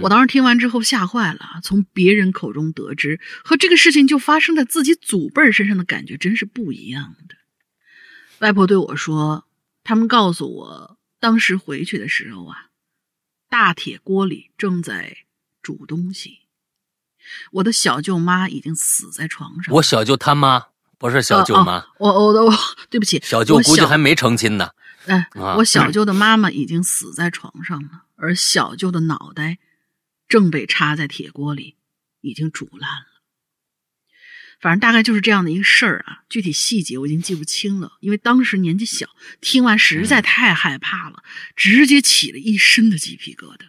[0.00, 1.60] 我当时听完之后吓坏了。
[1.62, 7.36] 从别人口中得知和这个事情就发生在自己祖辈身上的感觉真是不一样的。
[8.38, 9.46] 外婆对我说
[9.84, 12.70] ：“他们告诉我，当时回去的时候啊，
[13.50, 15.18] 大铁锅里正在
[15.60, 16.38] 煮东西，
[17.52, 20.71] 我的小舅妈已经死在床上。”我小舅他妈。
[21.02, 22.48] 不是小舅妈，我我都
[22.88, 24.70] 对不起，小舅估计还没成亲呢。
[25.06, 25.26] 哎，
[25.56, 29.58] 我小 舅的妈妈已经死在床上了，而小舅的脑袋
[30.28, 31.74] 正被插在铁锅里，
[32.20, 33.06] 已经煮烂了。
[34.60, 39.08] 反正大概就是这样的一个事儿啊，具体细节我已经记不清了，因为当时年纪小，
[39.40, 41.24] 听完实在太害怕了，
[41.56, 43.64] 直接起了一身的鸡皮疙瘩。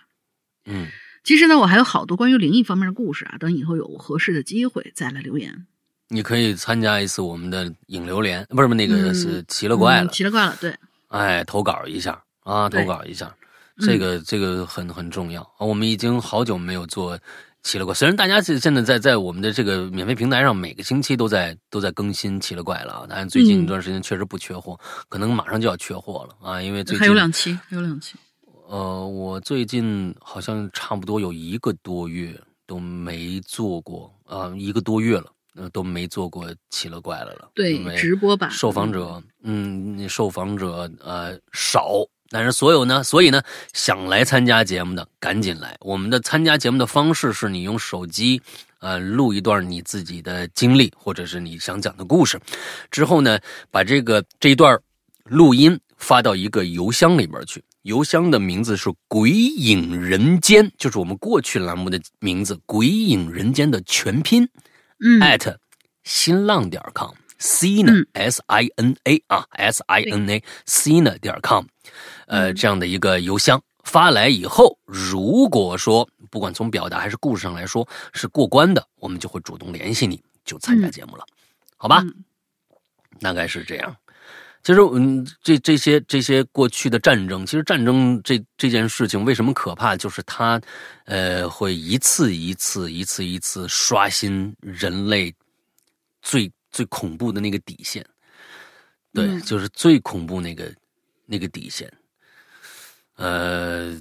[0.65, 0.85] 嗯，
[1.23, 5.65] 其实呢，我还有好多关于灵异方面的故事啊，等以后有合适的机会再来留言。
[6.09, 10.75] 你可以参加一次我们的影榴莲，不是不那个是奇了怪了，奇了怪了，对，
[11.07, 13.33] 哎，投稿一下啊，投稿一下，
[13.79, 15.65] 这个这个很很重要啊。
[15.65, 17.17] 我们已经好久没有做
[17.63, 28.15] 奇了怪，虽然大家现现在在在我们的这个免费平台上每个星期都在都在更新奇了怪了啊，但是最近一段时间确实不缺货，可能马上就要缺货了啊，因为最近还有两期，还有两期。
[28.67, 35.25] 呃，我最近好像差不多有一个多月都没做过啊，一个多月了。
[35.55, 37.51] 呃，都没做过奇了怪了了。
[37.53, 43.41] 对，直播版受访者，嗯，受访者呃少，但是所有呢，所以呢，
[43.73, 45.77] 想来参加节目的赶紧来。
[45.81, 48.41] 我们的参加节目的方式是你用手机
[48.79, 52.39] 呃录一段你自己的经历，或者是你想讲的故事，
[52.89, 53.39] 之后呢，
[53.69, 54.79] 把这个这一段
[55.25, 64.49] 录音发到一个邮箱里边去，邮箱的名字是“鬼影人间”，就是我们过去栏目的名字，“鬼影人间”的全拼。
[65.21, 65.55] At
[66.03, 71.65] 新浪点 com，c 呢 s i n a 啊 s i n a c 呢点 com，
[72.27, 81.25] 呃，这样的一个邮箱发来以后，如果说不管从表达还是故事上来说是过关的，我们就会主动联系你，就参加节目了，
[81.77, 82.03] 好吧？
[83.19, 83.95] 大概是这样。
[84.63, 89.97] 其实，嗯，这这些这些过去的战争，其实战争这这件事情为什么可怕？
[89.97, 90.59] 就是它，
[91.03, 95.33] 呃，会一次一次、一次一次刷新人类
[96.21, 98.05] 最最恐怖的那个底线。
[99.11, 100.73] 对，就是最恐怖那个
[101.25, 101.91] 那个底线。
[103.15, 103.91] 呃，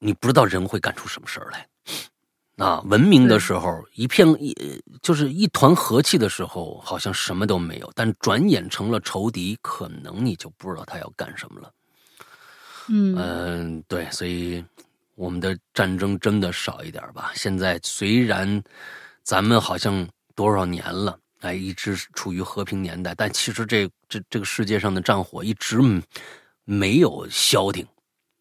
[0.00, 1.66] 你不知道人会干出什么事儿来。
[2.58, 4.52] 啊，文明的时候，一片一
[5.00, 7.90] 就是一团和气的时候，好像什么都没有。
[7.94, 11.72] 但转眼成了仇敌，可能你就不知道他要干什么了。
[12.88, 14.64] 嗯嗯，对，所以
[15.14, 17.30] 我们的战争真的少一点吧。
[17.34, 18.60] 现在虽然
[19.22, 25.78] 咱们好像多少年了，哎，一直处于和平年代，但其实这这这个世界上的战火一直
[26.64, 27.86] 没有消停，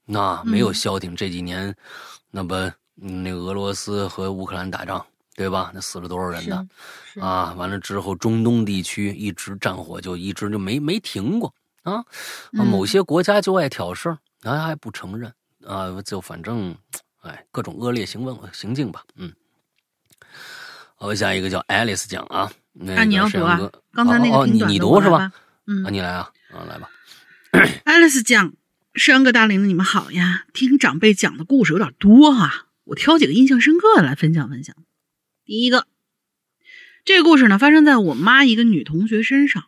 [0.05, 1.15] 那没有消停。
[1.15, 1.75] 这几年，
[2.31, 2.55] 那不
[2.99, 5.05] 那俄罗斯和乌克兰打仗，
[5.35, 5.71] 对吧？
[5.73, 6.67] 那死了多少人呢？
[7.21, 11.53] 啊，完了之后，中东地区一直战火就一直就没没停过
[11.83, 12.03] 啊。
[12.51, 15.31] 某些国家就爱挑事儿，还还不承认
[15.65, 16.75] 啊，就反正
[17.21, 19.03] 哎，各种恶劣行为行径吧。
[19.15, 19.31] 嗯，
[20.95, 22.51] 好，下一个叫 Alice 讲啊。
[22.73, 23.59] 那你要读啊？
[23.93, 25.31] 刚才那个你你读是吧？
[25.65, 26.89] 嗯，啊，你来啊，啊，来吧。
[27.85, 28.53] 爱丽丝讲
[28.93, 30.45] ：“世阳哥、大玲玲，你们好呀！
[30.53, 34.75] 听长辈讲的故事有点多哈，我挑几个印象深刻的来分享分享。
[35.45, 35.87] 第一个，
[37.05, 39.65] 这个故事呢，发生在我妈一个女同学身上，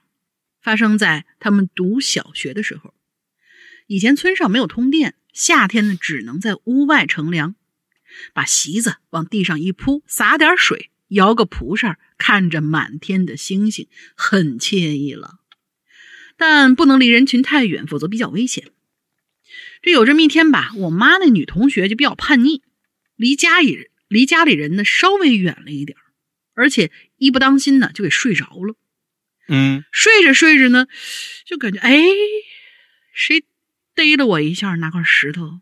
[0.62, 2.94] 发生在他们读小学的时候。
[3.88, 7.56] 以前村上没有通电，夏天呢，只能在屋外乘凉，
[8.34, 15.40] 把席子往地上一铺，洒点水。”摇个蒲扇，看着满天的星星，很惬意了。
[16.38, 18.70] 但不能离人群太远，否则比较危险。
[19.82, 22.62] 这有这么一天吧，我妈那女同学就比较叛逆，
[23.20, 25.98] 离家里离家里人呢稍微远了一点
[26.54, 28.76] 而且一不当心呢就给睡着了。
[29.50, 30.88] 嗯，睡着睡着呢，
[31.46, 32.02] 就感觉哎，
[33.12, 33.44] 谁
[33.94, 35.60] 逮了我一下，拿块石头，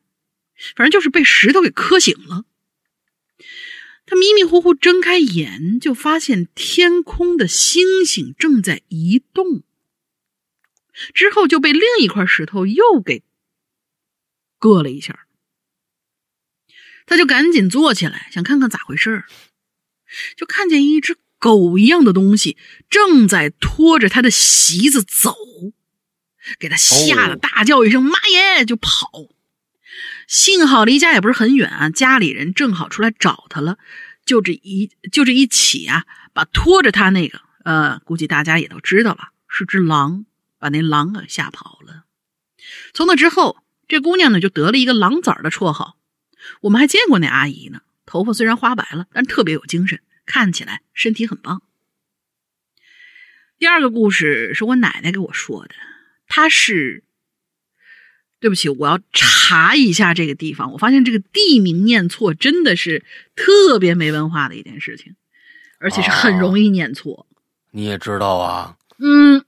[0.75, 2.45] 反正就是被石头给磕醒了。
[4.05, 9.63] 他迷迷糊糊睁开眼，就发现天空的星星正在移动。
[11.13, 13.23] 之后就被另一块石头又给
[14.59, 15.26] 硌了一下，
[17.07, 19.25] 他就赶紧坐起来，想看看咋回事儿
[20.35, 22.57] 就看见一只狗一样的东西
[22.89, 25.35] 正在拖着他的席子走，
[26.59, 29.09] 给他吓得大叫一声“妈耶”就跑。
[30.27, 33.77] 幸好离家也不是很远啊，家里人正好出来找他了，
[34.25, 40.25] 就这一就这一起啊，把拖着他那个，呃，估计大家也都知道了，是只狼，
[40.59, 42.03] 把那狼给吓跑了。
[42.93, 45.96] 从那之后，这姑娘呢就得了一个“狼崽儿”的绰号。
[46.61, 51.61] 我们还见过那阿姨呢，头发虽然花白了，但特别有精神，看起来身体很棒。
[53.57, 55.75] 第二个故事是我奶奶给我说的，
[56.27, 57.03] 她是。
[58.39, 60.71] 对不起，我要查一下这个地方。
[60.71, 63.03] 我发现这个地名念错真的是
[63.35, 65.15] 特别没文化的一件事情，
[65.79, 67.25] 而且是很容易念错。
[67.71, 68.77] 你也知道啊？
[68.99, 69.43] 嗯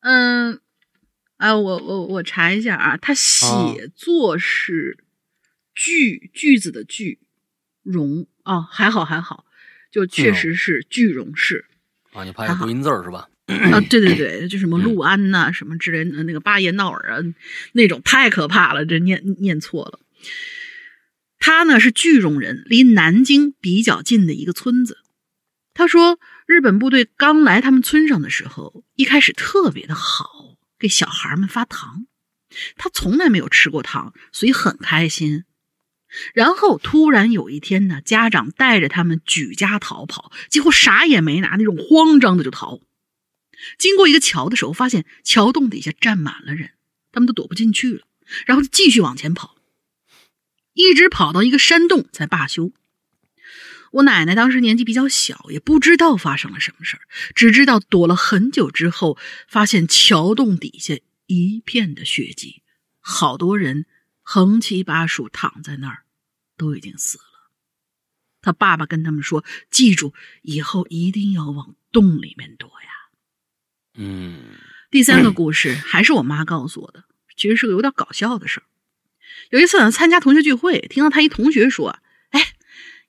[0.00, 0.58] 嗯，
[1.36, 3.46] 啊，我我我查一下啊，它写
[3.94, 4.96] 作是
[5.78, 7.20] 句句子的句
[7.84, 9.44] 容啊，还好还好，
[9.92, 11.66] 就确实是句容氏
[12.12, 12.24] 啊。
[12.24, 13.28] 你怕读音字是吧？
[13.46, 17.22] 啊，对对对，就什么陆安呐，什么之类的，那个巴彦淖尔啊，
[17.72, 20.00] 那种太可怕了，这念念错了。
[21.38, 24.98] 他呢是句容人，离南京比较近的一个村子。
[25.72, 32.06] 他说，日本部队刚来他们村上的时候，一开始特别的好，给小孩们发糖。
[32.76, 35.44] 他从来没有吃过糖，所以很开心。
[36.34, 42.80] 然后突然有一天呢，家长带着他们举家逃跑，几乎啥也没拿，那种慌张的就逃。
[43.78, 46.70] 经过一个桥的时候，发现桥洞底下站满了人，
[47.12, 48.06] 他们都躲不进去了。
[48.46, 49.56] 然后继续往前跑，
[50.74, 52.72] 一直跑到一个山洞才罢休。
[53.90, 57.02] 我奶奶当时年纪比较小，也不知道发生了什么事儿，
[57.34, 59.16] 只知道躲了很久之后，
[59.48, 60.94] 发现桥洞底下
[61.26, 62.62] 一片的血迹，
[63.00, 63.86] 好多人
[64.30, 66.02] 横七八竖躺在那儿，
[66.58, 67.24] 都已经死了。
[68.42, 69.42] 他爸爸跟他们说
[69.72, 73.08] ：“记住，以后一定要往洞里面躲呀。”
[73.96, 74.58] 嗯，
[74.90, 77.04] 第三个故事还是我妈告诉我的，
[77.38, 78.64] 其实是个有点搞笑的事儿。
[79.48, 81.98] 有一次呢，参加同学聚会，听到他一同学说
[82.28, 82.52] ：“哎，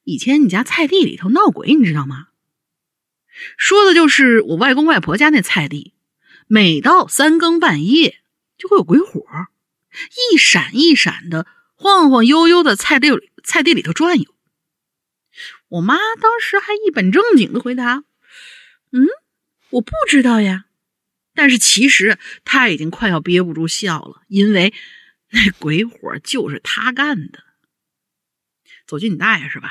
[0.05, 2.29] 以前你家菜地里头闹鬼，你知道吗？”
[3.59, 5.95] 说的就是我外公外婆家那菜地，
[6.47, 8.21] 每到三更半夜
[8.57, 9.25] 就会有鬼火，
[10.33, 14.35] 一闪一闪的，晃晃悠悠的菜地里菜地里头转悠。
[15.69, 18.03] 我妈当时还一本正经的回答
[18.91, 19.07] ：“嗯，
[19.69, 20.65] 我不知道呀。”
[21.35, 24.73] 但是其实她已经快要憋不住笑了，因为
[25.31, 27.43] 那鬼火就是他干的。
[28.87, 29.69] 走进你大爷是吧？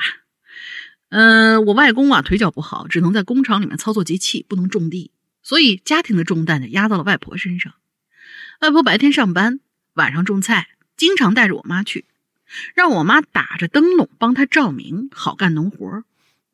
[1.09, 5.11] 嗯，我外公啊腿脚不好，只能在工厂里面操作机器，不能种地，
[5.43, 7.73] 所以家庭的重担就压到了外婆身上。
[8.61, 9.59] 外婆白天上班，
[9.93, 12.05] 晚上种菜，经常带着我妈去，
[12.75, 16.03] 让我妈打着灯笼帮她照明，好干农活。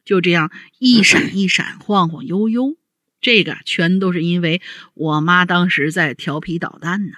[0.03, 2.77] 就这样一闪一闪，晃晃悠悠。
[3.21, 4.61] 这个全都是因为
[4.93, 7.15] 我妈当时在调皮捣蛋呐。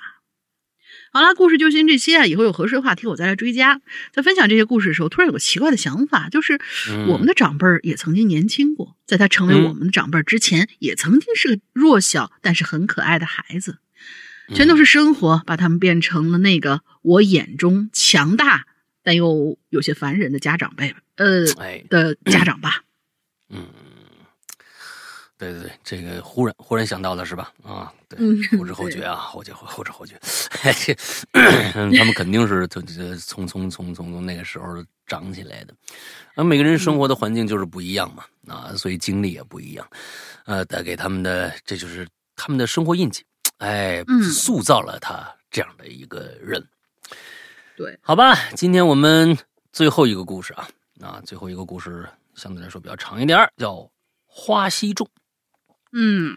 [1.11, 3.81] 好了，故事就先这些啊，以后有合适的话题我再来追加。
[4.11, 6.59] 在分享这些故事的时候，突然有个奇怪的想法，就是
[7.07, 13.79] 我们的长辈儿也曾经年轻过，在他成为我们的长辈儿之前，也曾经是个弱小但是很可爱的孩子。
[14.53, 18.65] 全都是生活把他们变成了那个我眼中强大
[19.03, 21.45] 但又有些烦人的家长辈，呃，
[21.89, 22.83] 的家长吧。
[23.49, 23.65] 嗯，
[25.37, 27.53] 对对对，这个忽然忽然想到了是吧？
[27.63, 28.19] 啊，对，
[28.57, 30.19] 后知后觉啊，后觉后知后觉，
[31.31, 35.73] 他们肯定是从从从从从那个时候长起来的。
[36.35, 39.87] 啊，每个人生活的环境就是不一样嘛，啊，所以经历也不一样，
[40.45, 42.05] 呃，带给他们的这就是
[42.35, 43.23] 他们的生活印记。
[43.57, 44.03] 哎，
[44.33, 46.63] 塑造了他这样的一个人。
[47.75, 49.37] 对，好吧，今天我们
[49.71, 50.67] 最后一个故事啊，
[51.01, 53.73] 啊，最后一个故事相对来说比较长一点，叫
[54.25, 55.07] 《花溪种》。
[55.93, 56.35] 嗯，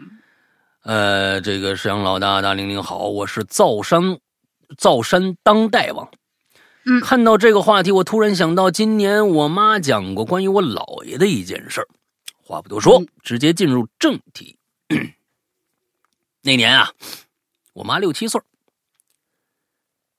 [0.82, 4.18] 呃，这个沈阳老大大玲玲好，我是造山
[4.78, 6.10] 造山当代王。
[6.84, 11.88] 嗯，看到这个话题，我突然想到今年我妈讲过关于我姥爷的一件事儿。
[12.42, 14.56] 话不多说，直接进入正题。
[16.42, 16.90] 那年啊，
[17.74, 18.40] 我妈六七岁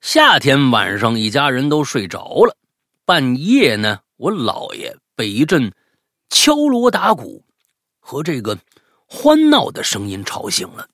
[0.01, 2.55] 夏天晚上，一家人都睡着了。
[3.05, 5.73] 半夜呢，我姥爷被一阵
[6.29, 7.43] 敲锣打鼓
[7.99, 8.55] 和这个
[9.07, 10.87] 欢闹的声音吵醒了。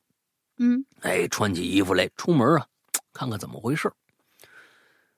[0.60, 2.66] 嗯，哎，穿起衣服来出门啊，
[3.12, 3.92] 看看怎么回事。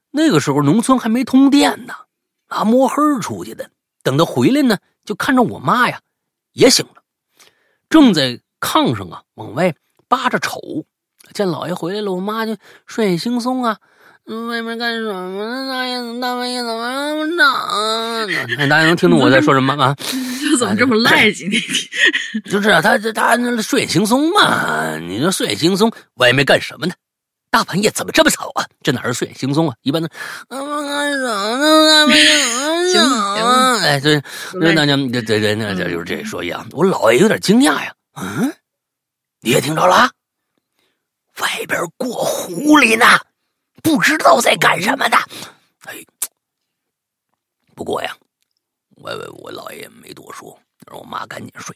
[0.09, 1.93] 那个时候农村还没通电呢，
[2.47, 3.69] 啊，摸黑出去的。
[4.01, 6.01] 等他回来呢，就看着我妈呀，
[6.53, 7.03] 也醒了，
[7.89, 9.75] 正在炕上啊往外。
[10.09, 10.59] 扒着瞅，
[11.33, 13.77] 见老爷回来了，我妈就睡眼惺忪啊。
[14.49, 15.69] 外面干什么呢？
[15.71, 18.27] 大爷，大半夜怎么那么吵？
[18.69, 19.95] 大家能听懂我在说什么吗？
[20.41, 21.49] 这怎么这么赖劲？
[22.45, 24.97] 就是啊他这他那睡眼惺忪嘛。
[24.97, 26.93] 你说睡眼惺忪，外面干什么呢？
[27.49, 28.63] 大半夜怎么这么吵啊？
[28.83, 29.73] 这哪是睡眼惺忪啊？
[29.81, 30.07] 一般的。
[30.47, 30.81] 干什么
[31.17, 31.87] 呢？
[31.87, 32.23] 大半夜
[32.93, 33.79] 怎么吵？
[33.81, 34.21] 哎，对，
[34.53, 36.63] 那大家这这这那这就是这说一样。
[36.73, 37.91] 我姥爷有点惊讶呀。
[38.15, 38.53] 嗯。
[39.41, 40.11] 你也听着了，
[41.39, 43.05] 外边过狐狸呢，
[43.81, 45.17] 不知道在干什么呢。
[45.85, 46.05] 哎，
[47.73, 48.17] 不过呀，
[48.97, 51.73] 我我姥爷没多说，让我妈赶紧睡。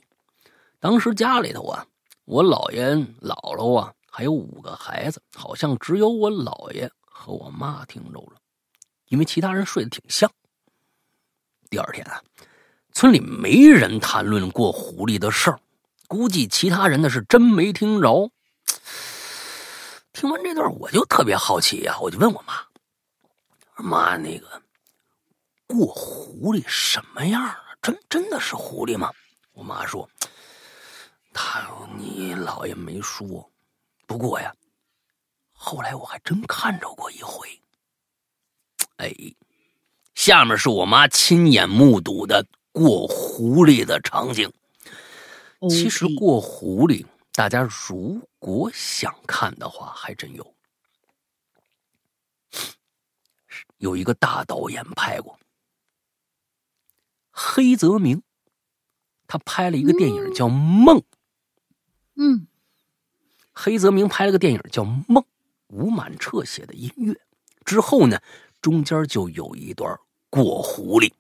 [0.82, 1.88] 当时家里头啊，
[2.26, 8.42] 我姥爷姥姥啊，还有五个孩子，好像只有我姥爷和我妈听着了，
[9.06, 10.30] 因为其他人睡得挺香。
[11.70, 12.22] 第二天啊，
[12.92, 15.58] 村里没人谈论过狐狸的事儿。
[16.14, 18.30] 估计其他人呢是真没听着。
[20.12, 22.54] 听完这段，我就特别好奇呀，我就问我妈
[23.84, 24.62] ：“妈，那个
[25.66, 27.58] 过狐狸什么样啊？
[27.82, 29.12] 真真的是狐狸吗？”
[29.54, 30.08] 我妈说
[31.34, 31.68] ：“他
[31.98, 33.50] 你姥爷没说，
[34.06, 34.54] 不过呀，
[35.52, 37.50] 后来我还真看着过一回。
[38.98, 39.12] 哎，
[40.14, 44.48] 下面是我妈亲眼目睹的过狐狸的场景。”
[45.70, 50.54] 其实过狐狸，大家如果想看的话，还真有。
[53.78, 55.38] 有一个大导演拍过，
[57.32, 58.22] 黑泽明，
[59.28, 61.00] 他拍了一个电影叫《梦》。
[62.16, 62.48] 嗯，
[63.52, 65.24] 黑泽明拍了个电影叫《梦》，
[65.68, 67.20] 吴满彻写的音乐。
[67.66, 68.22] 之后呢，
[68.62, 70.00] 中间就有一段
[70.30, 71.12] 过狐狸。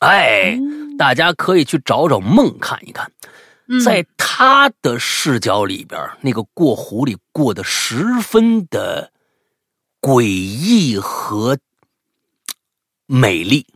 [0.00, 0.58] 哎，
[0.96, 3.10] 大家可以去找找梦看一看，
[3.84, 9.12] 在他的视角里边，那个过狐狸过得十分的
[10.00, 11.58] 诡异和
[13.06, 13.66] 美丽。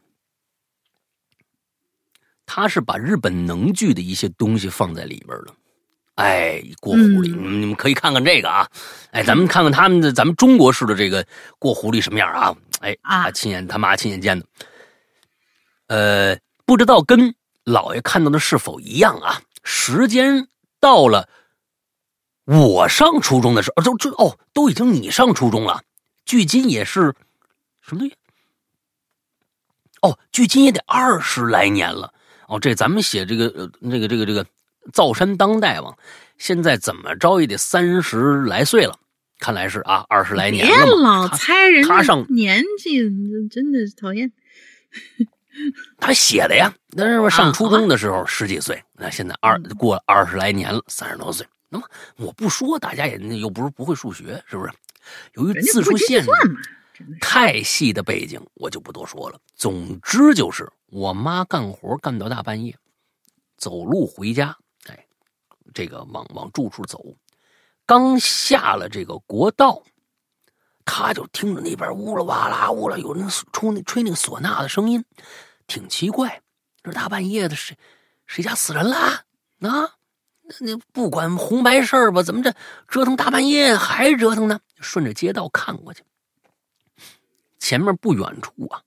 [2.47, 5.55] 他是把日本能剧的一些东西放在里边了。
[6.17, 8.69] 哎，过狐狸，你们你们可以看看这个啊。
[9.11, 11.27] 哎，咱们看看他们的咱们中国式的这个
[11.59, 12.55] 过狐狸什么样啊？
[12.81, 14.47] 哎，他亲眼他妈亲眼见的。
[15.93, 19.43] 呃，不知道跟老爷看到的是否一样啊？
[19.63, 20.49] 时间
[20.81, 21.29] 到了，
[22.47, 25.83] 我上初中的时候，都这哦，都已经你上初中了，
[26.25, 27.15] 距今也是
[27.83, 28.15] 什么东西？
[30.01, 32.15] 哦，距今也得二十来年了。
[32.49, 34.47] 哦，这咱们写这个呃，这个这个这个
[34.95, 35.95] 造山当代王，
[36.39, 38.99] 现在怎么着也得三十来岁了，
[39.39, 40.87] 看来是啊，二十来年了。
[40.87, 42.99] 别老猜人他上年纪，
[43.51, 44.33] 真的是讨厌。
[45.99, 51.47] 他写的呀，那是上初中的时候十几岁，那现在二过了二十来年了，三十多岁。
[51.69, 54.73] 那么我不说，大家也又不是不会数学，是不是？
[55.35, 56.31] 由于字数限制，
[57.21, 59.39] 太细的背景我就不多说了。
[59.55, 62.77] 总之就是我妈干活干到大半夜，
[63.57, 64.57] 走路回家，
[64.87, 65.07] 哎，
[65.75, 67.03] 这个往往住处走，
[67.87, 69.83] 刚下了这个国道，
[70.95, 75.03] 他就听着那边呜啦哇啦呜啦，有人出那吹那个唢呐的声音，
[75.67, 76.43] 挺奇怪。
[76.83, 77.75] 这大半夜的，谁
[78.27, 79.25] 谁家死人了啊？
[79.61, 79.89] 那
[80.61, 82.55] 那不管红白事儿吧，怎么这
[82.89, 84.61] 折腾大半夜还折腾呢？
[84.81, 86.05] 顺着街道看过去，
[87.59, 88.83] 前面不远处啊，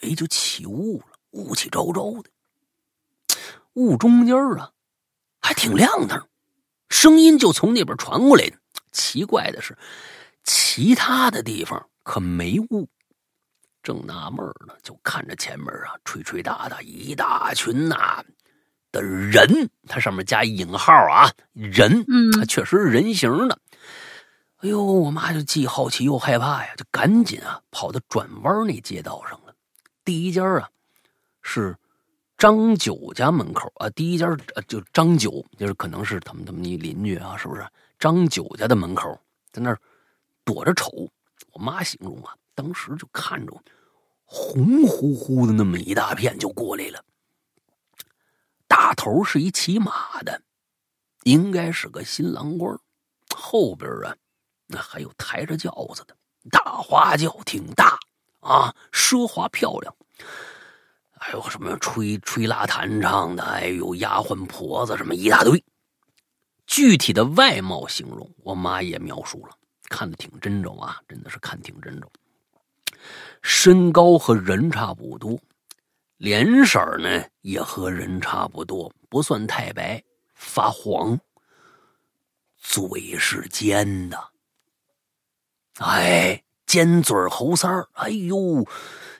[0.00, 3.36] 哎，就起雾了，雾气昭昭的，
[3.74, 4.72] 雾中间啊，
[5.40, 6.26] 还挺亮堂，
[6.88, 8.56] 声音就从那边传过来的。
[8.90, 9.78] 奇怪的是，
[10.44, 12.88] 其他的地方可没雾。
[13.82, 18.22] 正纳闷呢，就看着前面啊，吹吹打打一大群呐
[18.92, 23.58] 的人，它上面加引号啊，人，嗯，确实是人形的。
[24.58, 29.54] 哎呦，我妈就既好奇又害怕呀，就赶紧啊跑到转弯那街道上了。
[30.04, 30.68] 第一家啊
[31.40, 31.74] 是
[32.36, 34.36] 张九家门口啊，第一家
[34.68, 37.66] 就张九，就是可能是他们他们那邻居啊，是不是？
[37.98, 39.18] 张九家的门口
[39.50, 39.80] 在那儿
[40.50, 40.90] 躲着瞅。
[41.52, 42.34] 我妈形容啊。
[42.52, 43.56] 当时就看着
[44.24, 47.02] 红乎乎的那么一大片就过来了，
[48.68, 50.42] 大头是一骑马的，
[51.22, 52.78] 应该是个新郎官
[53.34, 54.14] 后边啊，
[54.66, 56.14] 那还有抬着轿子的
[56.50, 57.98] 大花轿，挺大
[58.40, 59.96] 啊，奢华漂亮。
[61.12, 65.64] 还有什么吹吹拉弹唱的，哎呦，丫鬟婆子什么一大堆。
[66.66, 69.56] 具体的外貌形容，我妈也描述了，
[69.90, 72.10] 看的挺真着啊，真的是看挺真着。
[73.42, 75.38] 身高和人差不多，
[76.16, 80.02] 脸色呢也和人差不多，不算太白，
[80.34, 81.20] 发黄。
[82.62, 84.28] 嘴是尖的，
[85.78, 88.62] 哎，尖嘴猴腮儿，哎呦，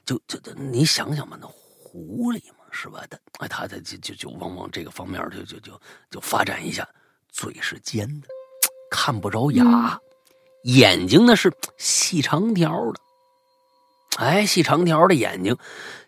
[0.05, 3.03] 就就就你想想吧，那狐狸嘛，是吧？
[3.09, 5.81] 他哎，他他就就就往往这个方面就就就
[6.11, 6.87] 就发展一下，
[7.31, 8.29] 嘴是尖的，
[8.91, 9.99] 看不着牙，
[10.63, 13.01] 眼睛呢是细长条的。
[14.17, 15.57] 哎，细长条的眼睛，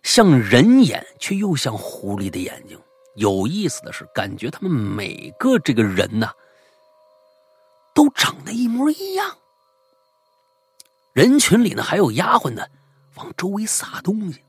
[0.03, 2.79] 像人眼，却又像狐狸的眼睛。
[3.15, 6.31] 有意思的是，感觉他们每个这个人呐，
[7.95, 9.37] 都长得一模一样。
[11.13, 12.67] 人群里呢，还有丫鬟呢，
[13.17, 14.41] 往周围撒东西，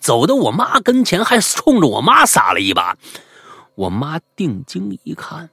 [0.00, 2.96] 走到我妈跟前，还冲着我妈撒了一把。
[3.74, 5.50] 我妈定睛一看，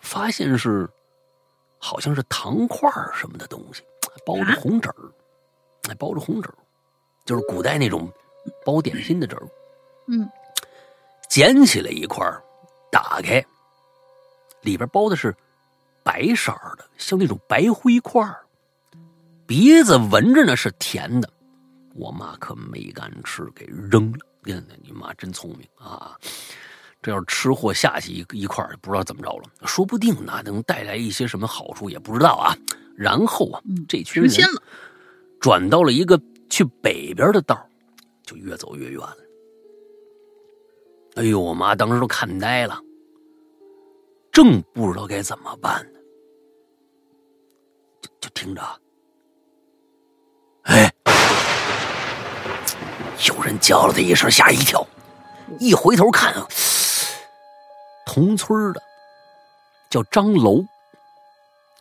[0.00, 0.88] 发现是，
[1.78, 3.82] 好像是糖块什么的东西，
[4.24, 4.96] 包着红纸儿。
[5.88, 6.54] 还包着红纸儿
[7.24, 8.12] 就是古代那种
[8.64, 9.48] 包点心的纸儿
[10.08, 10.28] 嗯，
[11.28, 12.24] 捡起来一块
[12.90, 13.44] 打开，
[14.62, 15.32] 里边包的是
[16.02, 18.28] 白色的，像那种白灰块
[19.46, 21.30] 鼻子闻着呢是甜的，
[21.94, 24.18] 我妈可没敢吃，给扔了。
[24.82, 26.16] 你妈真聪明啊！
[27.02, 32.56] 这要是吃货下去一一块儿不知道怎么着了，说不定呢能带来一些什么好处，也不知道啊。
[32.96, 34.30] 然后啊，这群人。
[35.38, 36.18] 转到了一个
[36.48, 37.68] 去北边的道
[38.24, 39.16] 就越走越远了。
[41.16, 42.80] 哎呦，我妈当时都看呆了，
[44.32, 46.00] 正不知道该怎么办呢，
[48.00, 48.62] 就就听着，
[50.62, 50.92] 哎，
[53.28, 54.84] 有人叫了他一声，吓一跳，
[55.60, 56.48] 一回头看啊，
[58.06, 58.82] 同村的
[59.90, 60.64] 叫张楼，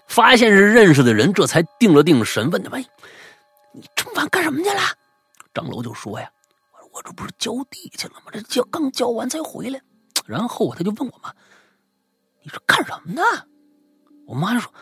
[0.07, 2.85] 发现是认识的人，这才定了定神，问他喂。
[3.72, 4.81] 你这么晚干什么去了？
[5.53, 6.30] 张楼就说呀
[6.73, 8.31] ：“我我这不是浇地去了吗？
[8.34, 9.81] 这浇刚浇完才回来。”
[10.26, 11.34] 然后他就问我妈
[12.43, 13.22] ：“你说干什么呢？”
[14.27, 14.73] 我妈说：“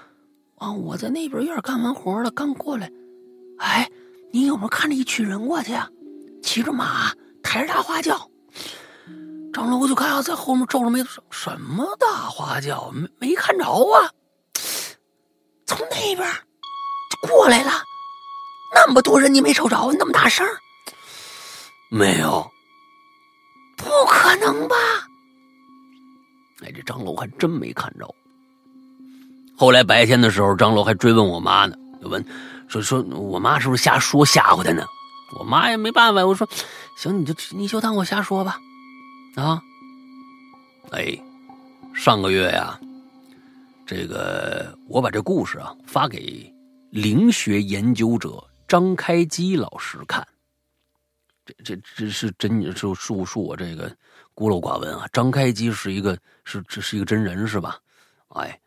[0.57, 2.91] 啊，我在那边院干完活了，刚过来。
[3.59, 3.89] 哎，
[4.31, 5.89] 你有没有看着一群人过去啊？
[6.41, 7.13] 骑着马，
[7.43, 8.29] 抬着大花轿。”
[9.53, 12.91] 张楼就看啊，在后面皱着眉头说：“什么大花轿？
[12.91, 14.09] 没没看着啊？
[15.67, 16.27] 从那边
[17.09, 17.71] 就过来了。”
[18.75, 19.77] 那么多人，你没瞅着？
[19.99, 20.45] 那么大声
[21.89, 22.51] 没有？
[23.77, 24.75] 不可能吧？
[26.63, 28.15] 哎，这张罗还真没看着。
[29.55, 32.25] 后来白天的时候，张罗还追问我妈呢，就问
[32.67, 34.83] 说说我妈是不是瞎说吓唬他呢？
[35.37, 36.47] 我妈也没办法，我说
[36.97, 38.57] 行，你就你就当我瞎说吧。
[39.35, 39.61] 啊，
[40.91, 41.17] 哎，
[41.95, 42.79] 上个月呀，
[43.85, 46.53] 这个我把这故事啊发给
[46.91, 48.43] 灵学研究者。
[48.67, 50.27] 张开基老师看，
[51.45, 53.95] 这这这是真就恕恕我这个
[54.33, 55.07] 孤陋寡闻啊！
[55.13, 57.77] 张开基是一个是这是一个真人是吧？
[58.29, 58.59] 哎，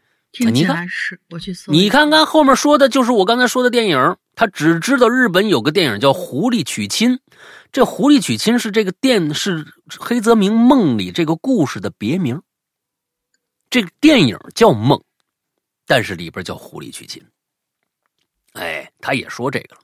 [0.44, 1.72] 你看是，我去搜。
[1.72, 4.16] 你看看后面说的就是我刚才说的电影。
[4.38, 7.12] 他只知道日本有个电影叫《狐狸娶亲》，
[7.72, 9.66] 这《狐狸娶亲》是这个电是
[9.98, 12.42] 黑泽明梦里这个故事的别名。
[13.70, 15.02] 这个电影叫梦，
[15.86, 17.22] 但是里边叫狐狸娶亲。
[18.52, 19.80] 哎，他也说这个了。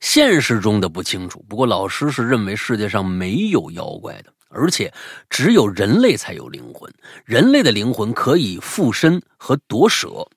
[0.00, 4.92] 现实中的不清楚，不过老师是认为世界上没有妖怪的，而且
[5.28, 6.92] 只有人类才有灵魂。
[7.24, 10.28] 人类的灵魂可以附身和夺舍，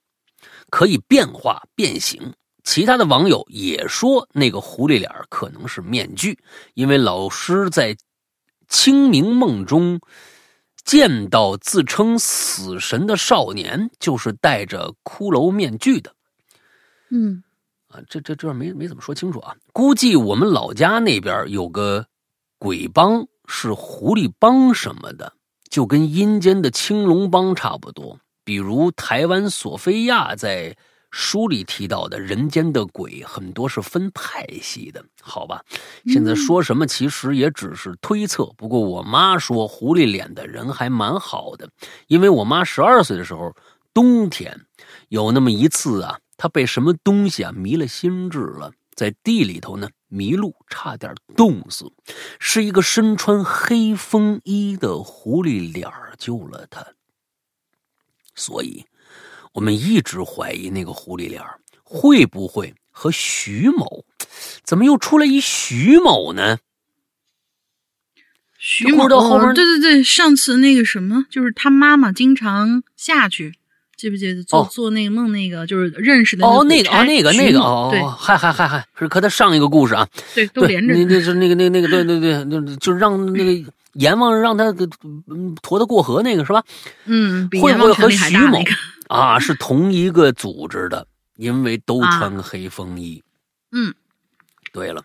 [0.70, 2.34] 可以变化变形。
[2.64, 6.40] 其他的网友也说，那个狐狸脸可能是面具，
[6.74, 7.96] 因为老师在
[8.68, 10.00] 清明梦中
[10.84, 16.16] 见到自称死神的少年，就是戴着骷髅面具的。
[17.12, 17.44] 嗯，
[17.90, 19.56] 啊，这这这没没怎么说清楚啊。
[19.72, 22.08] 估计我们老家那边有个
[22.58, 25.34] 鬼帮，是狐狸帮什么的，
[25.70, 28.20] 就跟阴间的青龙帮差不多。
[28.44, 30.76] 比如台湾索菲亚在。
[31.18, 35.64] 书里提到的人间的鬼很多是分派系的，好吧？
[36.08, 38.48] 现在说什么其实也只是推测。
[38.58, 41.70] 不过我妈说狐狸脸的人还蛮好的，
[42.08, 43.56] 因为我妈十二岁的时候，
[43.94, 44.60] 冬天
[45.08, 51.92] 有那么一次啊，她被什么东西啊迷了心智了，在地里头呢迷路，差点冻死，
[52.40, 56.86] 是一个身穿黑风衣的狐狸脸救了他，
[58.34, 58.86] 所以。
[59.54, 61.42] 我们一直怀疑那个狐狸脸
[61.82, 64.04] 会不会和徐某？
[64.66, 66.58] 怎么又出来一徐某呢？
[68.58, 73.58] 徐某，对对对，上次那个什么，就是他妈妈经常下去，
[73.98, 84.86] 记不记得做做那个梦那个，就是认识的哦，那个哦，那个那个哦，对，嗨嗨嗨嗨，是和他上一个故事啊，对，都连着，那 那是那个那个那个对对对，就就让那个阎王让他给
[85.64, 86.64] 驮他过河那个是吧？
[87.06, 88.62] 嗯，会不会和徐某？
[89.08, 91.08] 啊，是同一个组织的，
[91.38, 93.24] 因为都穿黑风衣。
[93.72, 93.94] 嗯，
[94.74, 95.02] 对了，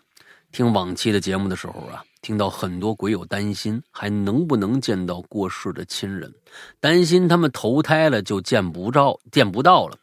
[0.53, 6.35] 听往期的节目的时候啊，听到很多鬼友担心还能不能见到过世的亲人，
[6.81, 9.97] 担心他们投胎了就见不着、见不到了。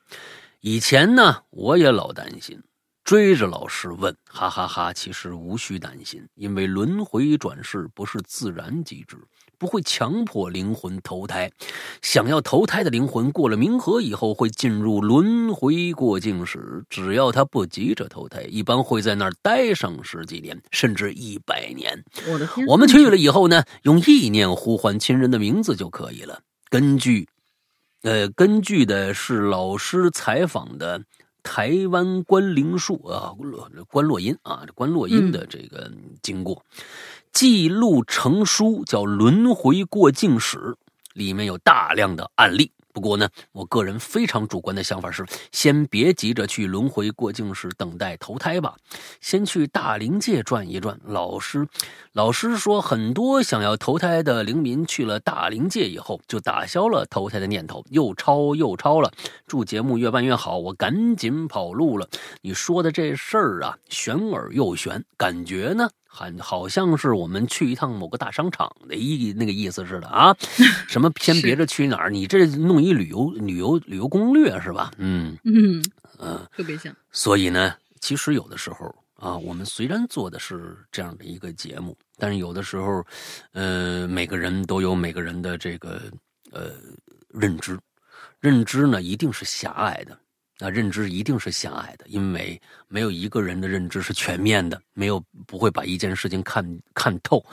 [0.61, 2.61] 以前呢，我也老担心，
[3.03, 4.93] 追着老师问，哈哈哈。
[4.93, 9.17] 其实无需担心，因为轮回转世不是自然机制。
[9.59, 11.51] 不会强迫灵魂投胎，
[12.01, 22.03] 想要投胎的灵魂过了冥河以后会进入轮回过境时，只要他不急着投胎，一般会在那儿待上十几年，甚至一百年。
[22.27, 22.67] 我的天！
[22.67, 26.41] 我们去了以后呢，用意念呼唤亲人的名字就可以了。
[26.69, 27.27] 根据，
[28.03, 31.01] 呃，根据的是老师采访的
[31.41, 33.33] 台湾关灵术啊，
[33.89, 35.89] 关洛音啊，关洛音的这个
[36.21, 36.63] 经过。
[37.37, 40.57] 记录成书，叫《轮回过境史》，
[41.13, 42.71] 里面有大量的案例。
[42.91, 48.75] 不过呢，我个人非常主观的想法是，先别急着去轮回过境时等待投胎吧，
[49.21, 50.99] 先去大灵界转一转。
[51.05, 51.67] 老师，
[52.11, 59.11] 老师说，很多想要投胎的灵民去了大灵界以后，就打消了投胎的念头，又抄又抄了。
[59.45, 62.09] 祝节目越办越好，我赶紧跑路了。
[62.41, 65.87] 你说的这事儿啊，玄而又玄，感觉呢？
[66.17, 70.35] 很好像是我们去一趟某个大商场的意那个意思似的啊，
[70.89, 74.91] 什么先别着去哪儿，你这弄一旅游旅游旅游攻略是吧？
[74.97, 75.83] 嗯嗯
[76.17, 76.91] 嗯，特别像。
[77.11, 83.05] 所以呢，其实有的时候啊，我们虽然做的是这样的一个节目，但是有的时候，
[83.51, 86.01] 呃，每个人都有每个人的这个
[86.51, 86.71] 呃
[87.29, 87.77] 认知，
[88.39, 90.17] 认知呢一定是狭隘的。
[90.59, 97.45] 那认知一定是狭隘的，因为没有一个人的认知是全面的，没有不会把一件事情看看透。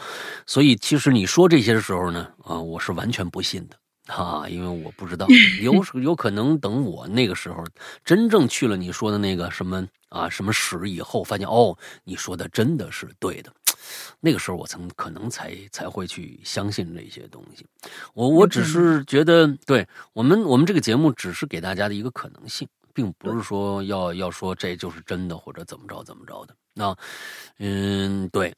[0.47, 3.77] 所以，其实你说这些的时候呢，啊，我是完全不信的
[4.15, 5.27] 啊，因为我不知道，
[5.61, 7.63] 有有可能等我那个时候
[8.05, 13.53] 真正去了你说的那个什么啊什么史以后，发现哦，你说的真的是对的，
[14.19, 17.67] 那个时候我曾可能才才会去相信这些东西。
[18.15, 22.67] 我我只是觉得，对我们我们这个节目只是给大家的一个可能性。
[22.95, 26.57] 并不是说要要说这就是真的或者怎么着怎么着的。
[26.73, 26.97] 那，
[27.59, 28.55] 嗯，对，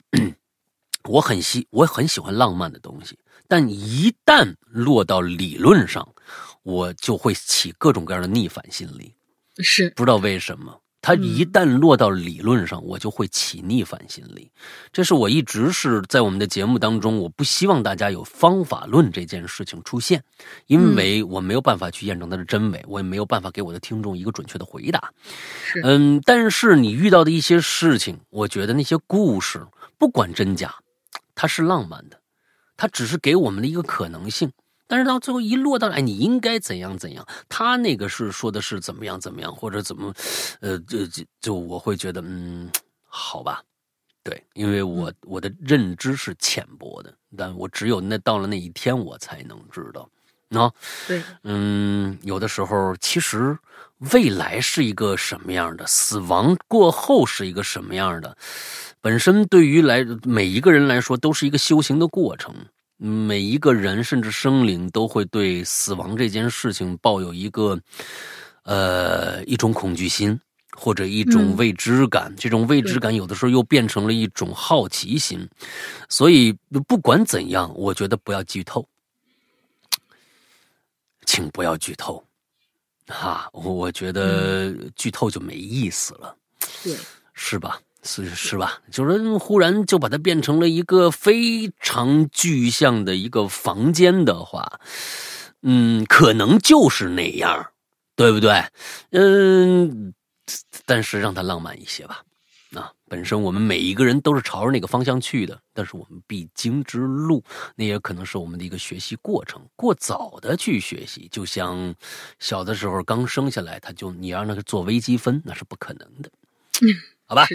[1.05, 3.19] 我很喜我很喜欢浪漫的东西，
[3.49, 6.07] 但一旦落到理论上，
[6.63, 9.15] 我就会起各种各样的逆反心理。
[9.59, 10.81] 是不知道为什么。
[11.07, 14.51] 他一旦落到理论上，我就会起逆反心理。
[14.91, 20.25] 这是我一直是在我们的节目当中，我不希望大家有方法论这件事情出现，
[20.67, 25.13] 因为我没有办法去验证它的真伪，我也没有办法给我的听众一个准确的回答。
[25.85, 29.65] 嗯，但是你遇到的一些事情，我觉得那些故事
[29.99, 30.75] 不管真假，
[31.37, 32.19] 它是浪漫的，
[32.77, 34.51] 它只是给我们的一个可能性。
[34.87, 37.27] 但是到最后一落到，哎，你应该怎样怎样？
[37.49, 40.15] 他那个是说的是怎么样怎么样，或者怎么，
[40.61, 42.71] 呃，就就就我会觉得，嗯，
[43.05, 43.63] 好吧，
[44.23, 50.09] 对，因为我我的认知是浅薄的，但我只有那到了那一天，我才能知道，
[51.43, 53.59] 嗯，有的时候其实
[54.13, 58.37] 未来是一个什么样的，死亡过后是一个什么样的，
[59.01, 62.55] 本身对于来每一个人来说都是一个修行的过程。
[62.97, 67.81] 每一个人甚至生灵都会对死亡这件事情抱有一个
[68.65, 70.41] 呃一种恐惧心。
[70.79, 75.49] 或者一种未知感，这种未知感有的时候又变成了一种好奇心，
[76.11, 76.53] 所以
[76.87, 78.87] 不管怎样，我觉得不要剧透，
[81.25, 82.23] 请不要剧透，
[83.07, 86.37] 哈，我觉得剧透就没意思了，
[86.85, 86.95] 对，
[87.33, 87.81] 是吧？
[88.07, 88.81] 是是吧？
[88.91, 94.81] 就是忽然就把它变成了一个非常具象的一个房间的话，
[95.63, 97.73] 嗯，可能就是那样，
[98.15, 98.65] 对不对？
[99.11, 100.15] 嗯。
[100.85, 102.23] 但是让它浪漫一些吧，
[102.73, 107.43] 啊，本身我们每一个人都是朝着那个方向去的，但是我们必经之路，
[107.75, 109.61] 那也可能是我们的一个学习过程。
[109.75, 111.93] 过早的去学习，就像
[112.39, 116.31] 小的时候刚生下来，他就你让他做微积分，那是不可能的，
[116.83, 116.87] 嗯
[117.27, 117.47] 好吧？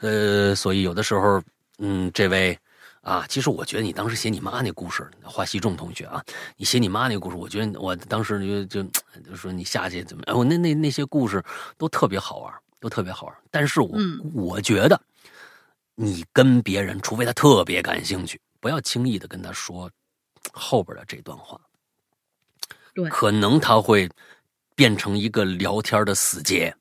[0.00, 1.42] 呃，所以有的时候，
[1.78, 2.58] 嗯，这位。
[3.00, 6.22] 啊，其实我觉得你当时写你妈那故事，华西仲同学啊，
[6.58, 8.90] 你写你妈那故事，我觉得我当时就就
[9.24, 10.24] 就说你下去怎么？
[10.36, 11.42] 我那那那些故事
[11.78, 13.36] 都特别好玩，都特别好玩。
[13.50, 13.96] 但是我
[14.34, 15.00] 我觉得，
[15.94, 19.90] 你跟别人，除非他特别感兴趣，不要轻易的跟他说
[20.52, 21.58] 后边的这段话。
[22.92, 24.06] 对，可能他会
[24.74, 26.74] 变成一个聊天的死结，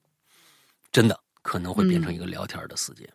[0.92, 1.18] 真的
[1.48, 3.10] 可能会变成一个聊天的死结。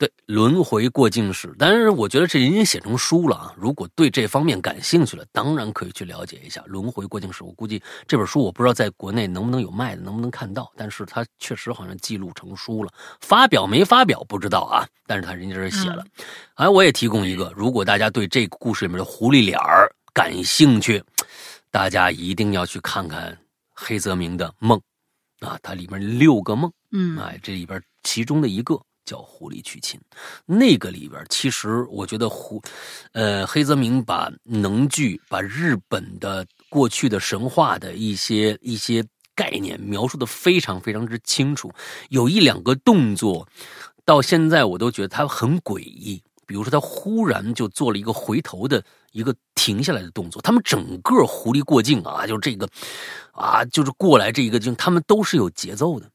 [0.00, 3.52] 对轮回过境史，但是我觉得这已经写成书了啊！
[3.56, 7.42] 如果对这方面感兴趣了，当然可以去了解一下轮回过境史。
[7.42, 14.86] 我估计这本书我不知道在国内能不能有卖的，能不能看到，但是它确实好像记录成书了，发表没发表不知道啊。
[15.04, 16.04] 但是他人家这写了，
[16.54, 21.02] 哎，我也提供一个，如果大家对这个故事里面的狐狸脸儿感兴趣，
[21.72, 23.36] 大家一定要去看看
[23.74, 24.80] 黑泽明的梦
[25.40, 28.80] 啊，它里面六个梦，嗯，哎，这里边其中的一个。
[29.04, 29.98] 叫狐狸娶亲，
[30.44, 32.60] 那个里边其实我觉得胡，
[33.12, 39.02] 呃，黑泽明把能剧把日本的过去的神话的一些一些
[39.34, 41.72] 概念描述的非常非常之清楚，
[42.10, 43.48] 有一两个动作，
[44.04, 46.22] 到现在我都觉得他很诡异。
[46.46, 52.68] 比如说他忽然就做了一个回头的一个停下来的动作，他们整个狐狸过境啊，就是这个
[53.32, 56.10] 啊，就是过来这一个境，他们都是有节奏的。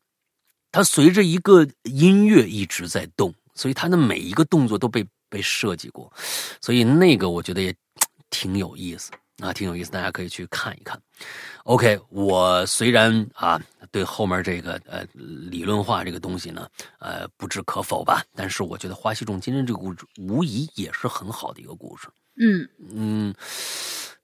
[0.74, 6.12] 它随着一个音乐一直在动，所以它的每一个动作都被被设计过，
[6.60, 7.74] 所以那个我觉得也
[8.32, 11.00] 挺有意思啊，挺有意思，大家可以去看一看。
[11.66, 16.68] OK，我虽然啊对后面这个呃理论化这个东西呢
[16.98, 22.08] 呃不置可否吧，但是我觉得花溪重金针这个故事无疑也是很好的一个故事。
[22.36, 23.36] 嗯嗯，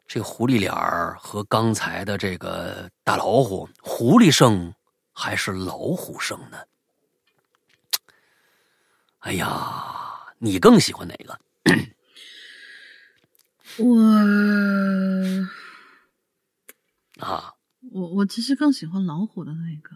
[0.08, 4.74] 这狐狸脸儿和刚才的这个大老虎，狐狸声。
[5.14, 6.58] 还是老虎生呢？
[9.20, 11.38] 哎呀，你更喜欢哪个？
[13.78, 13.98] 我
[17.20, 17.54] 啊，
[17.92, 19.96] 我我其实更喜欢老虎的那个。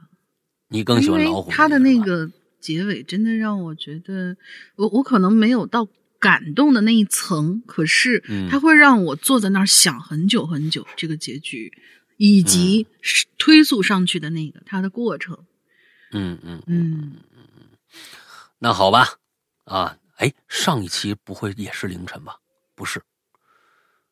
[0.67, 1.49] 你更喜欢老虎？
[1.51, 2.29] 他的那个
[2.59, 4.35] 结尾真的让我觉得，
[4.75, 5.87] 我我可能没有到
[6.19, 11.71] 感动的那一层，可是他会让我坐在那儿想很久很久这个结局。
[12.25, 12.87] 以及
[13.37, 15.37] 推速上去的那个它的过程，
[16.13, 17.67] 嗯嗯嗯嗯嗯，
[18.59, 19.15] 那好吧，
[19.65, 22.37] 啊，哎，上一期不会也是凌晨吧？
[22.75, 23.01] 不是，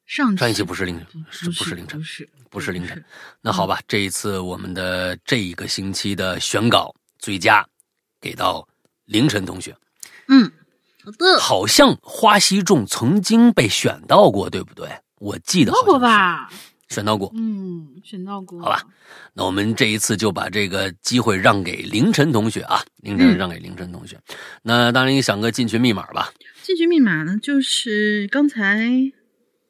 [0.05, 1.97] 上上一期不是凌晨，是不是凌晨？
[1.97, 3.01] 不是，不是凌晨。
[3.39, 7.65] 那好吧，这一次我们的这一个星期的选稿最佳
[8.19, 8.67] 给到
[9.05, 9.73] 凌晨同学。
[10.27, 10.51] 嗯，
[11.05, 11.39] 好的。
[11.39, 14.89] 好像花溪众曾经被选到过，对不对？
[15.15, 16.51] 我记得好过吧。
[16.91, 18.83] 选到过，嗯，选到过，好吧，
[19.33, 24.19] 那我们这一次就把这个机会让给凌晨同学啊，凌晨让给凌晨同学。
[24.61, 26.33] 那当然，你想个进群密码吧？
[26.61, 29.11] 进群密码呢，就是刚才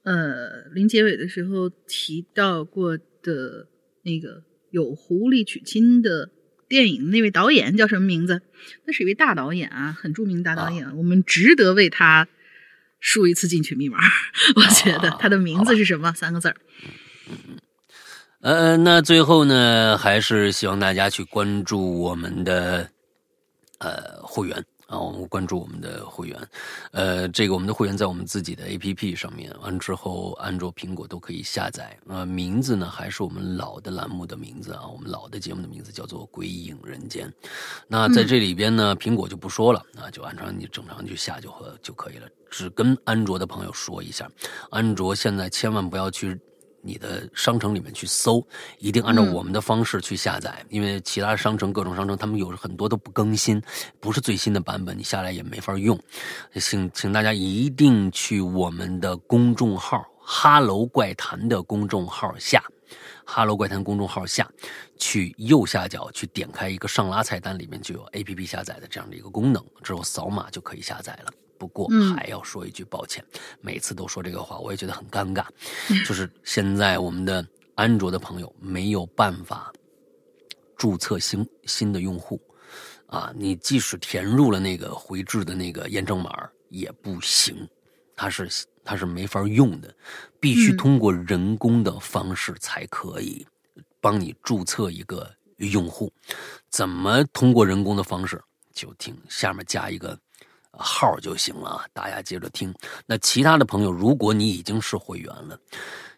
[0.03, 3.67] 呃临结尾的时候提到过的
[4.03, 6.31] 那个有狐狸娶亲的
[6.67, 8.41] 电影那位导演叫什么名字？
[8.85, 12.27] 那是一位大导演啊，很著名大导演，我们值得为他
[12.99, 13.99] 输一次进群密码。
[14.57, 16.11] 我觉得他的名字是什么？
[16.13, 16.55] 三个字儿。
[17.31, 17.57] 嗯，
[18.41, 22.89] 呃，那最后呢，还是希望大家去关注我们的
[23.79, 26.37] 呃会员啊，我们关注我们的会员，
[26.91, 31.97] 呃，这个我们的会员在我们自己的 A P P 上面，完之后安卓、苹果都可以下载。
[32.07, 37.27] 呃，名字呢还是我们老的栏目的名字啊，我们老的节目的名字叫做《鬼影人间》。
[37.87, 42.27] 那在这里边呢，苹果就不说了啊，就按照你正常去下就和就可以了。
[42.49, 44.29] 只跟安卓的朋友说一下，
[44.71, 46.37] 安卓现在千万不要去。
[46.81, 48.45] 你的商城里面去搜，
[48.79, 53.61] 一定按照我们的方式去下载，因为其他商城各种商城他们有很多都不更新，
[53.99, 55.99] 不是最新的版本，你下来也没法用。
[56.55, 62.63] 请请大家一定去我们的公众号“哈喽怪谈”的公众号下
[63.25, 64.49] ，“哈喽怪谈”公众号下
[64.97, 71.31] 去右下角去点开一个上拉菜单，里面就有 A P P 下载的这样的一个功能，之后扫码就可以下载了。
[71.61, 73.23] 不过还要说一句抱歉，
[73.61, 75.45] 每次都说这个话，我也觉得很尴尬。
[76.07, 79.71] 就是现在我们的安卓的朋友没有办法
[80.75, 82.41] 注册新新的用户
[83.05, 87.55] 啊，你即使填入了那个回执的那个验证码也不行，
[88.15, 88.49] 它是
[88.83, 89.95] 它是没法用的，
[90.39, 93.45] 必须通过人工的方式才可以
[93.99, 96.11] 帮你注册一个用户。
[96.71, 98.41] 怎么通过人工的方式？
[98.73, 100.17] 就听下面加一个。
[100.71, 101.85] 号就行了啊！
[101.93, 102.73] 大家接着听。
[103.05, 105.59] 那其他的朋友，如果你已经是会员了，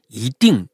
[0.07, 0.67] 一定，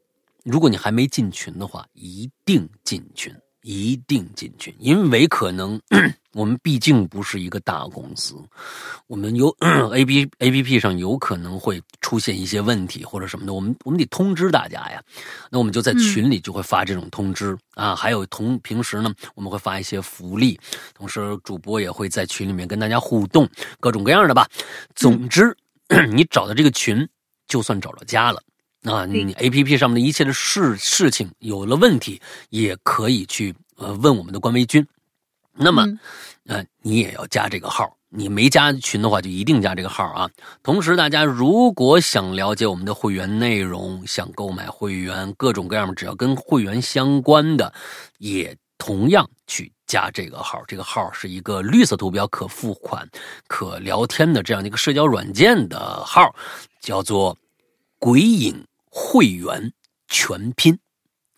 [0.43, 3.35] 如果你还没进群的话，一定进群。
[3.61, 5.79] 一定进群，因为可能
[6.33, 8.35] 我们毕竟不是一个大公司，
[9.07, 9.49] 我们有
[9.93, 15.01] A B A P P 上有可能会出现一些问题或者什么的，我们我们得通知大家呀。
[15.49, 20.59] 那我们就在群里就会发这种通知啊，还有同平时呢，我们会发一些福利，
[20.93, 23.49] 同时主播也会在群里面跟大家互动，
[23.79, 24.47] 各种各样的吧。
[24.93, 25.57] 总之，
[26.13, 27.07] 你找到这个群，
[27.47, 28.39] 就算找到家了。
[28.83, 34.85] 啊，你 A P P 上面的一切的事事情有了问题，也可以去呃问我们的官微君。
[35.59, 35.85] 那么，
[36.47, 37.97] 呃，你也要加这个号。
[38.11, 40.29] 你没加群的话，就一定加这个号啊。
[40.63, 47.71] 同时，大家如果想了解我们的会员内容，想购买会员各种各样的，只要跟会员相关的，
[48.17, 50.63] 也同样去加这个号。
[50.67, 53.07] 这个号是一个绿色图标、可付款、
[53.47, 56.33] 可聊天的这样的一个社交软件的号，
[56.81, 57.37] 叫做
[57.99, 58.65] “鬼影”。
[58.91, 59.71] 会员
[60.07, 60.79] 全拼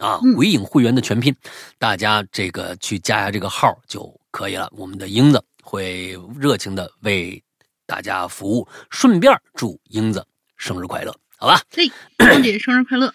[0.02, 1.34] 啊，鬼影会员的全拼，
[1.78, 4.68] 大家这个去加下这个号就可以了。
[4.76, 7.42] 我们的英子会热情的为
[7.86, 10.26] 大家服务，顺便祝英子
[10.58, 11.62] 生日快乐，好吧？
[11.70, 11.88] 嘿，
[12.18, 13.14] 芳姐生日快乐！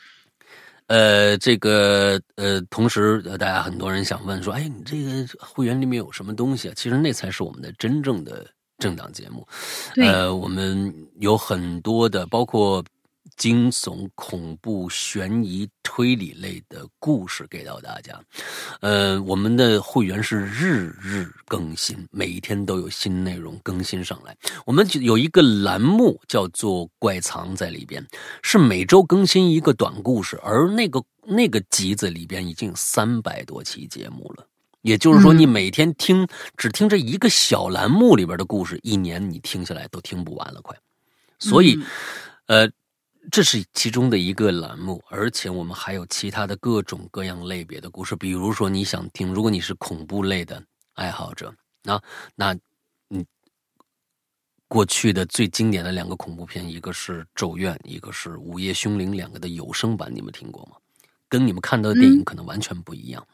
[0.87, 6.75] 呃，这个呃，同时大家很多人想问说，哎，你这个会员里面有什么东西啊？
[6.77, 8.47] 其实那才是我们的真正的
[8.79, 9.45] 正档节目。
[9.97, 12.85] 呃，我们有很多的，包括。
[13.37, 18.19] 惊悚、恐怖、悬疑、推理类的故事给到大家。
[18.81, 24.35] 呃，我们的会员是日日更新，每一天都有新内容更新上来。
[24.65, 28.05] 我们有一个栏目叫做“怪藏”在里边，
[28.43, 34.47] 是每周更新一个短故事，而那个那个集子里边已经有三百多期节目了。
[34.81, 36.27] 也就是说，你每天听
[36.57, 40.75] 只听这一个小栏目里边的故事，一年你听下来都听不完了，快。
[41.39, 41.79] 所以，
[42.47, 42.71] 呃。
[43.31, 48.15] 这是其中的一个栏目，而且我们还有其他的各种各样类别的故事。
[48.15, 50.63] 比如说，你想听，如果你是恐怖类的
[50.95, 52.01] 爱好者，那
[52.35, 52.55] 那，
[53.11, 53.25] 嗯，
[54.69, 60.77] 过去的最经典的两个恐怖片，一个是《咒怨》，一个是《午夜凶铃》，两个的有声版，你们听过吗？
[61.29, 63.27] 跟你们看到的电影可能完全不一样。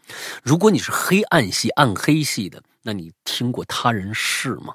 [0.43, 4.75] 如果你是黑暗系、暗黑系的，那你听过《他人是》吗？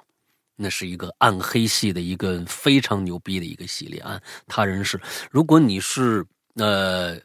[0.60, 4.20] 那是一个暗黑系的一个非常牛逼的一个系列啊！
[4.48, 6.26] 他人是，如果你是
[6.56, 7.16] 呃，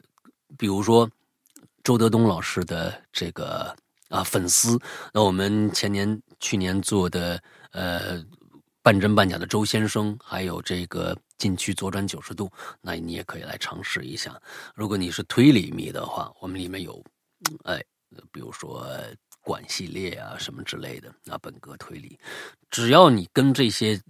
[0.55, 1.09] 比如说
[1.83, 3.75] 周德东老师的这个
[4.09, 4.79] 啊粉丝，
[5.11, 7.41] 那我们前年、去年做的
[7.71, 8.23] 呃
[8.83, 12.51] 半真半假的周先生，还有这个禁区左转九十度，
[12.81, 14.39] 那你也可以来尝试一下。
[14.75, 17.03] 如果你是推理迷的话，我们里面有
[17.63, 17.83] 哎，
[18.31, 18.87] 比如说。
[19.43, 22.17] 管系列啊，什么之类的，啊，本格推理，
[22.71, 24.01] 只要你跟这些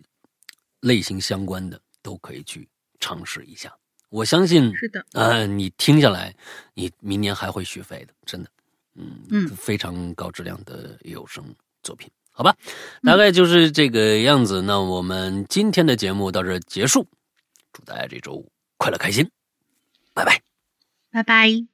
[0.79, 2.69] 类型相关的，都可以去
[2.99, 3.75] 尝试一下。
[4.09, 6.33] 我相信是的，呃，你听下来，
[6.75, 8.49] 你明年还会续费的，真的，
[8.93, 11.43] 嗯嗯，非常高质量的有声
[11.81, 12.55] 作品，好吧，
[13.01, 14.61] 大概就是这个样子。
[14.61, 17.07] 那我们今天的节目到这结束，
[17.71, 18.45] 祝大家这周
[18.77, 19.27] 快乐开心，
[20.13, 20.39] 拜拜，
[21.11, 21.72] 拜拜。